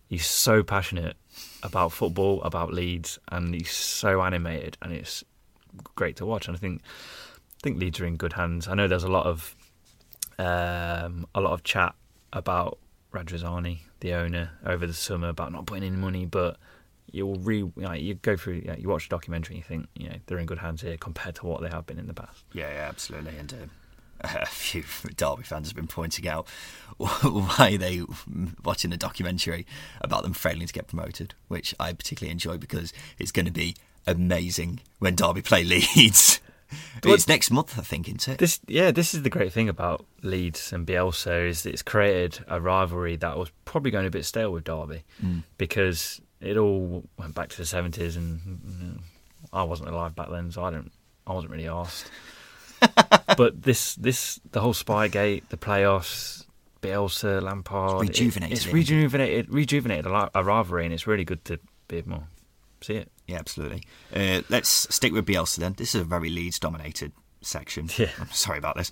He's 0.09 0.27
so 0.27 0.65
passionate 0.65 1.17
about 1.63 1.93
football, 1.93 2.43
about 2.43 2.73
Leeds, 2.73 3.19
and 3.31 3.55
he's 3.55 3.71
so 3.71 4.23
animated, 4.23 4.77
and 4.83 4.93
it's 4.93 5.23
great 5.95 6.17
to 6.17 6.27
watch. 6.27 6.49
And 6.49 6.57
I 6.57 6.59
think 6.59 6.83
I 6.83 7.61
think 7.63 7.79
Leeds 7.79 8.01
are 8.01 8.07
in 8.07 8.17
good 8.17 8.33
hands. 8.33 8.67
I 8.67 8.75
know 8.75 8.89
there's 8.89 9.05
a 9.05 9.09
lot 9.09 9.27
of 9.27 9.55
um, 10.41 11.27
a 11.35 11.41
lot 11.41 11.53
of 11.53 11.63
chat 11.65 11.95
about 12.33 12.79
Radrizzani, 13.13 13.81
the 14.01 14.15
owner, 14.15 14.53
over 14.65 14.87
the 14.87 14.95
summer 14.95 15.29
about 15.29 15.53
not 15.53 15.67
putting 15.67 15.85
in 15.85 16.01
money, 16.01 16.25
but 16.25 16.57
you'll 17.13 17.37
re 17.37 17.59
you, 17.59 17.73
know, 17.77 17.93
you 17.93 18.15
go 18.15 18.37
through 18.37 18.55
you, 18.55 18.65
know, 18.69 18.77
you 18.79 18.89
watch 18.89 19.09
the 19.09 19.15
documentary 19.15 19.57
and 19.57 19.65
you 19.65 19.69
think 19.69 19.89
you 19.95 20.09
know 20.09 20.17
they're 20.27 20.39
in 20.39 20.47
good 20.47 20.59
hands 20.59 20.81
here 20.81 20.97
compared 20.97 21.35
to 21.35 21.47
what 21.47 21.61
they 21.61 21.69
have 21.69 21.87
been 21.87 21.99
in 21.99 22.07
the 22.07 22.15
past. 22.15 22.45
Yeah, 22.53 22.73
yeah 22.73 22.89
absolutely. 22.89 23.37
And 23.37 23.53
uh, 23.53 23.67
a 24.43 24.47
few 24.47 24.83
Derby 25.17 25.43
fans 25.43 25.69
have 25.69 25.77
been 25.77 25.87
pointing 25.87 26.27
out 26.27 26.49
why 26.97 27.77
they 27.77 28.03
watching 28.65 28.93
a 28.93 28.97
documentary 28.97 29.67
about 30.01 30.23
them 30.23 30.33
failing 30.33 30.67
to 30.67 30.73
get 30.73 30.87
promoted, 30.87 31.35
which 31.49 31.75
I 31.79 31.93
particularly 31.93 32.33
enjoy 32.33 32.57
because 32.57 32.95
it's 33.19 33.33
going 33.33 33.47
to 33.47 33.53
be 33.53 33.77
amazing 34.07 34.81
when 35.01 35.17
Derby 35.17 35.43
play 35.43 35.65
Leeds. 35.65 36.41
it's 37.05 37.29
next 37.29 37.51
month, 37.51 37.79
I 37.79 37.83
think, 37.83 38.09
isn't 38.09 38.29
it? 38.29 38.39
This, 38.39 38.61
yeah, 38.67 38.91
this 38.91 39.15
is 39.15 39.23
the 39.23 39.31
great 39.31 39.53
thing 39.53 39.69
about 39.69 40.05
Leeds 40.23 40.73
and 40.73 40.87
Bielsa 40.87 41.49
is 41.49 41.67
it's 41.67 41.83
created 41.83 42.45
a 42.49 42.61
rivalry 42.61 43.17
that 43.17 43.37
was 43.39 43.51
probably 43.65 43.91
going 43.91 44.07
a 44.07 44.11
bit 44.11 44.25
stale 44.25 44.53
with 44.53 44.65
Derby 44.65 45.05
Mm. 45.23 45.45
because 45.59 46.21
it 46.41 46.57
all 46.57 47.05
went 47.19 47.35
back 47.35 47.49
to 47.51 47.57
the 47.57 47.67
seventies, 47.67 48.17
and 48.17 48.41
you 48.81 48.87
know, 48.87 48.99
I 49.53 49.63
wasn't 49.65 49.89
alive 49.89 50.15
back 50.15 50.31
then, 50.31 50.51
so 50.51 50.65
I 50.65 50.71
don't, 50.71 50.91
I 51.27 51.33
wasn't 51.33 51.53
really 51.53 51.69
asked. 51.69 52.11
but 53.37 53.63
this, 53.63 53.95
this, 53.97 54.41
the 54.53 54.61
whole 54.61 54.73
Spygate, 54.73 55.49
the 55.51 55.57
playoffs, 55.59 56.47
Bielsa, 56.81 57.43
Lampard, 57.43 58.09
It's 58.09 58.19
rejuvenated 58.19 58.53
It, 58.57 58.65
it's 58.65 58.73
rejuvenated, 58.73 59.53
rejuvenated 59.53 60.07
a, 60.07 60.31
a 60.35 60.45
rivalry, 60.45 60.85
and 60.85 60.95
it's 60.95 61.07
really 61.07 61.25
good 61.25 61.45
to 61.47 61.59
be 61.89 62.03
to 62.03 62.23
see 62.81 62.95
it. 62.95 63.11
Yeah, 63.31 63.39
absolutely. 63.39 63.85
Uh, 64.13 64.43
let's 64.49 64.93
stick 64.93 65.13
with 65.13 65.25
Bielsa 65.25 65.59
then. 65.59 65.75
This 65.75 65.95
is 65.95 66.01
a 66.01 66.05
very 66.05 66.31
Leeds 66.31 66.59
dominated 66.59 67.13
section. 67.43 67.89
Yeah. 67.97 68.11
I'm 68.19 68.31
sorry 68.33 68.59
about 68.59 68.77
this. 68.77 68.91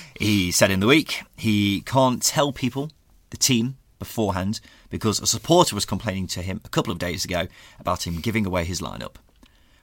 he 0.18 0.50
said 0.50 0.72
in 0.72 0.80
the 0.80 0.88
week 0.88 1.22
he 1.36 1.82
can't 1.82 2.20
tell 2.20 2.52
people, 2.52 2.90
the 3.30 3.36
team, 3.36 3.76
beforehand 4.00 4.60
because 4.90 5.20
a 5.20 5.28
supporter 5.28 5.76
was 5.76 5.84
complaining 5.84 6.26
to 6.26 6.42
him 6.42 6.60
a 6.64 6.68
couple 6.68 6.92
of 6.92 6.98
days 6.98 7.24
ago 7.24 7.46
about 7.78 8.04
him 8.04 8.20
giving 8.20 8.44
away 8.44 8.64
his 8.64 8.80
lineup. 8.80 9.14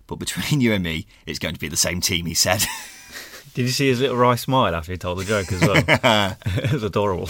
But 0.07 0.17
between 0.17 0.59
you 0.61 0.73
and 0.73 0.83
me, 0.83 1.07
it's 1.25 1.39
going 1.39 1.53
to 1.53 1.59
be 1.59 1.69
the 1.69 1.77
same 1.77 2.01
team, 2.01 2.25
he 2.25 2.33
said. 2.33 2.65
Did 3.53 3.61
you 3.61 3.69
see 3.69 3.87
his 3.87 4.01
little 4.01 4.17
wry 4.17 4.35
smile 4.35 4.75
after 4.75 4.91
he 4.91 4.97
told 4.97 5.19
the 5.19 5.23
joke 5.23 5.53
as 5.53 5.61
well? 5.61 6.35
it 6.45 6.73
was 6.73 6.83
adorable. 6.83 7.29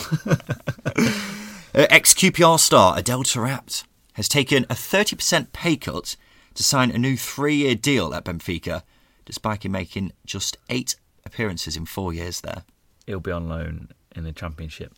Uh, 1.76 1.88
Ex 1.90 2.14
QPR 2.14 2.60
star 2.60 2.98
Adel 2.98 3.24
Taarabt 3.24 3.84
has 4.14 4.28
taken 4.28 4.64
a 4.66 4.76
30% 4.76 5.52
pay 5.54 5.76
cut 5.76 6.16
to 6.54 6.64
sign 6.64 6.92
a 6.92 6.98
new 6.98 7.18
three 7.18 7.56
year 7.56 7.76
deal 7.76 8.14
at 8.14 8.26
Benfica, 8.26 8.84
despite 9.26 9.66
him 9.66 9.72
making 9.72 10.12
just 10.26 10.58
eight 10.70 10.96
appearances 11.26 11.76
in 11.76 11.86
four 11.86 12.14
years 12.14 12.42
there. 12.42 12.64
He'll 13.08 13.20
be 13.20 13.32
on 13.32 13.50
loan 13.50 13.90
in 14.16 14.24
the 14.24 14.32
Championship 14.32 14.94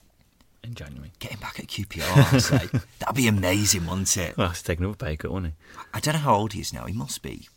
in 0.63 0.73
January. 0.73 1.11
Getting 1.19 1.39
back 1.39 1.59
at 1.59 1.67
QPR, 1.67 2.33
I'd 2.33 2.41
say. 2.41 2.79
That'd 2.99 3.15
be 3.15 3.27
amazing, 3.27 3.87
wouldn't 3.87 4.15
it? 4.17 4.37
Well, 4.37 4.49
he's 4.49 4.61
taking 4.61 4.83
another 4.83 4.97
pay 4.97 5.15
cut, 5.15 5.31
won't 5.31 5.47
he? 5.47 5.53
I 5.93 5.99
don't 5.99 6.15
know 6.15 6.19
how 6.19 6.35
old 6.35 6.53
he 6.53 6.61
is 6.61 6.73
now. 6.73 6.85
He 6.85 6.93
must 6.93 7.21
be 7.21 7.47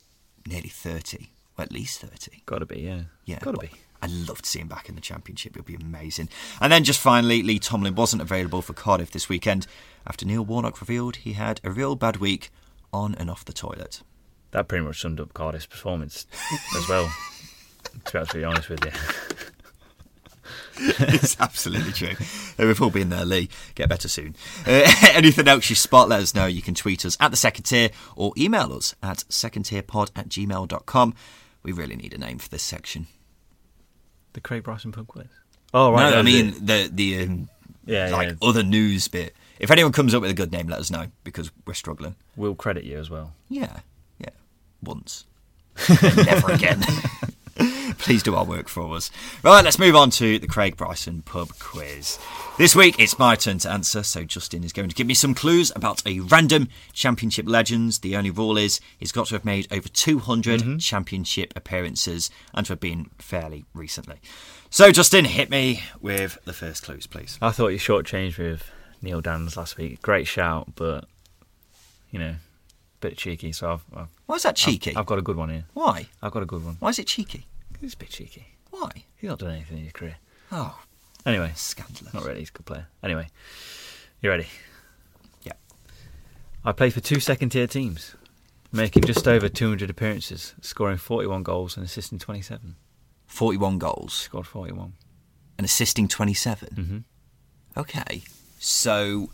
nearly 0.46 0.68
30, 0.68 1.30
or 1.56 1.64
at 1.64 1.72
least 1.72 2.00
30. 2.00 2.42
Got 2.46 2.58
to 2.58 2.66
be, 2.66 2.80
yeah. 2.80 3.02
Yeah, 3.24 3.38
got 3.40 3.52
to 3.52 3.58
but 3.58 3.70
be. 3.72 3.78
I'd 4.00 4.10
love 4.10 4.42
to 4.42 4.48
see 4.48 4.60
him 4.60 4.68
back 4.68 4.88
in 4.88 4.94
the 4.94 5.00
Championship. 5.00 5.56
It'll 5.56 5.64
be 5.64 5.74
amazing. 5.74 6.28
And 6.60 6.72
then 6.72 6.84
just 6.84 7.00
finally, 7.00 7.42
Lee 7.42 7.58
Tomlin 7.58 7.94
wasn't 7.94 8.22
available 8.22 8.62
for 8.62 8.72
Cardiff 8.72 9.10
this 9.10 9.28
weekend 9.28 9.66
after 10.06 10.24
Neil 10.24 10.44
Warnock 10.44 10.80
revealed 10.80 11.16
he 11.16 11.32
had 11.32 11.60
a 11.64 11.70
real 11.70 11.96
bad 11.96 12.16
week 12.16 12.50
on 12.92 13.14
and 13.16 13.28
off 13.30 13.44
the 13.44 13.52
toilet. 13.52 14.02
That 14.52 14.68
pretty 14.68 14.84
much 14.84 15.00
summed 15.00 15.20
up 15.20 15.34
Cardiff's 15.34 15.66
performance 15.66 16.26
as 16.76 16.88
well. 16.88 17.12
to 18.04 18.12
be 18.12 18.18
absolutely 18.18 18.44
honest 18.44 18.68
with 18.68 18.84
you. 18.84 18.90
it's 21.00 21.36
absolutely 21.40 21.92
true. 21.92 22.14
We've 22.58 22.80
all 22.80 22.90
been 22.90 23.10
there, 23.10 23.24
Lee. 23.24 23.48
Get 23.74 23.88
better 23.88 24.08
soon. 24.08 24.36
Uh, 24.66 24.90
anything 25.12 25.48
else 25.48 25.68
you 25.68 25.76
spot, 25.76 26.08
let 26.08 26.20
us 26.20 26.34
know. 26.34 26.46
You 26.46 26.62
can 26.62 26.74
tweet 26.74 27.04
us 27.04 27.16
at 27.20 27.30
the 27.30 27.36
second 27.36 27.64
tier 27.64 27.90
or 28.16 28.32
email 28.36 28.72
us 28.72 28.94
at 29.02 29.18
secondtierpod 29.28 30.10
at 30.16 30.28
gmail.com. 30.28 31.14
We 31.62 31.72
really 31.72 31.96
need 31.96 32.14
a 32.14 32.18
name 32.18 32.38
for 32.38 32.48
this 32.48 32.62
section. 32.62 33.08
The 34.38 34.42
Craig 34.42 34.62
Bryson 34.62 34.92
pub 34.92 35.08
quiz. 35.08 35.26
Oh, 35.74 35.90
right. 35.90 36.12
no, 36.12 36.18
I 36.20 36.22
mean 36.22 36.50
it. 36.50 36.64
the 36.64 36.90
the 36.92 37.24
um, 37.24 37.48
yeah, 37.86 38.08
like 38.10 38.28
yeah. 38.28 38.48
other 38.48 38.62
news 38.62 39.08
bit. 39.08 39.34
If 39.58 39.72
anyone 39.72 39.90
comes 39.90 40.14
up 40.14 40.22
with 40.22 40.30
a 40.30 40.34
good 40.34 40.52
name, 40.52 40.68
let 40.68 40.78
us 40.78 40.92
know 40.92 41.06
because 41.24 41.50
we're 41.66 41.74
struggling. 41.74 42.14
We'll 42.36 42.54
credit 42.54 42.84
you 42.84 43.00
as 43.00 43.10
well. 43.10 43.34
Yeah, 43.48 43.80
yeah, 44.20 44.30
once, 44.80 45.26
never 45.88 46.52
again. 46.52 46.84
Please 48.08 48.22
do 48.22 48.34
our 48.34 48.44
work 48.44 48.68
for 48.68 48.94
us. 48.96 49.10
Right, 49.42 49.62
let's 49.62 49.78
move 49.78 49.94
on 49.94 50.08
to 50.12 50.38
the 50.38 50.46
Craig 50.46 50.78
Bryson 50.78 51.20
pub 51.20 51.50
quiz. 51.58 52.18
This 52.56 52.74
week 52.74 52.98
it's 52.98 53.18
my 53.18 53.34
turn 53.34 53.58
to 53.58 53.70
answer, 53.70 54.02
so 54.02 54.24
Justin 54.24 54.64
is 54.64 54.72
going 54.72 54.88
to 54.88 54.94
give 54.94 55.06
me 55.06 55.12
some 55.12 55.34
clues 55.34 55.70
about 55.76 56.00
a 56.06 56.20
random 56.20 56.70
championship 56.94 57.46
legends. 57.46 57.98
The 57.98 58.16
only 58.16 58.30
rule 58.30 58.56
is 58.56 58.80
he's 58.96 59.12
got 59.12 59.26
to 59.26 59.34
have 59.34 59.44
made 59.44 59.70
over 59.70 59.90
200 59.90 60.60
mm-hmm. 60.60 60.78
championship 60.78 61.52
appearances 61.54 62.30
and 62.54 62.64
to 62.64 62.72
have 62.72 62.80
been 62.80 63.10
fairly 63.18 63.66
recently. 63.74 64.16
So, 64.70 64.90
Justin, 64.90 65.26
hit 65.26 65.50
me 65.50 65.82
with 66.00 66.38
the 66.46 66.54
first 66.54 66.84
clues, 66.84 67.06
please. 67.06 67.38
I 67.42 67.50
thought 67.50 67.68
you 67.68 67.78
shortchanged 67.78 68.38
with 68.38 68.70
Neil 69.02 69.20
Danns 69.20 69.54
last 69.54 69.76
week. 69.76 70.00
Great 70.00 70.26
shout, 70.26 70.72
but, 70.76 71.04
you 72.10 72.18
know, 72.18 72.36
bit 73.02 73.18
cheeky. 73.18 73.52
So 73.52 73.70
I've, 73.70 73.84
I've, 73.94 74.08
Why 74.24 74.36
is 74.36 74.44
that 74.44 74.56
cheeky? 74.56 74.96
I've 74.96 75.04
got 75.04 75.18
a 75.18 75.22
good 75.22 75.36
one 75.36 75.50
here. 75.50 75.66
Why? 75.74 76.06
I've 76.22 76.32
got 76.32 76.42
a 76.42 76.46
good 76.46 76.64
one. 76.64 76.78
Why 76.80 76.88
is 76.88 76.98
it 76.98 77.06
cheeky? 77.06 77.44
It's 77.82 77.94
a 77.94 77.96
bit 77.96 78.10
cheeky. 78.10 78.46
Why? 78.70 78.90
He's 79.16 79.28
not 79.30 79.38
done 79.38 79.50
anything 79.52 79.78
in 79.78 79.84
his 79.84 79.92
career. 79.92 80.16
Oh, 80.52 80.78
Anyway, 81.26 81.52
scandalous. 81.56 82.14
not 82.14 82.24
really. 82.24 82.38
He's 82.40 82.48
a 82.48 82.52
good 82.52 82.64
player. 82.66 82.86
Anyway, 83.02 83.28
you 84.22 84.30
ready? 84.30 84.46
Yeah. 85.42 85.52
I 86.64 86.72
played 86.72 86.94
for 86.94 87.00
two 87.00 87.20
second 87.20 87.50
tier 87.50 87.66
teams, 87.66 88.14
making 88.72 89.02
just 89.04 89.26
over 89.28 89.48
200 89.48 89.90
appearances, 89.90 90.54
scoring 90.62 90.96
41 90.96 91.42
goals 91.42 91.76
and 91.76 91.84
assisting 91.84 92.18
27. 92.18 92.76
41 93.26 93.78
goals 93.78 94.14
Scored 94.14 94.46
41. 94.46 94.94
and 95.58 95.64
assisting 95.64 96.08
27. 96.08 96.68
Mm-hmm. 96.74 96.98
Okay, 97.80 98.22
so 98.58 99.30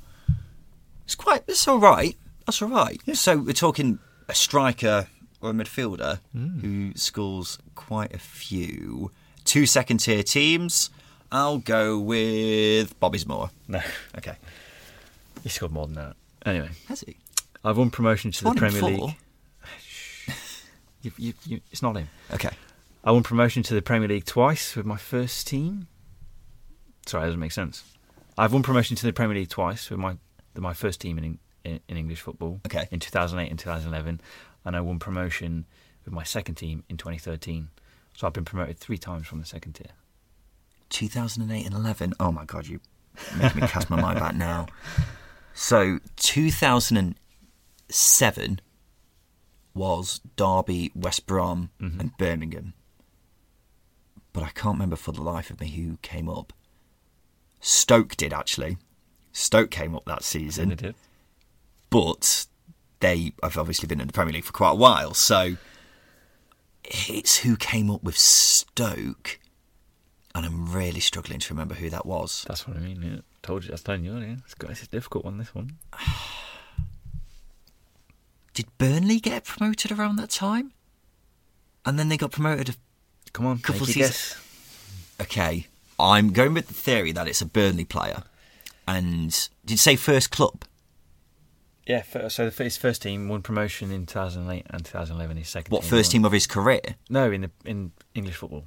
it's 1.04 1.14
quite. 1.14 1.44
it's 1.46 1.68
all 1.68 1.78
right. 1.78 2.16
That's 2.46 2.60
all 2.60 2.68
right. 2.70 3.00
So 3.14 3.38
we're 3.38 3.52
talking 3.52 4.00
a 4.28 4.34
striker 4.34 5.06
or 5.44 5.50
a 5.50 5.52
midfielder 5.52 6.20
hmm. 6.32 6.60
who 6.60 6.92
scores 6.94 7.58
quite 7.74 8.14
a 8.14 8.18
few. 8.18 9.10
Two 9.44 9.66
second 9.66 9.98
tier 9.98 10.22
teams. 10.22 10.90
I'll 11.30 11.58
go 11.58 11.98
with 11.98 12.98
Bobby's 13.00 13.26
Moore. 13.26 13.50
No, 13.68 13.80
Okay, 14.16 14.36
he 15.42 15.48
scored 15.48 15.72
more 15.72 15.86
than 15.86 15.96
that. 15.96 16.16
Anyway, 16.46 16.70
has 16.88 17.00
he? 17.02 17.16
I've 17.64 17.76
won 17.76 17.90
promotion 17.90 18.30
to 18.30 18.44
the 18.44 18.54
Premier? 18.54 18.82
League. 18.82 19.16
You, 21.02 21.12
you, 21.18 21.34
you, 21.44 21.60
it's 21.70 21.82
not 21.82 21.96
him. 21.96 22.08
Okay, 22.32 22.48
I 23.04 23.10
won 23.10 23.22
promotion 23.22 23.62
to 23.64 23.74
the 23.74 23.82
Premier 23.82 24.08
League 24.08 24.24
twice 24.24 24.74
with 24.74 24.86
my 24.86 24.96
first 24.96 25.46
team. 25.46 25.86
Sorry, 27.04 27.20
that 27.20 27.26
doesn't 27.26 27.40
make 27.40 27.52
sense. 27.52 27.84
I've 28.38 28.54
won 28.54 28.62
promotion 28.62 28.96
to 28.96 29.04
the 29.04 29.12
Premier 29.12 29.36
League 29.36 29.50
twice 29.50 29.90
with 29.90 29.98
my 29.98 30.16
my 30.56 30.72
first 30.72 31.02
team 31.02 31.18
in 31.18 31.38
in, 31.64 31.80
in 31.88 31.96
English 31.96 32.20
football. 32.20 32.60
Okay. 32.66 32.86
In 32.90 33.00
2008 33.00 33.50
and 33.50 33.58
2011, 33.58 34.20
and 34.64 34.76
I 34.76 34.80
won 34.80 34.98
promotion 34.98 35.66
with 36.04 36.14
my 36.14 36.22
second 36.22 36.56
team 36.56 36.84
in 36.88 36.96
2013. 36.96 37.68
So 38.14 38.26
I've 38.26 38.32
been 38.32 38.44
promoted 38.44 38.78
three 38.78 38.98
times 38.98 39.26
from 39.26 39.40
the 39.40 39.46
second 39.46 39.74
tier. 39.74 39.92
2008 40.90 41.66
and 41.66 41.74
11. 41.74 42.14
Oh 42.20 42.30
my 42.30 42.44
god, 42.44 42.66
you 42.66 42.80
make 43.38 43.56
me 43.56 43.62
cast 43.66 43.90
my 43.90 44.00
mind 44.00 44.20
back 44.20 44.34
now. 44.34 44.66
So 45.54 46.00
2007 46.16 48.60
was 49.74 50.20
Derby, 50.36 50.92
West 50.94 51.26
Brom, 51.26 51.70
mm-hmm. 51.80 52.00
and 52.00 52.16
Birmingham. 52.16 52.74
But 54.32 54.44
I 54.44 54.50
can't 54.50 54.74
remember 54.74 54.96
for 54.96 55.12
the 55.12 55.22
life 55.22 55.50
of 55.50 55.60
me 55.60 55.68
who 55.68 55.98
came 56.02 56.28
up. 56.28 56.52
Stoke 57.60 58.16
did 58.16 58.32
actually. 58.32 58.78
Stoke 59.32 59.70
came 59.70 59.94
up 59.96 60.04
that 60.06 60.22
season, 60.22 60.70
They 60.70 60.76
did. 60.76 60.94
But 61.94 62.46
they 62.98 63.32
have 63.40 63.56
obviously 63.56 63.86
been 63.86 64.00
in 64.00 64.08
the 64.08 64.12
Premier 64.12 64.32
League 64.32 64.42
for 64.42 64.52
quite 64.52 64.72
a 64.72 64.74
while. 64.74 65.14
So 65.14 65.54
it's 66.82 67.38
who 67.38 67.56
came 67.56 67.88
up 67.88 68.02
with 68.02 68.18
Stoke, 68.18 69.38
and 70.34 70.44
I'm 70.44 70.72
really 70.72 70.98
struggling 70.98 71.38
to 71.38 71.54
remember 71.54 71.76
who 71.76 71.88
that 71.90 72.04
was. 72.04 72.44
That's 72.48 72.66
what 72.66 72.76
I 72.76 72.80
mean. 72.80 73.00
Yeah. 73.00 73.18
Told 73.42 73.62
you. 73.62 73.70
I 73.70 73.74
was 73.74 73.84
telling 73.84 74.04
you 74.04 74.10
earlier. 74.10 74.38
It's, 74.44 74.54
got, 74.54 74.70
it's 74.70 74.82
a 74.82 74.88
difficult 74.88 75.24
one. 75.24 75.38
This 75.38 75.54
one. 75.54 75.78
Did 78.54 78.66
Burnley 78.76 79.20
get 79.20 79.44
promoted 79.44 79.92
around 79.92 80.16
that 80.16 80.30
time? 80.30 80.72
And 81.86 81.96
then 81.96 82.08
they 82.08 82.16
got 82.16 82.32
promoted 82.32 82.74
Come 83.32 83.46
on, 83.46 83.58
Couple 83.58 83.86
make 83.86 83.94
seasons- 83.94 84.36
Okay, 85.20 85.68
I'm 85.98 86.32
going 86.32 86.54
with 86.54 86.66
the 86.66 86.74
theory 86.74 87.12
that 87.12 87.28
it's 87.28 87.40
a 87.40 87.46
Burnley 87.46 87.84
player. 87.84 88.24
And 88.88 89.30
did 89.64 89.72
you 89.72 89.76
say 89.76 89.94
first 89.94 90.32
club? 90.32 90.64
Yeah, 91.86 92.02
so 92.28 92.48
the- 92.48 92.64
his 92.64 92.76
first 92.78 93.02
team 93.02 93.28
won 93.28 93.42
promotion 93.42 93.90
in 93.90 94.06
2008 94.06 94.66
and 94.70 94.84
2011. 94.84 95.36
His 95.36 95.48
second 95.48 95.70
What 95.72 95.82
team 95.82 95.90
first 95.90 96.08
won- 96.08 96.12
team 96.12 96.24
of 96.24 96.32
his 96.32 96.46
career 96.46 96.80
No, 97.10 97.30
in 97.30 97.42
the 97.42 97.50
in 97.64 97.92
English 98.14 98.36
football. 98.36 98.64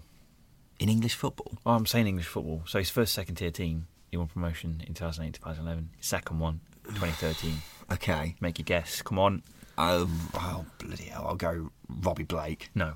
in 0.80 0.88
English 0.90 1.16
football? 1.16 1.58
Oh, 1.66 1.72
I'm 1.74 1.86
saying 1.88 2.06
English 2.08 2.28
football. 2.28 2.62
So 2.68 2.78
his 2.80 2.90
first 2.92 3.14
second 3.14 3.36
tier 3.36 3.50
team, 3.52 3.88
he 4.12 4.18
won 4.18 4.28
promotion 4.28 4.84
in 4.86 4.94
2008 4.94 5.34
2011. 5.34 5.90
His 5.98 6.06
second 6.06 6.40
one, 6.40 6.60
2013. 6.86 7.62
Okay. 7.90 8.36
Make 8.42 8.60
your 8.60 8.66
guess. 8.66 9.02
Come 9.02 9.18
on. 9.18 9.44
Oh, 9.78 10.10
oh 10.34 10.66
bloody 10.78 11.06
hell! 11.06 11.26
I'll 11.26 11.36
go 11.36 11.72
Robbie 11.88 12.24
Blake. 12.24 12.70
No. 12.76 12.96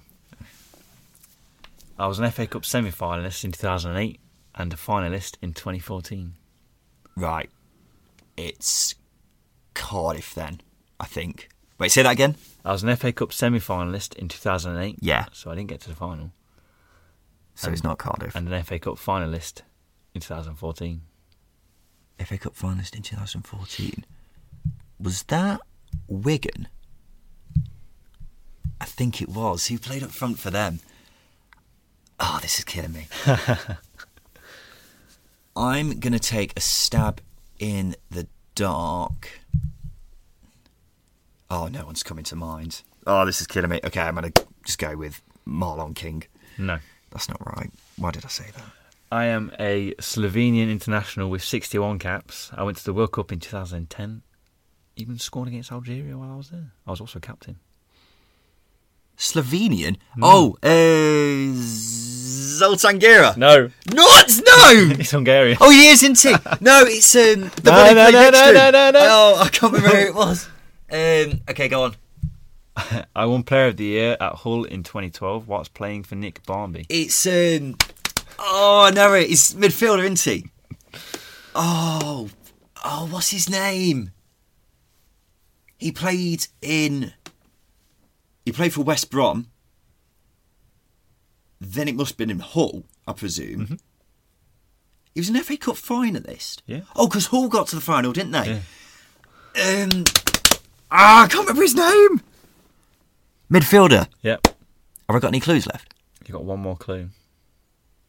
I 1.97 2.07
was 2.07 2.19
an 2.19 2.29
FA 2.29 2.45
Cup 2.45 2.65
semi 2.65 2.91
finalist 2.91 3.43
in 3.45 3.51
2008 3.53 4.19
and 4.55 4.73
a 4.73 4.75
finalist 4.75 5.37
in 5.41 5.53
2014. 5.53 6.33
Right. 7.15 7.49
It's 8.35 8.95
Cardiff 9.73 10.33
then, 10.33 10.61
I 10.99 11.05
think. 11.05 11.49
Wait, 11.77 11.91
say 11.91 12.03
that 12.03 12.11
again? 12.11 12.35
I 12.63 12.71
was 12.71 12.83
an 12.83 12.95
FA 12.95 13.11
Cup 13.11 13.33
semi 13.33 13.59
finalist 13.59 14.15
in 14.15 14.27
2008. 14.27 14.97
Yeah. 15.01 15.25
So 15.31 15.49
I 15.49 15.55
didn't 15.55 15.69
get 15.69 15.81
to 15.81 15.89
the 15.89 15.95
final. 15.95 16.31
So 17.55 17.71
it's 17.71 17.83
not 17.83 17.97
Cardiff. 17.97 18.35
And 18.35 18.47
an 18.47 18.63
FA 18.63 18.79
Cup 18.79 18.95
finalist 18.95 19.61
in 20.13 20.21
2014. 20.21 21.01
FA 22.25 22.37
Cup 22.37 22.55
finalist 22.55 22.95
in 22.95 23.01
2014. 23.01 24.05
Was 24.99 25.23
that 25.23 25.59
Wigan? 26.07 26.67
I 28.79 28.85
think 28.85 29.21
it 29.21 29.29
was. 29.29 29.67
Who 29.67 29.77
played 29.77 30.03
up 30.03 30.11
front 30.11 30.39
for 30.39 30.49
them? 30.51 30.79
Oh, 32.19 32.39
this 32.41 32.59
is 32.59 32.65
killing 32.65 32.93
me. 32.93 33.07
I'm 35.55 35.99
going 35.99 36.13
to 36.13 36.19
take 36.19 36.55
a 36.55 36.61
stab 36.61 37.21
in 37.59 37.95
the 38.09 38.27
dark. 38.55 39.40
Oh, 41.53 41.67
no 41.67 41.85
one's 41.85 42.01
coming 42.01 42.23
to 42.25 42.35
mind. 42.37 42.81
Oh, 43.05 43.25
this 43.25 43.41
is 43.41 43.47
killing 43.47 43.69
me. 43.69 43.81
Okay, 43.83 43.99
I'm 43.99 44.15
going 44.15 44.31
to 44.31 44.47
just 44.65 44.79
go 44.79 44.95
with 44.95 45.21
Marlon 45.45 45.93
King. 45.93 46.23
No. 46.57 46.79
That's 47.11 47.27
not 47.27 47.45
right. 47.45 47.69
Why 47.97 48.11
did 48.11 48.23
I 48.23 48.29
say 48.29 48.45
that? 48.55 48.63
I 49.11 49.25
am 49.25 49.51
a 49.59 49.93
Slovenian 49.95 50.71
international 50.71 51.29
with 51.29 51.43
61 51.43 51.99
caps. 51.99 52.49
I 52.55 52.63
went 52.63 52.77
to 52.77 52.85
the 52.85 52.93
World 52.93 53.11
Cup 53.11 53.33
in 53.33 53.41
2010. 53.41 54.21
Even 54.95 55.17
scored 55.17 55.49
against 55.49 55.73
Algeria 55.73 56.17
while 56.17 56.31
I 56.31 56.35
was 56.37 56.51
there. 56.51 56.71
I 56.87 56.91
was 56.91 57.01
also 57.01 57.19
captain. 57.19 57.57
Slovenian? 59.17 59.97
Oh, 60.21 60.55
uh, 60.63 61.51
Zoltan 61.53 62.99
Gera. 63.01 63.33
No. 63.37 63.69
What? 63.91 64.41
No! 64.45 64.91
It's 64.99 65.11
Hungarian. 65.11 65.57
oh, 65.59 65.69
he 65.69 65.89
is, 65.89 66.01
isn't 66.01 66.21
he? 66.21 66.31
No, 66.61 66.83
it's 66.85 67.13
um, 67.15 67.51
the 67.61 67.71
No, 67.71 67.77
one 67.77 67.89
who 67.89 67.95
no, 67.95 68.03
played 68.03 68.13
no, 68.13 68.21
next 68.21 68.39
no, 68.39 68.45
to 68.45 68.49
him. 68.49 68.53
no, 68.55 68.71
no, 68.71 68.91
no. 68.91 68.99
Oh, 69.01 69.41
I 69.43 69.49
can't 69.49 69.73
remember 69.73 69.97
who 69.97 70.07
it 70.07 70.15
was. 70.15 70.49
Um, 70.91 71.39
okay, 71.49 71.69
go 71.69 71.83
on. 71.83 71.95
I 73.15 73.25
won 73.25 73.43
Player 73.43 73.67
of 73.67 73.77
the 73.77 73.85
Year 73.85 74.17
at 74.19 74.33
Hull 74.33 74.65
in 74.65 74.83
2012 74.83 75.47
whilst 75.47 75.73
playing 75.73 76.03
for 76.03 76.15
Nick 76.15 76.45
Barmby. 76.45 76.85
It's 76.89 77.25
um, 77.25 77.77
oh, 78.37 78.87
I 78.87 78.91
know 78.91 79.13
it. 79.13 79.29
It's 79.29 79.53
midfielder, 79.53 80.03
isn't 80.03 80.19
he? 80.19 80.49
Oh, 81.55 82.29
oh, 82.83 83.07
what's 83.09 83.29
his 83.29 83.49
name? 83.49 84.11
He 85.77 85.91
played 85.91 86.47
in. 86.61 87.13
He 88.45 88.51
played 88.51 88.73
for 88.73 88.81
West 88.81 89.09
Brom. 89.09 89.47
Then 91.59 91.87
it 91.87 91.95
must 91.95 92.11
have 92.11 92.17
been 92.17 92.31
in 92.31 92.39
Hull, 92.39 92.83
I 93.07 93.13
presume. 93.13 93.77
He 95.13 95.19
was 95.19 95.29
an 95.29 95.41
FA 95.43 95.57
Cup 95.57 95.75
finalist. 95.75 96.61
Yeah. 96.65 96.81
Oh, 96.95 97.07
because 97.07 97.27
Hull 97.27 97.49
got 97.49 97.67
to 97.67 97.75
the 97.75 97.81
final, 97.81 98.13
didn't 98.13 98.31
they? 98.31 98.61
Yeah. 99.55 99.87
Um. 99.91 100.05
Ah, 100.91 101.23
I 101.23 101.27
can't 101.27 101.47
remember 101.47 101.61
his 101.61 101.75
name. 101.75 102.21
Midfielder. 103.51 104.07
Yep. 104.21 104.47
Have 104.47 105.15
I 105.15 105.19
got 105.19 105.27
any 105.29 105.39
clues 105.39 105.65
left? 105.67 105.93
You 106.27 106.33
got 106.33 106.43
one 106.43 106.59
more 106.59 106.75
clue. 106.77 107.09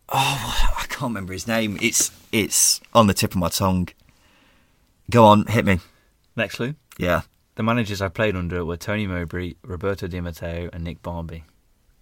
Oh, 0.08 0.72
I 0.78 0.84
can't 0.86 1.02
remember 1.10 1.32
his 1.32 1.46
name. 1.46 1.78
It's 1.80 2.10
it's 2.32 2.80
on 2.94 3.06
the 3.06 3.14
tip 3.14 3.30
of 3.32 3.36
my 3.38 3.48
tongue. 3.48 3.88
Go 5.10 5.24
on, 5.24 5.46
hit 5.46 5.64
me. 5.64 5.78
Next 6.36 6.56
clue. 6.56 6.74
Yeah. 6.98 7.22
The 7.54 7.62
managers 7.62 8.00
I 8.02 8.08
played 8.08 8.36
under 8.36 8.64
were 8.64 8.76
Tony 8.76 9.06
Mowbray, 9.06 9.54
Roberto 9.62 10.06
Di 10.06 10.20
Matteo, 10.20 10.68
and 10.72 10.84
Nick 10.84 11.02
Barmby. 11.02 11.44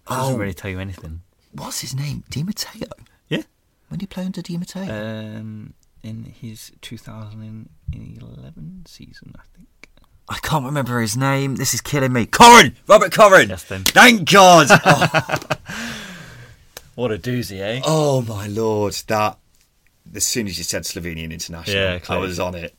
Doesn't 0.07 0.35
Oh. 0.35 0.37
really 0.37 0.53
tell 0.53 0.71
you 0.71 0.79
anything. 0.79 1.21
What's 1.51 1.81
his 1.81 1.93
name? 1.95 2.23
Di 2.29 2.43
Matteo. 2.43 2.87
Yeah. 3.27 3.43
When 3.89 3.99
did 3.99 4.03
he 4.03 4.07
play 4.07 4.25
under 4.25 4.41
Di 4.41 4.57
Matteo? 4.57 4.83
Um, 4.83 5.73
in 6.03 6.23
his 6.23 6.71
2011 6.81 8.83
season, 8.87 9.33
I 9.37 9.41
think. 9.55 9.67
I 10.31 10.37
can't 10.41 10.63
remember 10.63 11.01
his 11.01 11.17
name. 11.17 11.57
This 11.57 11.73
is 11.73 11.81
killing 11.81 12.13
me. 12.13 12.25
Koren! 12.25 12.77
Robert 12.87 13.11
Koren! 13.11 13.49
Yes, 13.49 13.65
then. 13.65 13.83
Thank 13.83 14.31
God! 14.31 14.67
oh, 14.85 15.39
What 16.95 17.11
a 17.11 17.17
doozy, 17.17 17.59
eh? 17.59 17.81
oh, 17.83 18.21
my 18.21 18.47
lord. 18.47 18.93
That. 19.07 19.37
As 20.15 20.25
soon 20.25 20.47
as 20.47 20.57
you 20.57 20.63
said 20.63 20.83
Slovenian 20.83 21.31
international, 21.31 21.75
Yeah, 21.75 21.99
I 22.07 22.17
was 22.17 22.39
on 22.39 22.55
it. 22.55 22.73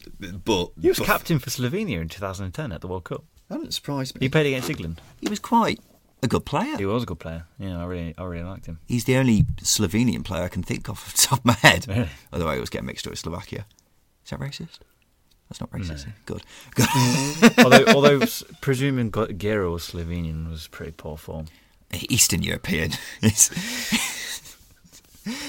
But. 0.44 0.70
He 0.80 0.88
was 0.88 0.98
but- 0.98 1.06
captain 1.06 1.38
for 1.38 1.50
Slovenia 1.50 2.00
in 2.00 2.08
2010 2.08 2.72
at 2.72 2.80
the 2.80 2.88
World 2.88 3.04
Cup. 3.04 3.22
That 3.48 3.58
didn't 3.58 3.74
surprise 3.74 4.14
me. 4.14 4.20
He 4.20 4.28
played 4.30 4.46
against 4.46 4.70
England. 4.70 5.02
He 5.20 5.28
was 5.28 5.38
quite 5.38 5.78
a 6.22 6.28
good 6.28 6.46
player. 6.46 6.78
He 6.78 6.86
was 6.86 7.02
a 7.02 7.06
good 7.06 7.18
player. 7.18 7.44
Yeah, 7.58 7.82
I 7.82 7.84
really, 7.84 8.14
I 8.16 8.24
really 8.24 8.44
liked 8.44 8.64
him. 8.64 8.78
He's 8.88 9.04
the 9.04 9.16
only 9.16 9.42
Slovenian 9.60 10.24
player 10.24 10.44
I 10.44 10.48
can 10.48 10.62
think 10.62 10.88
of 10.88 10.92
off 10.92 11.12
the 11.12 11.18
top 11.26 11.40
of 11.40 11.44
my 11.44 11.52
head. 11.54 11.86
Really? 11.86 12.08
Although 12.32 12.48
I 12.48 12.54
always 12.54 12.70
get 12.70 12.82
mixed 12.82 13.06
up 13.06 13.10
with 13.10 13.18
Slovakia. 13.18 13.66
Is 14.24 14.30
that 14.30 14.40
racist? 14.40 14.78
That's 15.52 15.60
not 15.60 15.70
racist. 15.72 16.06
Good. 16.24 16.42
Good. 16.74 16.88
although, 17.58 17.84
although 17.94 18.26
presuming 18.62 19.12
Gera 19.36 19.70
was 19.70 19.82
Slovenian 19.82 20.50
was 20.50 20.66
pretty 20.68 20.92
poor 20.92 21.18
form. 21.18 21.46
Eastern 22.08 22.42
European. 22.42 22.92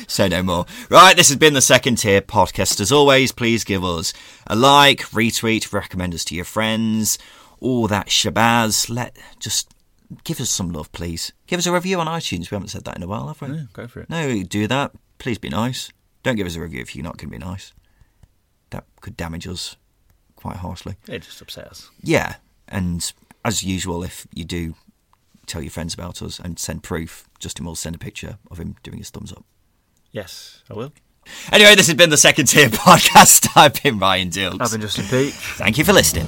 Say 0.08 0.28
no 0.28 0.43
more. 0.43 0.66
Right, 0.89 1.16
this 1.16 1.30
has 1.30 1.38
been 1.38 1.54
the 1.54 1.62
second 1.62 1.99
tier 1.99 2.20
podcast. 2.20 2.82
As 2.82 2.91
always, 2.91 3.32
please 3.32 3.64
give 3.64 3.86
us 3.86 4.12
a 4.45 4.58
like, 4.58 5.04
retweet, 5.12 5.72
recommend 5.72 6.14
us 6.14 6.26
to 6.26 6.36
your 6.36 6.43
friends, 6.43 7.18
all 7.62 7.88
that 7.88 8.08
shabazz. 8.08 8.89
Let 8.89 9.16
just 9.39 9.74
give 10.26 10.41
us 10.41 10.49
some 10.49 10.74
love, 10.74 10.91
please. 10.91 11.32
Give 11.47 11.60
us 11.60 11.66
a 11.66 11.72
review 11.72 12.01
on 12.01 12.08
iTunes. 12.08 12.51
We 12.51 12.56
haven't 12.56 12.68
said 12.68 12.84
that 12.84 12.97
in 12.97 13.04
a 13.04 13.08
while, 13.08 13.28
have 13.28 13.41
we? 13.41 13.56
Yeah, 13.56 13.64
go 13.72 13.88
for 13.88 14.01
it. 14.01 14.10
No, 14.10 14.43
do 14.43 14.68
that. 14.68 14.91
Please 15.18 15.38
be 15.38 15.47
nice. 15.47 15.93
Don't 16.24 16.36
give 16.36 16.47
us 16.47 16.58
a 16.58 16.62
review 16.62 16.82
if 16.82 16.93
you're 16.93 17.06
not 17.06 17.18
going 17.18 17.32
to 17.32 17.39
be 17.39 17.45
nice. 17.45 17.72
That 18.72 18.84
could 18.99 19.16
damage 19.16 19.47
us 19.47 19.78
quite 20.44 20.58
harshly. 20.58 20.98
It 21.08 21.24
just 21.24 21.41
upset 21.41 21.68
us. 21.68 21.89
Yeah, 22.02 22.36
and 22.68 23.12
as 23.46 23.64
usual, 23.64 24.04
if 24.04 24.28
you 24.34 24.44
do 24.44 24.76
tell 25.48 25.62
your 25.62 25.72
friends 25.72 25.94
about 25.94 26.22
us 26.22 26.38
and 26.39 26.60
send 26.60 26.84
proof, 26.84 27.28
Justin 27.39 27.66
will 27.66 27.76
send 27.76 27.96
a 27.96 28.00
picture 28.00 28.38
of 28.52 28.60
him 28.60 28.76
doing 28.84 28.98
his 28.98 29.10
thumbs 29.10 29.32
up. 29.32 29.46
Yes, 30.12 30.62
I 30.70 30.74
will. 30.74 30.91
Anyway, 31.52 31.76
this 31.76 31.88
has 31.88 31.96
been 31.96 32.10
the 32.10 32.18
second 32.18 32.48
tier 32.48 32.68
podcast. 32.86 33.48
I've 33.56 33.82
been 33.82 33.98
Ryan 34.00 34.30
Dilks. 34.30 34.58
I've 34.62 34.72
been 34.72 34.82
Justin 34.82 35.06
Peach. 35.06 35.34
Thank 35.34 35.78
you 35.78 35.86
for 35.86 35.94
listening. 35.94 36.28